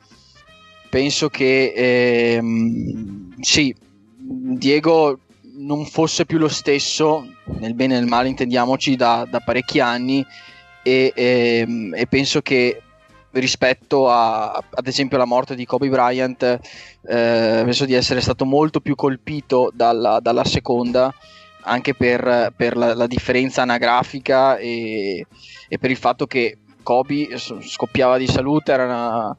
penso 0.89 1.29
che 1.29 1.73
ehm, 1.75 3.35
sì, 3.39 3.75
Diego 4.17 5.19
non 5.57 5.85
fosse 5.85 6.25
più 6.25 6.37
lo 6.37 6.47
stesso, 6.47 7.25
nel 7.59 7.73
bene 7.73 7.95
e 7.95 7.99
nel 7.99 8.07
male 8.07 8.27
intendiamoci, 8.29 8.95
da, 8.95 9.27
da 9.29 9.39
parecchi 9.39 9.79
anni 9.79 10.25
e, 10.83 11.11
ehm, 11.15 11.93
e 11.95 12.07
penso 12.07 12.41
che 12.41 12.81
rispetto 13.31 14.09
a, 14.09 14.51
ad 14.51 14.87
esempio 14.87 15.17
alla 15.17 15.25
morte 15.25 15.55
di 15.55 15.65
Kobe 15.65 15.89
Bryant 15.89 16.43
eh, 16.43 16.59
penso 17.03 17.85
di 17.85 17.93
essere 17.93 18.21
stato 18.21 18.45
molto 18.45 18.79
più 18.79 18.95
colpito 18.95 19.71
dalla, 19.73 20.19
dalla 20.19 20.43
seconda 20.43 21.13
anche 21.61 21.93
per, 21.93 22.53
per 22.55 22.77
la, 22.77 22.93
la, 22.95 23.07
differenza 23.07 23.61
anagrafica 23.61 24.57
e, 24.57 25.25
e, 25.67 25.77
per 25.77 25.91
il 25.91 25.97
fatto 25.97 26.25
che 26.25 26.57
Kobe 26.81 27.37
scoppiava 27.37 28.17
di 28.17 28.27
salute 28.27 28.71
era 28.71 28.85
una, 28.85 29.37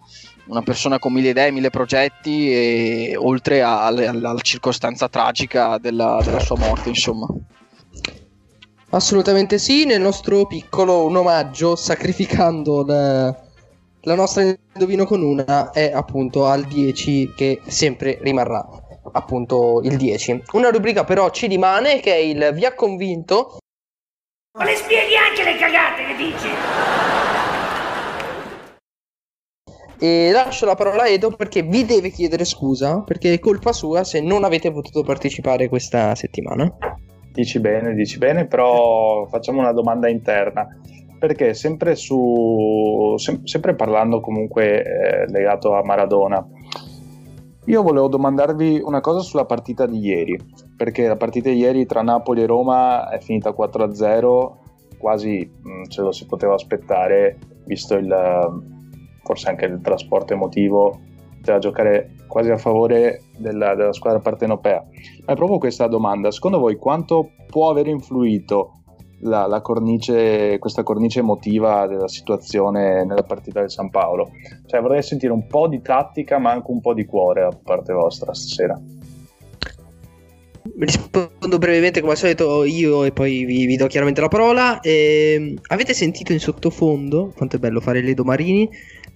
una 0.49 0.63
persona 0.63 0.99
con 0.99 1.13
mille 1.13 1.31
idee, 1.31 1.51
mille 1.51 1.71
progetti 1.71 2.51
e 2.51 3.17
oltre 3.17 3.63
alla, 3.63 4.11
alla 4.11 4.35
circostanza 4.41 5.09
tragica 5.09 5.79
della, 5.79 6.21
della 6.25 6.41
sua 6.41 6.57
morte 6.57 6.89
insomma 6.89 7.27
Assolutamente 8.91 9.59
sì, 9.59 9.85
nel 9.85 10.01
nostro 10.01 10.47
piccolo 10.47 11.05
un 11.05 11.17
omaggio 11.17 11.77
sacrificando 11.77 12.87
la, 12.87 13.37
la 14.01 14.15
nostra 14.15 14.43
indovino 14.43 15.05
con 15.05 15.23
una 15.23 15.73
è 15.73 15.93
appunto 15.93 16.47
al 16.47 16.65
10 16.65 17.35
che 17.37 17.61
sempre 17.67 18.19
rimarrà 18.23 18.67
appunto 19.13 19.83
il 19.85 19.95
10. 19.99 20.45
Una 20.53 20.71
rubrica 20.71 21.05
però 21.05 21.29
ci 21.29 21.49
rimane 21.49 22.01
che 22.01 22.15
è 22.15 22.17
il 22.17 22.51
vi 22.55 22.65
ha 22.65 22.73
convinto. 22.73 23.59
Ma 24.59 24.65
le 24.65 24.75
spieghi 24.75 25.17
anche 25.17 25.45
le 25.45 25.57
cagate 25.59 26.05
che 26.07 26.17
dici? 26.17 27.38
E 30.01 30.31
lascio 30.31 30.65
la 30.65 30.77
parola 30.77 31.03
a 31.03 31.09
Edo 31.09 31.33
perché 31.33 31.63
vi 31.63 31.85
deve 31.85 32.11
chiedere 32.11 32.45
scusa 32.45 33.01
perché 33.01 33.33
è 33.33 33.41
colpa 33.41 33.73
sua 33.73 34.05
se 34.05 34.21
non 34.21 34.45
avete 34.45 34.71
potuto 34.71 35.03
partecipare 35.03 35.69
questa 35.69 36.15
settimana. 36.15 36.73
Dici 37.33 37.59
bene, 37.59 37.95
dici 37.95 38.19
bene, 38.19 38.47
però 38.47 39.27
facciamo 39.27 39.59
una 39.61 39.73
domanda 39.73 40.09
interna. 40.09 40.67
Perché 41.19 41.53
sempre, 41.53 41.97
su, 41.97 43.15
sem- 43.17 43.43
sempre 43.43 43.75
parlando 43.75 44.21
comunque 44.21 44.85
eh, 44.85 45.27
legato 45.31 45.75
a 45.75 45.83
Maradona, 45.83 46.47
io 47.65 47.83
volevo 47.83 48.07
domandarvi 48.07 48.81
una 48.85 49.01
cosa 49.01 49.19
sulla 49.21 49.45
partita 49.45 49.85
di 49.85 49.99
ieri, 49.99 50.39
perché 50.77 51.09
la 51.09 51.17
partita 51.17 51.51
di 51.51 51.57
ieri 51.57 51.87
tra 51.87 52.03
Napoli 52.03 52.43
e 52.43 52.47
Roma 52.47 53.11
è 53.11 53.19
finita 53.19 53.51
4-0, 53.51 54.53
quasi 54.97 55.51
mh, 55.61 55.71
mm, 55.71 55.85
ce 55.89 56.03
lo 56.03 56.13
si 56.13 56.25
poteva 56.25 56.55
aspettare, 56.55 57.37
visto 57.65 57.95
il, 57.95 58.07
forse 59.29 59.51
anche 59.51 59.67
il 59.67 59.81
trasporto 59.83 60.33
emotivo, 60.33 60.99
poteva 61.37 61.59
giocare 61.59 62.15
quasi 62.27 62.49
a 62.49 62.57
favore 62.57 63.25
della, 63.37 63.75
della 63.75 63.93
squadra 63.93 64.21
partenopea. 64.21 64.83
Ma 65.27 65.33
è 65.35 65.37
proprio 65.37 65.59
questa 65.59 65.87
domanda, 65.87 66.31
secondo 66.31 66.59
voi 66.59 66.77
quanto 66.77 67.33
può 67.47 67.69
aver 67.69 67.89
influito 67.89 68.73
la, 69.21 69.47
la 69.47 69.61
cornice, 69.61 70.59
questa 70.59 70.83
cornice 70.83 71.19
emotiva 71.19 71.87
della 71.87 72.09
situazione 72.09 73.05
nella 73.05 73.23
partita 73.23 73.61
del 73.61 73.71
San 73.71 73.91
Paolo? 73.91 74.31
Cioè 74.65 74.81
vorrei 74.81 75.03
sentire 75.03 75.33
un 75.33 75.47
po' 75.47 75.69
di 75.69 75.83
tattica 75.83 76.39
ma 76.39 76.53
anche 76.53 76.71
un 76.71 76.81
po' 76.81 76.95
di 76.95 77.05
cuore 77.05 77.43
a 77.43 77.51
parte 77.63 77.93
vostra 77.93 78.33
stasera. 78.33 78.81
Rispondo 80.79 81.59
brevemente 81.59 82.01
come 82.01 82.13
al 82.13 82.19
solito 82.19 82.65
io 82.65 83.05
e 83.05 83.11
poi 83.11 83.45
vi, 83.45 83.67
vi 83.67 83.77
do 83.77 83.87
chiaramente 83.89 84.23
la 84.23 84.29
parola. 84.29 84.81
Eh, 84.81 85.55
avete 85.69 85.93
sentito 85.93 86.33
in 86.33 86.41
sottofondo, 86.41 87.33
quanto 87.37 87.57
è 87.57 87.59
bello 87.59 87.81
fare 87.81 88.01
Ledo 88.01 88.23
Marini, 88.23 88.69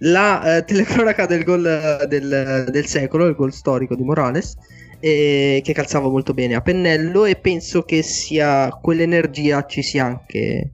la 0.02 0.56
eh, 0.56 0.64
telecronaca 0.64 1.26
del 1.26 1.44
gol 1.44 2.06
del, 2.08 2.66
del, 2.68 2.86
secolo, 2.86 3.26
il 3.26 3.34
gol 3.34 3.52
storico 3.52 3.94
di 3.94 4.02
Morales, 4.02 4.56
eh, 5.00 5.60
che 5.62 5.72
calzava 5.72 6.08
molto 6.08 6.32
bene 6.32 6.54
a 6.54 6.60
pennello 6.60 7.24
e 7.24 7.36
penso 7.36 7.82
che 7.82 8.02
sia 8.02 8.68
quell'energia 8.70 9.64
ci 9.66 9.82
sia 9.82 10.04
anche 10.04 10.70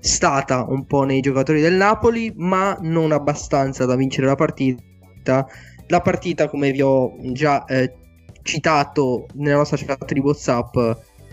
stata 0.00 0.64
un 0.66 0.86
po' 0.86 1.04
nei 1.04 1.20
giocatori 1.20 1.60
del 1.60 1.74
Napoli, 1.74 2.32
ma 2.36 2.76
non 2.80 3.12
abbastanza 3.12 3.84
da 3.84 3.96
vincere 3.96 4.26
la 4.26 4.34
partita. 4.34 5.46
La 5.88 6.00
partita, 6.00 6.48
come 6.48 6.70
vi 6.70 6.80
ho 6.80 7.16
già 7.32 7.64
eh, 7.64 7.94
citato 8.42 9.26
nella 9.34 9.56
nostra 9.56 9.76
chat 9.76 10.12
di 10.12 10.20
WhatsApp, 10.20 10.76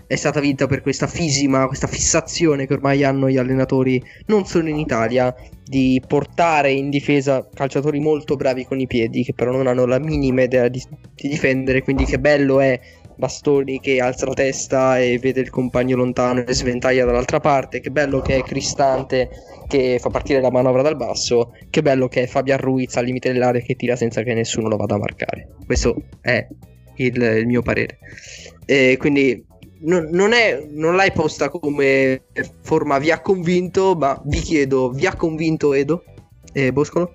è 0.08 0.16
stata 0.16 0.40
vinta 0.40 0.66
per 0.66 0.80
questa 0.80 1.06
fisima, 1.06 1.66
questa 1.66 1.86
fissazione 1.86 2.66
che 2.66 2.72
ormai 2.72 3.04
hanno 3.04 3.28
gli 3.28 3.36
allenatori 3.36 4.02
non 4.26 4.46
solo 4.46 4.68
in 4.68 4.78
Italia 4.78 5.34
di 5.62 6.02
portare 6.04 6.72
in 6.72 6.88
difesa 6.88 7.46
calciatori 7.52 8.00
molto 8.00 8.34
bravi 8.34 8.64
con 8.64 8.80
i 8.80 8.86
piedi 8.86 9.22
che 9.22 9.34
però 9.34 9.52
non 9.52 9.66
hanno 9.66 9.84
la 9.84 9.98
minima 9.98 10.42
idea 10.42 10.68
di, 10.68 10.82
di 11.14 11.28
difendere, 11.28 11.82
quindi 11.82 12.06
che 12.06 12.18
bello 12.18 12.58
è 12.58 12.80
Bastoni 13.16 13.80
che 13.80 14.00
alza 14.00 14.26
la 14.26 14.32
testa 14.32 14.98
e 14.98 15.18
vede 15.18 15.40
il 15.40 15.50
compagno 15.50 15.96
lontano 15.96 16.40
e 16.40 16.54
sventaglia 16.54 17.04
dall'altra 17.04 17.40
parte, 17.40 17.80
che 17.80 17.90
bello 17.90 18.20
che 18.20 18.36
è 18.36 18.42
Cristante 18.42 19.28
che 19.66 19.98
fa 20.00 20.08
partire 20.08 20.40
la 20.40 20.52
manovra 20.52 20.82
dal 20.82 20.96
basso, 20.96 21.52
che 21.68 21.82
bello 21.82 22.08
che 22.08 22.22
è 22.22 22.26
Fabian 22.26 22.58
Ruiz 22.58 22.96
al 22.96 23.04
limite 23.04 23.32
dell'area 23.32 23.60
che 23.60 23.74
tira 23.74 23.96
senza 23.96 24.22
che 24.22 24.32
nessuno 24.34 24.68
lo 24.68 24.76
vada 24.76 24.94
a 24.94 24.98
marcare. 24.98 25.48
Questo 25.66 26.00
è 26.20 26.46
il, 26.94 27.20
il 27.20 27.46
mio 27.46 27.60
parere. 27.60 27.98
E 28.64 28.96
quindi 28.98 29.44
non, 29.80 30.08
non, 30.10 30.32
è, 30.32 30.66
non 30.70 30.96
l'hai 30.96 31.12
posta 31.12 31.48
come 31.48 32.24
forma 32.62 32.98
vi 32.98 33.10
ha 33.10 33.20
convinto, 33.20 33.94
ma 33.94 34.20
vi 34.24 34.40
chiedo, 34.40 34.90
vi 34.90 35.06
ha 35.06 35.14
convinto 35.14 35.72
Edo 35.72 36.04
e 36.52 36.72
Boscolo? 36.72 37.14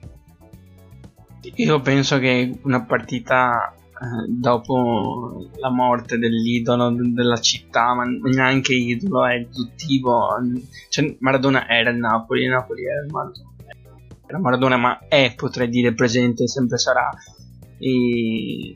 Io 1.56 1.82
penso 1.82 2.20
che 2.20 2.60
una 2.64 2.86
partita 2.86 3.74
eh, 3.76 4.28
dopo 4.28 5.50
la 5.58 5.70
morte 5.70 6.18
dell'idolo 6.18 6.90
della 6.92 7.38
città, 7.38 7.94
ma 7.94 8.06
neanche 8.06 8.74
idolo, 8.74 9.26
è 9.26 9.38
riduttivo. 9.38 10.30
Cioè, 10.90 11.18
Maradona 11.20 11.68
era 11.68 11.90
il 11.90 11.98
Napoli, 11.98 12.48
Napoli 12.48 12.86
era 12.86 13.02
il 13.02 13.12
Maradona. 13.12 13.52
Era 14.26 14.40
Maradona, 14.40 14.78
ma 14.78 15.08
è, 15.08 15.34
potrei 15.36 15.70
dire, 15.70 15.94
presente, 15.94 16.48
sempre 16.48 16.78
sarà. 16.78 17.10
E 17.78 18.76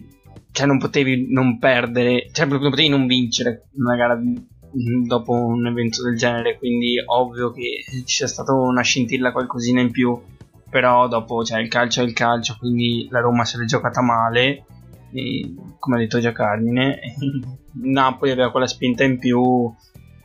cioè 0.58 0.66
non 0.66 0.80
potevi 0.80 1.28
non 1.32 1.60
perdere, 1.60 2.30
cioè 2.32 2.48
non 2.48 2.58
potevi 2.58 2.90
non 2.90 3.06
vincere 3.06 3.68
una 3.76 3.96
gara 3.96 4.16
mm, 4.16 5.06
dopo 5.06 5.34
un 5.34 5.68
evento 5.68 6.02
del 6.02 6.18
genere, 6.18 6.58
quindi 6.58 6.96
ovvio 7.06 7.52
che 7.52 7.84
ci 8.06 8.16
sia 8.16 8.26
stata 8.26 8.54
una 8.54 8.82
scintilla 8.82 9.32
qualcosina 9.32 9.82
in 9.82 9.92
più, 9.92 10.20
però 10.68 11.08
dopo 11.08 11.44
cioè, 11.44 11.60
il 11.60 11.68
calcio 11.68 12.02
è 12.02 12.06
il 12.06 12.14
calcio, 12.14 12.56
quindi 12.58 13.08
la 13.12 13.20
Roma 13.20 13.46
se 13.46 13.60
l'è 13.60 13.66
giocata 13.66 14.02
male, 14.02 14.66
e, 15.14 15.54
come 15.78 15.98
ha 15.98 16.00
detto 16.00 16.20
già 16.20 16.32
Carmine, 16.32 17.02
Napoli 17.84 18.32
aveva 18.32 18.50
quella 18.50 18.66
spinta 18.66 19.04
in 19.04 19.20
più, 19.20 19.72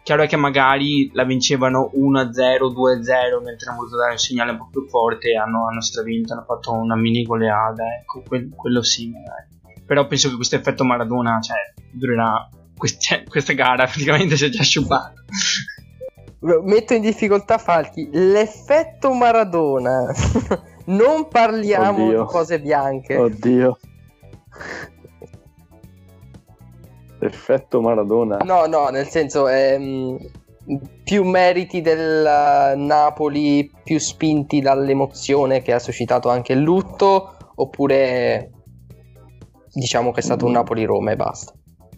chiaro 0.03 0.23
è 0.23 0.27
che 0.27 0.37
magari 0.37 1.11
la 1.13 1.25
vincevano 1.25 1.91
1-0, 1.95 2.01
2-0, 2.01 3.43
mentre 3.45 3.69
hanno 3.69 3.77
voluto 3.77 3.99
dare 3.99 4.13
un 4.13 4.19
segnale 4.19 4.53
un 4.53 4.57
po' 4.57 4.69
più 4.71 4.89
forte 4.89 5.35
hanno, 5.35 5.69
hanno 5.69 5.83
stravinto, 5.83 6.33
hanno 6.33 6.45
fatto 6.47 6.73
una 6.73 6.97
mini 6.97 7.23
goleada, 7.23 7.85
ecco, 8.01 8.23
quel, 8.27 8.49
quello 8.49 8.81
sì 8.83 9.11
magari 9.11 9.52
però 9.93 10.07
penso 10.07 10.31
che 10.31 10.37
questo 10.37 10.57
effetto 10.57 10.85
Maradona 10.85 11.39
cioè, 11.43 11.59
durerà 11.91 12.49
queste, 12.75 13.25
questa 13.29 13.53
gara 13.53 13.85
praticamente 13.85 14.39
si 14.39 14.47
è 14.47 14.49
già 14.49 14.63
asciugato 14.63 15.21
metto 16.65 16.95
in 16.95 17.03
difficoltà 17.03 17.59
Falchi 17.59 18.09
l'effetto 18.11 19.13
Maradona 19.13 20.11
non 20.87 21.29
parliamo 21.29 22.07
Oddio. 22.07 22.23
di 22.23 22.27
cose 22.27 22.59
bianche 22.59 23.17
Oddio. 23.17 23.79
Effetto 27.19 27.83
Maradona. 27.83 28.39
no 28.39 28.65
no 28.65 28.89
nel 28.89 29.09
senso 29.09 29.47
ehm, 29.47 30.17
più 31.05 31.23
meriti 31.25 31.83
del 31.83 32.25
eh, 32.25 32.77
Napoli 32.77 33.71
più 33.85 33.99
spinti 33.99 34.63
dall'emozione 34.63 35.61
che 35.61 35.75
ha 35.75 35.79
suscitato 35.79 36.31
anche 36.31 36.55
il 36.55 36.61
lutto 36.61 37.37
oppure 37.57 38.62
diciamo 39.73 40.13
che 40.13 40.21
è 40.21 40.23
stato 40.23 40.47
un 40.47 40.53
Napoli-Roma 40.53 41.13
e 41.13 41.17
basta 41.17 41.53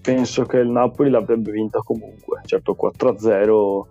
Penso 0.04 0.44
che 0.44 0.58
il 0.58 0.68
Napoli 0.68 1.08
l'avrebbe 1.08 1.50
vinta 1.50 1.78
comunque. 1.78 2.42
Certo 2.44 2.76
4-0 2.78 3.84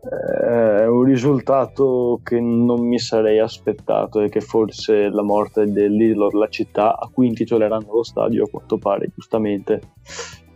eh, 0.00 0.82
è 0.82 0.86
un 0.86 1.02
risultato 1.02 2.20
che 2.24 2.40
non 2.40 2.86
mi 2.86 2.98
sarei 2.98 3.38
aspettato 3.38 4.22
e 4.22 4.30
che 4.30 4.40
forse 4.40 5.10
la 5.10 5.20
morte 5.20 5.70
dell'idolo 5.70 6.30
della 6.30 6.48
città 6.48 6.98
a 6.98 7.10
cui 7.12 7.26
intitoleranno 7.26 7.92
lo 7.92 8.02
stadio 8.02 8.44
a 8.44 8.48
quanto 8.48 8.78
pare 8.78 9.10
giustamente 9.14 9.80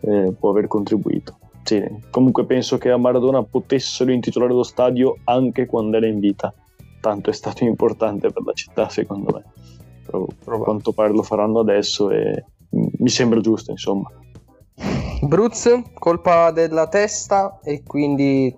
eh, 0.01 0.35
può 0.39 0.49
aver 0.49 0.67
contribuito. 0.67 1.37
Sì, 1.63 1.85
comunque 2.11 2.47
penso 2.47 2.79
che 2.79 2.91
a 2.91 2.97
Maradona 2.97 3.43
potessero 3.43 4.11
intitolare 4.13 4.55
lo 4.55 4.63
stadio 4.63 5.19
anche 5.25 5.67
quando 5.67 5.99
era 5.99 6.07
in 6.07 6.21
vita. 6.21 6.55
Tanto 7.03 7.29
è 7.29 7.35
stato 7.35 7.65
importante 7.65 8.31
per 8.31 8.43
la 8.45 8.53
città, 8.55 8.89
secondo 8.89 9.31
me. 9.35 9.45
Però 10.11 10.57
a 10.57 10.59
quanto 10.59 10.93
pare 10.93 11.13
lo 11.13 11.23
faranno 11.23 11.61
adesso 11.61 12.11
e 12.11 12.45
mi 12.71 13.09
sembra 13.09 13.41
giusto, 13.41 13.71
insomma. 13.71 14.11
Bruz 15.23 15.69
colpa 15.95 16.51
della 16.51 16.89
testa 16.89 17.61
e 17.63 17.83
quindi 17.83 18.57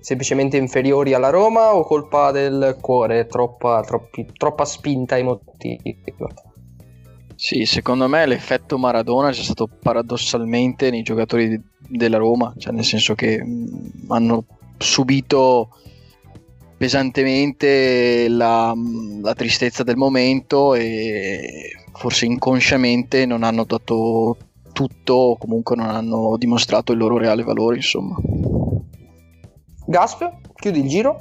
semplicemente 0.00 0.56
inferiori 0.56 1.14
alla 1.14 1.30
Roma 1.30 1.74
o 1.74 1.84
colpa 1.84 2.30
del 2.30 2.76
cuore? 2.80 3.26
Troppa, 3.26 3.82
troppi- 3.82 4.30
troppa 4.36 4.64
spinta 4.64 5.16
emotiva. 5.16 6.28
Sì, 7.34 7.64
secondo 7.64 8.06
me 8.08 8.26
l'effetto 8.26 8.78
Maradona 8.78 9.30
c'è 9.30 9.42
stato 9.42 9.68
paradossalmente 9.80 10.90
nei 10.90 11.02
giocatori 11.02 11.48
di- 11.48 11.60
della 11.88 12.18
Roma, 12.18 12.54
cioè 12.58 12.72
nel 12.72 12.84
senso 12.84 13.14
che 13.14 13.42
mh, 13.42 14.04
hanno 14.08 14.44
subito 14.78 15.70
pesantemente 16.82 18.26
la, 18.28 18.74
la 19.22 19.34
tristezza 19.34 19.84
del 19.84 19.94
momento 19.94 20.74
e 20.74 21.76
forse 21.92 22.24
inconsciamente 22.24 23.24
non 23.24 23.44
hanno 23.44 23.62
dato 23.62 24.36
tutto 24.72 25.14
o 25.14 25.36
comunque 25.36 25.76
non 25.76 25.90
hanno 25.90 26.34
dimostrato 26.36 26.90
il 26.90 26.98
loro 26.98 27.18
reale 27.18 27.44
valore, 27.44 27.76
insomma. 27.76 28.16
Gasp 29.86 30.28
chiudi 30.56 30.80
il 30.80 30.88
giro 30.88 31.20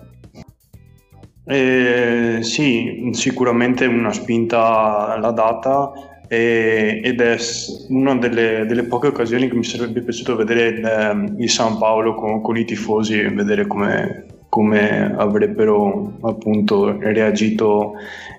Eh, 1.46 2.40
sì, 2.42 3.10
sicuramente 3.12 3.86
una 3.86 4.14
spinta 4.14 5.16
l'ha 5.20 5.32
data 5.32 5.92
e- 6.28 7.02
ed 7.04 7.22
è 7.22 7.38
una 7.90 8.16
delle, 8.16 8.66
delle 8.66 8.86
poche 8.86 9.08
occasioni 9.10 9.48
che 9.48 9.56
mi 9.56 9.64
sarebbe 9.64 10.02
piaciuto 10.02 10.36
vedere 10.36 10.68
il, 10.70 10.84
ehm, 10.84 11.36
il 11.38 11.50
San 11.52 11.78
Paolo 11.78 12.16
con, 12.16 12.42
con 12.42 12.58
i 12.58 12.66
tifosi 12.66 13.20
e 13.20 13.30
vedere 13.30 13.68
come, 13.68 14.41
come 14.52 15.16
avrebbero 15.16 16.18
appunto 16.24 16.98
reagito 17.00 17.94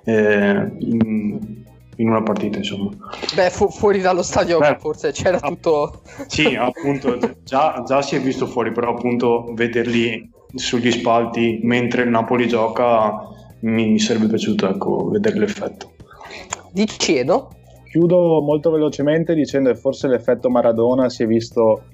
eh, 0.05 0.71
in, 0.81 1.65
in 1.97 2.09
una 2.09 2.23
partita, 2.23 2.59
insomma. 2.59 2.91
beh 3.35 3.49
fu- 3.49 3.71
fuori 3.71 4.03
dallo 4.03 4.23
stadio 4.23 4.59
Beh, 4.59 4.77
forse 4.79 5.13
c'era 5.13 5.39
ah. 5.41 5.49
tutto 5.49 6.03
Sì, 6.27 6.55
appunto, 6.55 7.19
già, 7.45 7.83
già 7.87 8.03
si 8.03 8.17
è 8.17 8.21
visto 8.21 8.47
fuori, 8.47 8.73
però 8.73 8.91
appunto 8.91 9.55
vederli 9.55 10.31
sugli 10.55 10.91
spalti 10.91 11.61
mentre 11.63 12.03
il 12.03 12.11
Napoli 12.11 12.47
gioca 12.47 13.15
mi, 13.61 13.89
mi 13.89 13.99
sarebbe 13.99 14.27
piaciuto 14.27 14.69
ecco, 14.69 15.09
vedere 15.09 15.39
l'effetto. 15.39 15.93
di 16.73 16.87
Ciedo 16.87 17.53
Chiudo 17.89 18.43
molto 18.43 18.71
velocemente 18.71 19.35
dicendo 19.35 19.71
che 19.71 19.79
forse 19.79 20.09
l'effetto 20.09 20.51
Maradona 20.51 21.09
si 21.09 21.23
è 21.23 21.27
visto, 21.27 21.85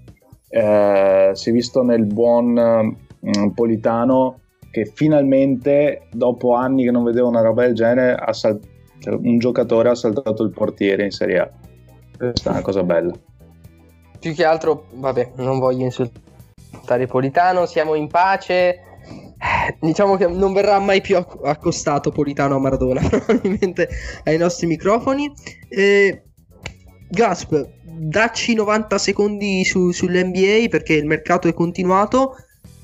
eh, 0.49 1.31
si 1.35 1.51
è 1.51 1.53
visto 1.53 1.83
nel 1.83 2.05
buon 2.05 3.07
Politano 3.55 4.41
che 4.71 4.91
finalmente, 4.95 6.09
dopo 6.13 6.55
anni 6.55 6.85
che 6.85 6.91
non 6.91 7.05
vedeva 7.05 7.27
una 7.29 7.41
roba 7.41 7.63
del 7.65 7.75
genere, 7.75 8.17
sal- 8.33 8.61
cioè, 9.01 9.15
un 9.15 9.39
giocatore 9.39 9.89
ha 9.89 9.95
saltato 9.95 10.43
il 10.43 10.51
portiere 10.51 11.05
in 11.05 11.11
Serie 11.11 11.39
A. 11.39 11.51
Questa 12.17 12.51
è 12.51 12.53
una 12.53 12.63
cosa 12.63 12.83
bella. 12.83 13.13
più 14.19 14.35
che 14.35 14.45
altro 14.45 14.87
vabbè 14.95 15.33
non 15.37 15.59
voglio 15.61 15.85
insultare 15.85 17.07
Politano 17.07 17.65
siamo 17.67 17.95
in 17.95 18.09
pace 18.09 18.81
Eh, 19.39 19.77
diciamo 19.81 20.17
che 20.17 20.27
non 20.27 20.53
verrà 20.53 20.81
mai 20.81 21.01
più 21.01 21.17
acc- 21.17 21.45
accostato 21.45 22.11
Politano 22.11 22.57
a 22.57 22.59
Maradona 22.59 23.01
probabilmente 23.09 23.89
ai 24.25 24.37
nostri 24.37 24.67
microfoni 24.67 25.31
Eh, 25.69 26.25
Gasp 27.09 27.69
dacci 27.85 28.55
90 28.55 28.99
secondi 28.99 29.65
su- 29.65 29.93
sull'NBA 29.93 30.67
perché 30.69 30.95
il 30.95 31.07
mercato 31.07 31.47
è 31.47 31.55
continuato 31.55 32.35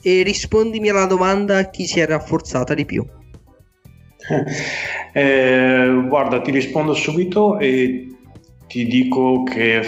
e 0.04 0.22
rispondimi 0.22 0.90
alla 0.90 1.06
domanda 1.06 1.70
chi 1.70 1.86
si 1.86 2.00
è 2.00 2.06
rafforzata 2.06 2.74
di 2.74 2.84
più 2.84 3.04
Eh, 5.16 6.04
guarda, 6.08 6.40
ti 6.40 6.50
rispondo 6.50 6.92
subito 6.92 7.56
e 7.60 8.08
ti 8.66 8.84
dico 8.86 9.44
che 9.44 9.80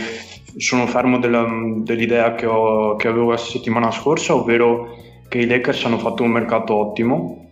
sono 0.57 0.87
fermo 0.87 1.19
della- 1.19 1.49
dell'idea 1.79 2.37
che, 2.37 2.47
ho- 2.47 2.95
che 2.95 3.09
avevo 3.09 3.31
la 3.33 3.37
settimana 3.37 3.91
scorsa, 3.91 4.37
ovvero 4.37 4.95
che 5.29 5.39
i 5.39 5.47
Lakers 5.47 5.85
hanno 5.85 5.99
fatto 5.99 6.23
un 6.23 6.31
mercato 6.31 6.77
ottimo 6.77 7.51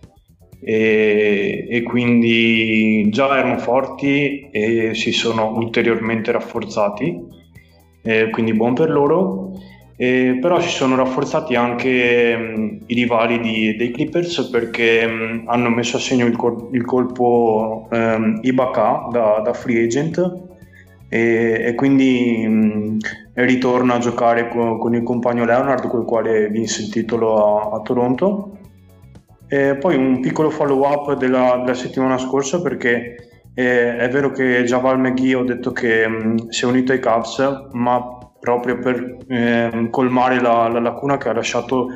e, 0.61 1.67
e 1.69 1.83
quindi 1.83 3.09
già 3.09 3.37
erano 3.37 3.57
forti 3.57 4.47
e 4.51 4.91
si 4.93 5.11
sono 5.11 5.53
ulteriormente 5.57 6.31
rafforzati, 6.31 7.21
eh, 8.03 8.29
quindi 8.29 8.53
buon 8.53 8.73
per 8.73 8.89
loro. 8.89 9.51
Eh, 9.97 10.39
però 10.41 10.59
si 10.59 10.67
sono 10.67 10.95
rafforzati 10.97 11.55
anche 11.55 12.35
mh, 12.35 12.79
i 12.87 12.93
rivali 12.95 13.39
di- 13.39 13.75
dei 13.77 13.91
Clippers 13.91 14.49
perché 14.49 15.07
mh, 15.07 15.43
hanno 15.47 15.69
messo 15.69 15.95
a 15.95 16.01
segno 16.01 16.25
il, 16.25 16.35
col- 16.35 16.67
il 16.73 16.83
colpo 16.83 17.87
ehm, 17.89 18.39
Ibaka 18.41 19.07
da, 19.09 19.41
da 19.41 19.53
free 19.53 19.85
agent 19.85 20.17
e, 21.07 21.63
e 21.67 21.75
quindi 21.75 22.45
mh, 22.45 22.97
ritorna 23.35 23.93
a 23.95 23.99
giocare 23.99 24.49
co- 24.49 24.77
con 24.77 24.95
il 24.95 25.03
compagno 25.03 25.45
Leonard 25.45 25.87
con 25.87 26.01
il 26.01 26.05
quale 26.05 26.49
vinse 26.49 26.81
il 26.81 26.89
titolo 26.89 27.71
a, 27.71 27.77
a 27.77 27.81
Toronto. 27.81 28.57
E 29.47 29.75
poi 29.77 29.95
un 29.95 30.19
piccolo 30.19 30.49
follow 30.49 30.83
up 30.83 31.13
della, 31.15 31.61
della 31.63 31.73
settimana 31.73 32.17
scorsa 32.17 32.61
perché 32.61 33.15
eh, 33.53 33.95
è 33.95 34.09
vero 34.09 34.31
che 34.31 34.63
Javal 34.65 34.99
McGee 34.99 35.35
ho 35.35 35.43
detto 35.43 35.71
che 35.71 36.05
si 36.49 36.65
è 36.65 36.67
unito 36.67 36.91
ai 36.91 36.99
Cavs 36.99 37.69
ma 37.71 38.19
proprio 38.39 38.77
per 38.79 39.17
ehm, 39.27 39.89
colmare 39.89 40.39
la, 40.39 40.67
la 40.67 40.79
lacuna 40.79 41.17
che 41.17 41.29
ha 41.29 41.33
lasciato 41.33 41.87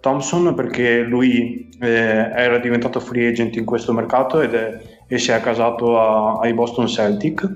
Thompson 0.00 0.54
perché 0.54 1.00
lui 1.02 1.68
eh, 1.80 1.88
era 1.88 2.58
diventato 2.58 3.00
free 3.00 3.28
agent 3.28 3.56
in 3.56 3.64
questo 3.64 3.92
mercato 3.92 4.40
ed 4.40 4.54
è- 4.54 4.80
e 5.08 5.18
si 5.18 5.30
è 5.30 5.34
accasato 5.34 5.98
a- 5.98 6.38
ai 6.40 6.52
Boston 6.52 6.86
Celtic. 6.88 7.48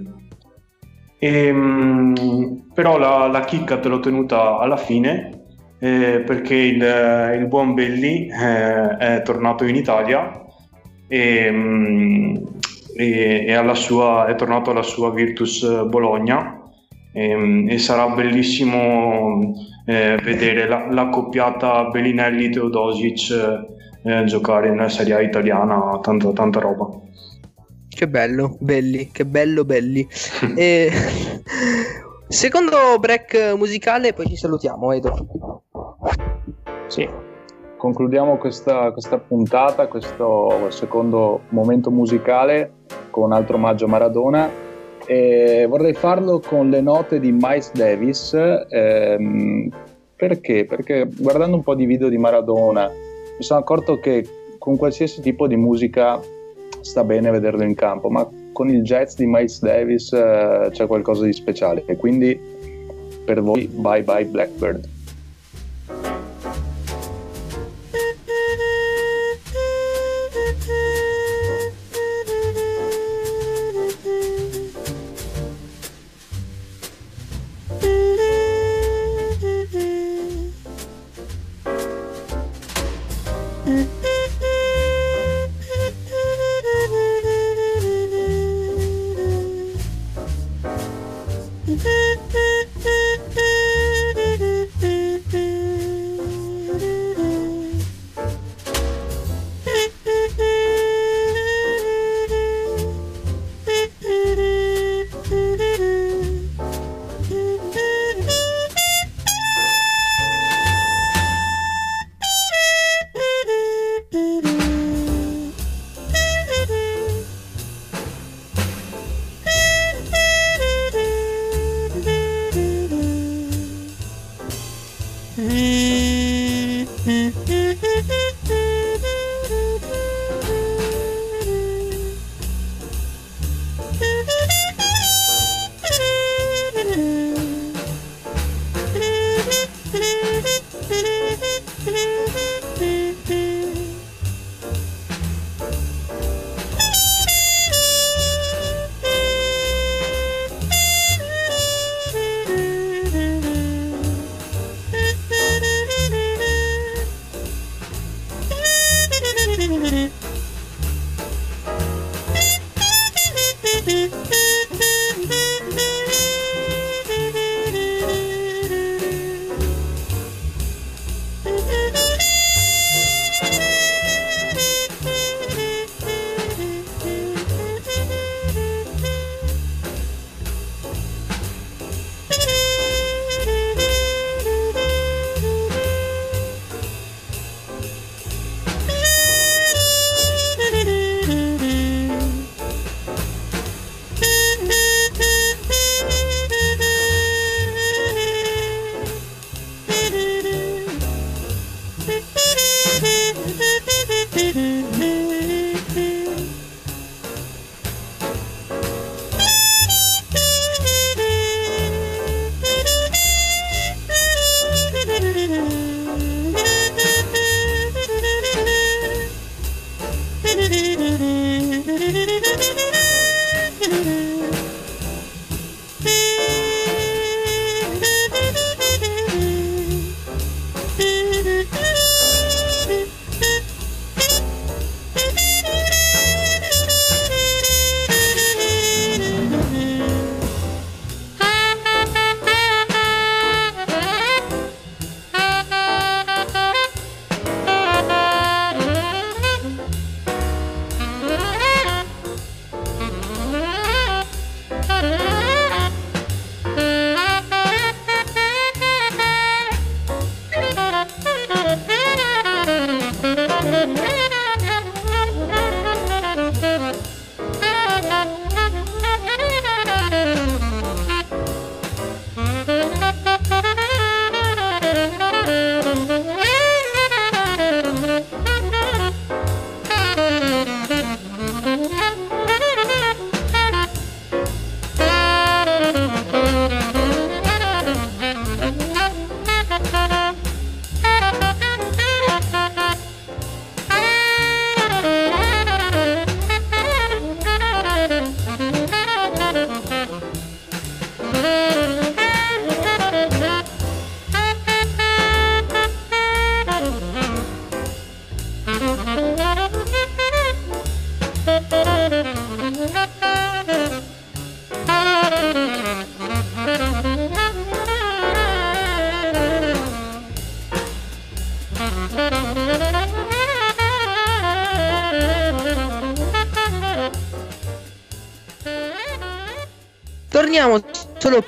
E, 1.18 1.52
mh, 1.52 2.70
però 2.74 2.96
la, 2.98 3.26
la 3.26 3.40
chicca 3.40 3.78
te 3.78 3.88
l'ho 3.88 4.00
tenuta 4.00 4.58
alla 4.58 4.76
fine 4.76 5.38
eh, 5.78 6.22
perché 6.24 6.54
il, 6.54 6.82
il 7.38 7.46
buon 7.46 7.74
Belli 7.74 8.28
eh, 8.28 8.96
è 8.96 9.22
tornato 9.22 9.64
in 9.64 9.74
Italia 9.76 10.44
e, 11.08 11.50
mh, 11.50 12.48
e- 12.96 13.44
e 13.46 13.52
alla 13.54 13.74
sua- 13.74 14.26
è 14.26 14.34
tornato 14.34 14.70
alla 14.70 14.82
sua 14.82 15.10
Virtus 15.10 15.84
Bologna 15.84 16.59
e, 17.12 17.66
e 17.68 17.78
sarà 17.78 18.08
bellissimo 18.08 19.54
eh, 19.86 20.18
vedere 20.22 20.68
la, 20.68 20.86
la 20.90 21.08
coppiata 21.08 21.84
Bellinelli-Teodosic 21.84 23.68
eh, 24.02 24.24
giocare 24.24 24.70
nella 24.70 24.88
Serie 24.88 25.14
A 25.14 25.20
italiana, 25.20 25.98
tanta, 26.00 26.32
tanta 26.32 26.60
roba. 26.60 26.88
Che 27.88 28.08
bello, 28.08 28.56
belli, 28.60 29.10
che 29.10 29.24
bello, 29.24 29.64
belli. 29.64 30.06
e... 30.56 30.90
Secondo 32.30 32.76
break 33.00 33.54
musicale, 33.56 34.12
poi 34.12 34.26
ci 34.26 34.36
salutiamo, 34.36 34.92
Edo. 34.92 35.62
Sì, 36.86 37.08
concludiamo 37.76 38.36
questa, 38.36 38.92
questa 38.92 39.18
puntata, 39.18 39.88
questo 39.88 40.70
secondo 40.70 41.40
momento 41.48 41.90
musicale 41.90 42.74
con 43.10 43.24
un 43.24 43.32
altro 43.32 43.56
omaggio 43.56 43.86
a 43.86 43.88
Maradona. 43.88 44.48
E 45.10 45.66
vorrei 45.68 45.92
farlo 45.92 46.38
con 46.38 46.70
le 46.70 46.80
note 46.80 47.18
di 47.18 47.32
Miles 47.32 47.72
Davis. 47.72 48.32
Ehm, 48.32 49.68
perché? 50.14 50.64
Perché 50.66 51.08
guardando 51.18 51.56
un 51.56 51.64
po' 51.64 51.74
di 51.74 51.84
video 51.84 52.08
di 52.08 52.16
Maradona 52.16 52.88
mi 52.88 53.42
sono 53.42 53.58
accorto 53.58 53.98
che 53.98 54.24
con 54.56 54.76
qualsiasi 54.76 55.20
tipo 55.20 55.48
di 55.48 55.56
musica 55.56 56.20
sta 56.80 57.02
bene 57.02 57.28
vederlo 57.32 57.64
in 57.64 57.74
campo, 57.74 58.08
ma 58.08 58.24
con 58.52 58.68
il 58.68 58.84
jazz 58.84 59.16
di 59.16 59.26
Miles 59.26 59.60
Davis 59.60 60.12
eh, 60.12 60.68
c'è 60.70 60.86
qualcosa 60.86 61.24
di 61.24 61.32
speciale. 61.32 61.82
E 61.86 61.96
quindi 61.96 62.38
per 63.24 63.42
voi, 63.42 63.66
bye 63.66 64.04
bye 64.04 64.24
Blackbird. 64.26 64.88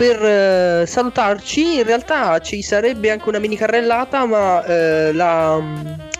Per 0.02 0.24
eh, 0.24 0.84
salutarci. 0.84 1.76
In 1.76 1.84
realtà 1.84 2.40
ci 2.40 2.60
sarebbe 2.60 3.12
anche 3.12 3.28
una 3.28 3.38
mini 3.38 3.56
carrellata, 3.56 4.26
ma 4.26 4.64
eh, 4.64 5.12
la, 5.12 5.62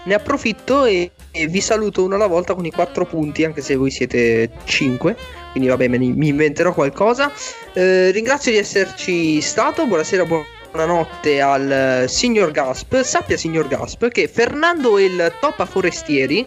ne 0.05 0.15
approfitto 0.15 0.85
e, 0.85 1.11
e 1.33 1.47
vi 1.49 1.61
saluto 1.61 2.05
una 2.05 2.15
alla 2.15 2.29
volta 2.29 2.55
con 2.55 2.65
i 2.65 2.71
quattro 2.71 3.05
punti, 3.05 3.43
anche 3.43 3.61
se 3.61 3.75
voi 3.75 3.91
siete 3.91 4.51
cinque. 4.67 5.17
Quindi 5.51 5.69
vabbè, 5.69 5.89
me 5.89 5.99
mi 5.99 6.29
inventerò 6.29 6.73
qualcosa. 6.73 7.33
Eh, 7.73 8.13
ringrazio 8.13 8.53
di 8.53 8.59
esserci 8.59 9.41
stato. 9.41 9.85
Buonasera, 9.85 10.27
buonanotte 10.71 11.41
al 11.41 11.73
eh, 12.05 12.09
signor 12.09 12.53
Gasp. 12.53 13.03
Sappia, 13.03 13.37
signor 13.37 13.67
Gasp, 13.67 14.07
che 14.11 14.29
Fernando 14.29 14.97
il 15.01 15.33
Topa 15.41 15.67
Forestieri 15.67 16.47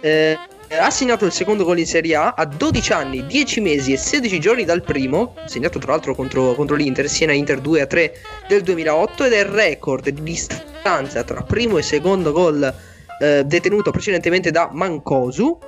eh, 0.00 0.38
ha 0.76 0.90
segnato 0.90 1.24
il 1.24 1.32
secondo 1.32 1.64
gol 1.64 1.78
in 1.78 1.86
Serie 1.86 2.14
A 2.14 2.34
a 2.36 2.44
12 2.44 2.92
anni, 2.92 3.24
10 3.26 3.60
mesi 3.60 3.92
e 3.92 3.96
16 3.96 4.38
giorni 4.38 4.64
dal 4.64 4.82
primo, 4.82 5.34
segnato 5.46 5.78
tra 5.78 5.92
l'altro 5.92 6.14
contro, 6.14 6.54
contro 6.54 6.76
l'Inter, 6.76 7.08
Siena 7.08 7.32
Inter 7.32 7.60
2 7.60 7.80
a 7.80 7.86
3 7.86 8.12
del 8.48 8.62
2008 8.62 9.24
ed 9.24 9.32
è 9.32 9.38
il 9.38 9.46
record 9.46 10.08
di 10.08 10.22
distanza 10.22 11.24
tra 11.24 11.42
primo 11.42 11.78
e 11.78 11.82
secondo 11.82 12.32
gol 12.32 12.74
eh, 13.20 13.44
detenuto 13.44 13.90
precedentemente 13.90 14.50
da 14.50 14.68
Mancosu. 14.70 15.58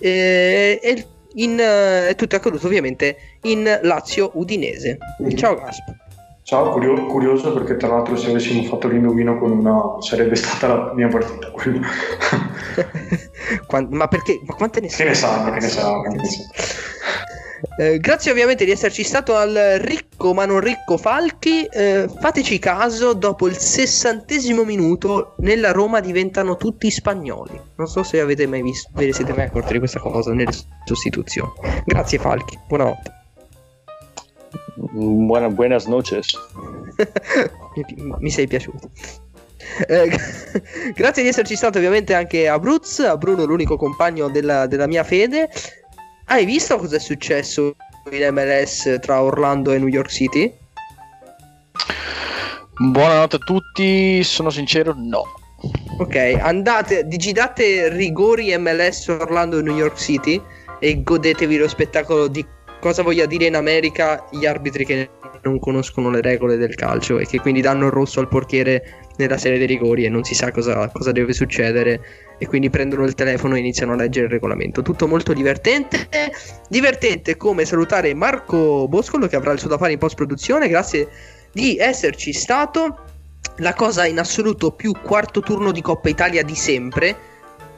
Eh, 0.00 0.78
e 0.80 1.06
in, 1.34 1.58
eh, 1.58 2.08
è 2.08 2.14
tutto 2.14 2.36
accaduto 2.36 2.66
ovviamente 2.66 3.16
in 3.42 3.80
Lazio 3.82 4.30
Udinese. 4.34 4.98
Ciao 5.34 5.56
Gasp. 5.56 6.06
Ciao, 6.42 6.70
curio- 6.70 7.06
curioso 7.06 7.52
perché 7.52 7.76
tra 7.76 7.88
l'altro 7.88 8.16
se 8.16 8.30
avessimo 8.30 8.62
fatto 8.62 8.88
l'indovino 8.88 9.38
con 9.38 9.50
una 9.50 10.00
sarebbe 10.00 10.34
stata 10.34 10.66
la 10.68 10.92
mia 10.94 11.08
partita 11.08 11.50
quella. 11.50 11.86
Quan- 13.66 13.88
ma 13.90 14.08
perché? 14.08 14.40
Ma 14.44 14.54
quante 14.54 14.80
ne 14.80 14.88
che 14.88 15.04
ne 15.04 15.14
sanno, 15.14 15.52
che 15.52 15.60
ne 15.60 15.68
sanno, 15.68 16.02
che 16.02 16.08
ne 16.08 16.24
sanno. 16.24 16.48
Eh, 17.76 17.98
grazie 17.98 18.30
ovviamente 18.30 18.64
di 18.64 18.70
esserci 18.70 19.02
stato 19.02 19.34
al 19.34 19.52
ricco 19.80 20.32
ma 20.32 20.44
non 20.46 20.60
ricco 20.60 20.96
Falchi. 20.96 21.64
Eh, 21.64 22.08
fateci 22.20 22.58
caso, 22.60 23.14
dopo 23.14 23.48
il 23.48 23.56
sessantesimo 23.56 24.62
minuto 24.64 25.34
nella 25.38 25.72
Roma 25.72 25.98
diventano 26.00 26.56
tutti 26.56 26.88
spagnoli. 26.90 27.60
Non 27.76 27.86
so 27.88 28.02
se 28.04 28.20
avete 28.20 28.46
mai 28.46 28.62
visto, 28.62 28.90
ve 28.94 29.06
ne 29.06 29.12
siete 29.12 29.32
mai 29.32 29.46
accorti 29.46 29.72
di 29.72 29.78
questa 29.78 29.98
cosa 29.98 30.32
nelle 30.32 30.52
sostituzioni. 30.84 31.50
Grazie 31.84 32.18
Falchi, 32.18 32.56
buonanotte. 32.68 33.12
Buena- 34.90 35.50
buenas 35.50 35.86
noches. 35.86 36.28
mi, 37.74 37.84
mi 38.20 38.30
sei 38.30 38.46
piaciuto. 38.46 38.90
Eh, 39.86 40.10
grazie 40.94 41.22
di 41.22 41.28
esserci 41.28 41.54
stato 41.54 41.78
ovviamente 41.78 42.14
anche 42.14 42.48
a 42.48 42.58
Bruz, 42.58 42.98
a 43.00 43.16
Bruno 43.16 43.44
l'unico 43.44 43.76
compagno 43.76 44.28
della, 44.28 44.66
della 44.66 44.86
mia 44.86 45.04
fede. 45.04 45.48
Hai 46.26 46.44
visto 46.44 46.76
cosa 46.78 46.96
è 46.96 46.98
successo 46.98 47.76
in 48.10 48.28
MLS 48.32 48.98
tra 49.00 49.22
Orlando 49.22 49.72
e 49.72 49.78
New 49.78 49.88
York 49.88 50.10
City? 50.10 50.52
Buonanotte 52.80 53.36
a 53.36 53.38
tutti, 53.40 54.22
sono 54.22 54.50
sincero, 54.50 54.94
no. 54.96 55.22
Ok, 55.98 56.38
andate, 56.40 57.06
digitate 57.06 57.88
rigori 57.88 58.56
MLS 58.56 59.08
Orlando 59.08 59.58
e 59.58 59.62
New 59.62 59.76
York 59.76 59.96
City 59.96 60.40
e 60.78 61.02
godetevi 61.02 61.56
lo 61.56 61.66
spettacolo 61.66 62.28
di 62.28 62.46
cosa 62.80 63.02
voglia 63.02 63.26
dire 63.26 63.46
in 63.46 63.56
America 63.56 64.24
gli 64.30 64.46
arbitri 64.46 64.84
che 64.84 65.10
non 65.42 65.58
conoscono 65.58 66.10
le 66.10 66.20
regole 66.20 66.56
del 66.56 66.74
calcio 66.74 67.18
e 67.18 67.26
che 67.26 67.40
quindi 67.40 67.60
danno 67.60 67.86
il 67.86 67.92
rosso 67.92 68.20
al 68.20 68.28
portiere 68.28 69.06
nella 69.16 69.36
serie 69.36 69.58
dei 69.58 69.66
rigori 69.66 70.04
e 70.04 70.08
non 70.08 70.24
si 70.24 70.34
sa 70.34 70.50
cosa, 70.50 70.88
cosa 70.88 71.12
deve 71.12 71.32
succedere 71.32 72.00
e 72.38 72.46
quindi 72.46 72.70
prendono 72.70 73.04
il 73.04 73.14
telefono 73.14 73.56
e 73.56 73.58
iniziano 73.58 73.92
a 73.92 73.96
leggere 73.96 74.26
il 74.26 74.32
regolamento. 74.32 74.82
Tutto 74.82 75.08
molto 75.08 75.32
divertente. 75.32 76.08
Divertente 76.68 77.36
come 77.36 77.64
salutare 77.64 78.14
Marco 78.14 78.86
Boscolo 78.88 79.26
che 79.26 79.36
avrà 79.36 79.52
il 79.52 79.58
suo 79.58 79.68
da 79.68 79.78
fare 79.78 79.92
in 79.92 79.98
post 79.98 80.14
produzione. 80.14 80.68
Grazie 80.68 81.08
di 81.52 81.76
esserci 81.78 82.32
stato. 82.32 83.04
La 83.60 83.74
cosa 83.74 84.06
in 84.06 84.20
assoluto 84.20 84.70
più 84.70 84.92
quarto 85.02 85.40
turno 85.40 85.72
di 85.72 85.82
Coppa 85.82 86.08
Italia 86.08 86.44
di 86.44 86.54
sempre, 86.54 87.16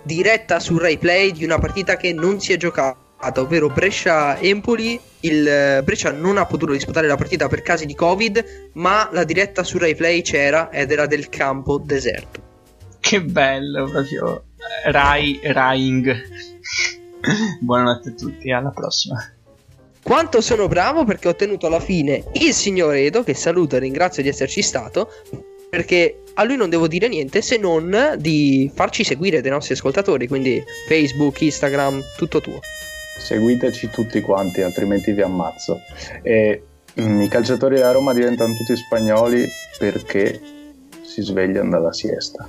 diretta 0.03 0.61
su 0.61 0.77
Rai 0.77 0.99
Play 0.99 1.33
di 1.33 1.45
una 1.45 1.59
partita 1.59 1.97
che 1.97 2.13
non 2.13 2.39
si 2.39 2.53
è 2.53 2.59
giocata, 2.59 2.99
ovvero 3.39 3.68
Brescia-Empoli. 3.68 5.01
Il 5.21 5.47
eh, 5.47 5.83
Brescia 5.85 6.12
non 6.12 6.39
ha 6.39 6.47
potuto 6.47 6.73
disputare 6.73 7.07
la 7.07 7.16
partita 7.16 7.49
per 7.49 7.62
casi 7.62 7.87
di 7.87 7.95
Covid, 7.95 8.71
ma 8.75 9.09
la 9.12 9.25
diretta 9.25 9.62
su 9.62 9.79
Rai 9.79 9.95
Play 9.95 10.23
c'era 10.23 10.71
ed 10.71 10.91
era 10.91 11.07
del 11.07 11.29
campo 11.29 11.79
deserto. 11.79 12.49
Che 12.99 13.23
bello, 13.23 13.85
proprio 13.91 14.45
Rai 14.85 15.41
Raing. 15.43 16.23
Buonanotte 17.61 18.09
a 18.11 18.12
tutti, 18.12 18.51
alla 18.51 18.71
prossima. 18.71 19.33
Quanto 20.03 20.41
sono 20.41 20.66
bravo 20.66 21.05
perché 21.05 21.29
ho 21.29 21.33
ottenuto 21.33 21.66
alla 21.66 21.81
fine 21.81 22.25
il 22.35 22.55
signor 22.55 22.95
Edo, 22.95 23.23
che 23.23 23.35
saluto 23.35 23.77
e 23.77 23.81
ringrazio 23.81 24.23
di 24.23 24.31
esserci 24.31 24.62
stato, 24.62 25.11
perché 25.68 26.23
a 26.35 26.45
lui 26.45 26.57
non 26.57 26.71
devo 26.71 26.89
dire 26.89 27.09
niente 27.09 27.43
se 27.43 27.59
non 27.59 28.14
di 28.18 28.71
farci 28.75 29.05
seguire 29.05 29.43
dai 29.43 29.51
nostri 29.51 29.75
ascoltatori, 29.75 30.27
quindi 30.27 30.62
Facebook, 30.89 31.41
Instagram, 31.43 32.03
tutto 32.16 32.41
tuo. 32.41 32.61
Seguiteci 33.21 33.91
tutti 33.91 34.21
quanti, 34.21 34.62
altrimenti 34.62 35.12
vi 35.12 35.23
ammazzo. 35.23 35.81
E 36.23 36.62
mm, 37.01 37.21
i 37.21 37.29
calciatori 37.29 37.77
della 37.77 37.93
Roma 37.93 38.12
diventano 38.12 38.55
tutti 38.55 38.75
spagnoli 38.77 39.47
perché 39.79 40.41
si 41.03 41.23
svegliano 41.23 41.71
dalla 41.71 41.93
siesta. 41.93 42.49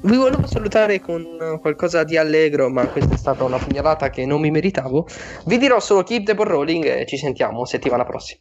Vi 0.00 0.16
volevo 0.16 0.46
salutare 0.46 1.00
con 1.00 1.58
qualcosa 1.60 2.04
di 2.04 2.16
allegro, 2.16 2.68
ma 2.70 2.86
questa 2.86 3.14
è 3.14 3.18
stata 3.18 3.44
una 3.44 3.58
pugnalata 3.58 4.10
che 4.10 4.26
non 4.26 4.40
mi 4.40 4.50
meritavo. 4.50 5.06
Vi 5.46 5.58
dirò 5.58 5.80
solo 5.80 6.02
keep 6.02 6.24
the 6.24 6.34
ball 6.34 6.46
rolling 6.46 6.84
e 6.84 7.06
ci 7.06 7.16
sentiamo 7.16 7.64
settimana 7.64 8.04
prossima. 8.04 8.40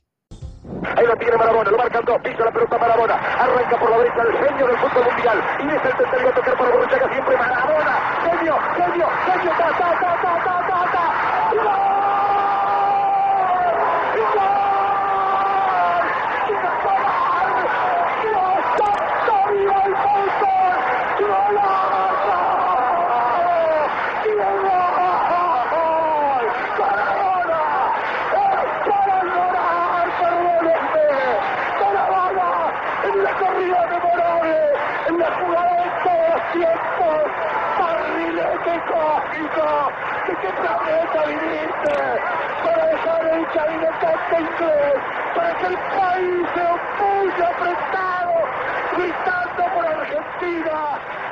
Ahí 0.95 1.05
lo 1.05 1.15
tiene 1.18 1.38
Marabona, 1.38 1.72
lo 1.72 1.78
marcan 1.78 2.05
dos, 2.05 2.20
pisa 2.22 2.43
la 2.45 2.51
pelota 2.51 2.78
Marabona, 2.78 3.15
arranca 3.15 3.78
por 3.78 3.89
la 3.89 3.97
derecha 3.97 4.22
el 4.22 4.34
genio 4.38 4.68
del 4.68 4.78
fútbol 4.78 5.05
mundial, 5.05 5.41
y 5.59 5.68
es 5.68 5.86
el 5.86 5.95
tercero 5.97 6.30
a 6.30 6.32
tocar 6.34 6.57
para 6.57 6.70
Borruchaga, 6.72 7.09
siempre 7.11 7.38
Marabona, 7.38 7.95
genio, 8.24 8.55
genio, 8.76 9.07
genio, 9.26 9.51
ta, 9.57 9.68
ta, 9.78 9.89
ta, 9.99 10.11
ta, 10.22 10.34
ta, 10.43 10.55
ta, 10.68 10.80
ta, 10.91 11.03
y 11.51 11.55
gol, 11.57 11.68
y 14.18 14.24
gol, 14.36 16.05
y 16.47 16.53
gol, 16.84 17.51
Dios 18.24 18.59
santo, 18.78 19.36
viva 19.51 19.80
el 19.86 19.93
fútbol, 19.95 20.74
golazo, 21.28 22.41
y 24.26 24.32
gol, 24.34 24.57
Maradona, 26.80 27.63
es 28.34 28.72
para 28.88 29.18
llorar, 29.24 30.07
perdónenme, 30.20 31.09
Maradona, 31.80 32.49
en 33.03 33.15
la 33.24 33.32
corrida 33.34 33.80
memorable, 33.88 34.59
en 35.07 35.15
la 35.20 35.30
jugada 35.39 35.74
de 35.78 35.89
todos 36.03 36.28
los 36.34 36.43
tiempos, 36.53 37.20
barrilete 37.80 38.74
cósmico, 38.88 39.68
¿de 40.28 40.34
qué 40.41 40.51
viniste? 41.28 41.96
Para 42.64 42.86
dejar 42.88 43.26
el 43.28 43.52
chavinetante 43.54 44.40
inglés, 44.40 44.96
para 45.36 45.54
que 45.58 45.66
el 45.68 45.78
país 45.78 46.48
se 46.54 46.62
opulle 46.62 47.44
apretado, 47.46 48.36
gritando 48.98 49.64
por 49.74 49.86
Argentina, 49.86 50.78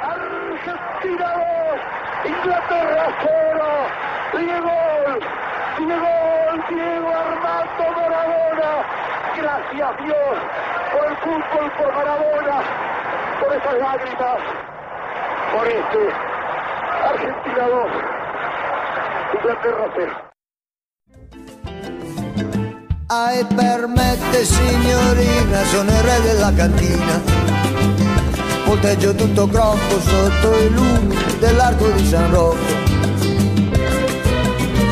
Argentina 0.03 1.28
2, 1.36 1.82
Inglaterra 2.26 3.06
0, 3.22 3.66
Diego, 4.34 5.20
Diego, 5.78 6.14
Diego 6.70 7.10
Armando 7.16 7.86
Maradona, 7.95 8.72
gracias 9.38 9.97
Dios 10.03 10.38
por 10.91 11.06
el 11.06 11.18
fútbol, 11.18 11.72
por 11.78 11.95
Maradona, 11.95 12.58
por 13.39 13.53
esas 13.53 13.74
lágrimas, 13.76 14.39
por 15.53 15.68
este, 15.68 16.14
Argentina 17.06 17.68
2, 17.68 18.14
0. 19.45 20.33
Ai, 23.07 23.45
permette 23.45 24.43
signorina, 24.43 25.63
sono 25.65 25.91
il 25.91 25.99
re 25.99 26.21
della 26.21 26.51
cantina. 26.51 27.21
Volteggio 28.65 29.13
tutto 29.13 29.47
crocco 29.47 29.99
sotto 29.99 30.57
i 30.57 30.69
lumi 30.71 31.15
dell'arco 31.37 31.87
di 31.89 32.07
San 32.07 32.31
Rocco. 32.31 32.73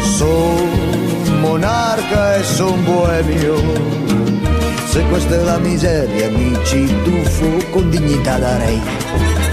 Son 0.03 1.39
monarca 1.39 2.35
e 2.35 2.43
son 2.43 2.83
boemio. 2.83 3.55
Se 4.85 5.03
questa 5.05 5.33
è 5.33 5.41
la 5.41 5.57
miseria, 5.57 6.29
mi 6.29 6.55
ci 6.63 6.85
tuffo 7.01 7.71
con 7.71 7.89
dignità 7.89 8.37
da 8.37 8.57
re. 8.57 9.52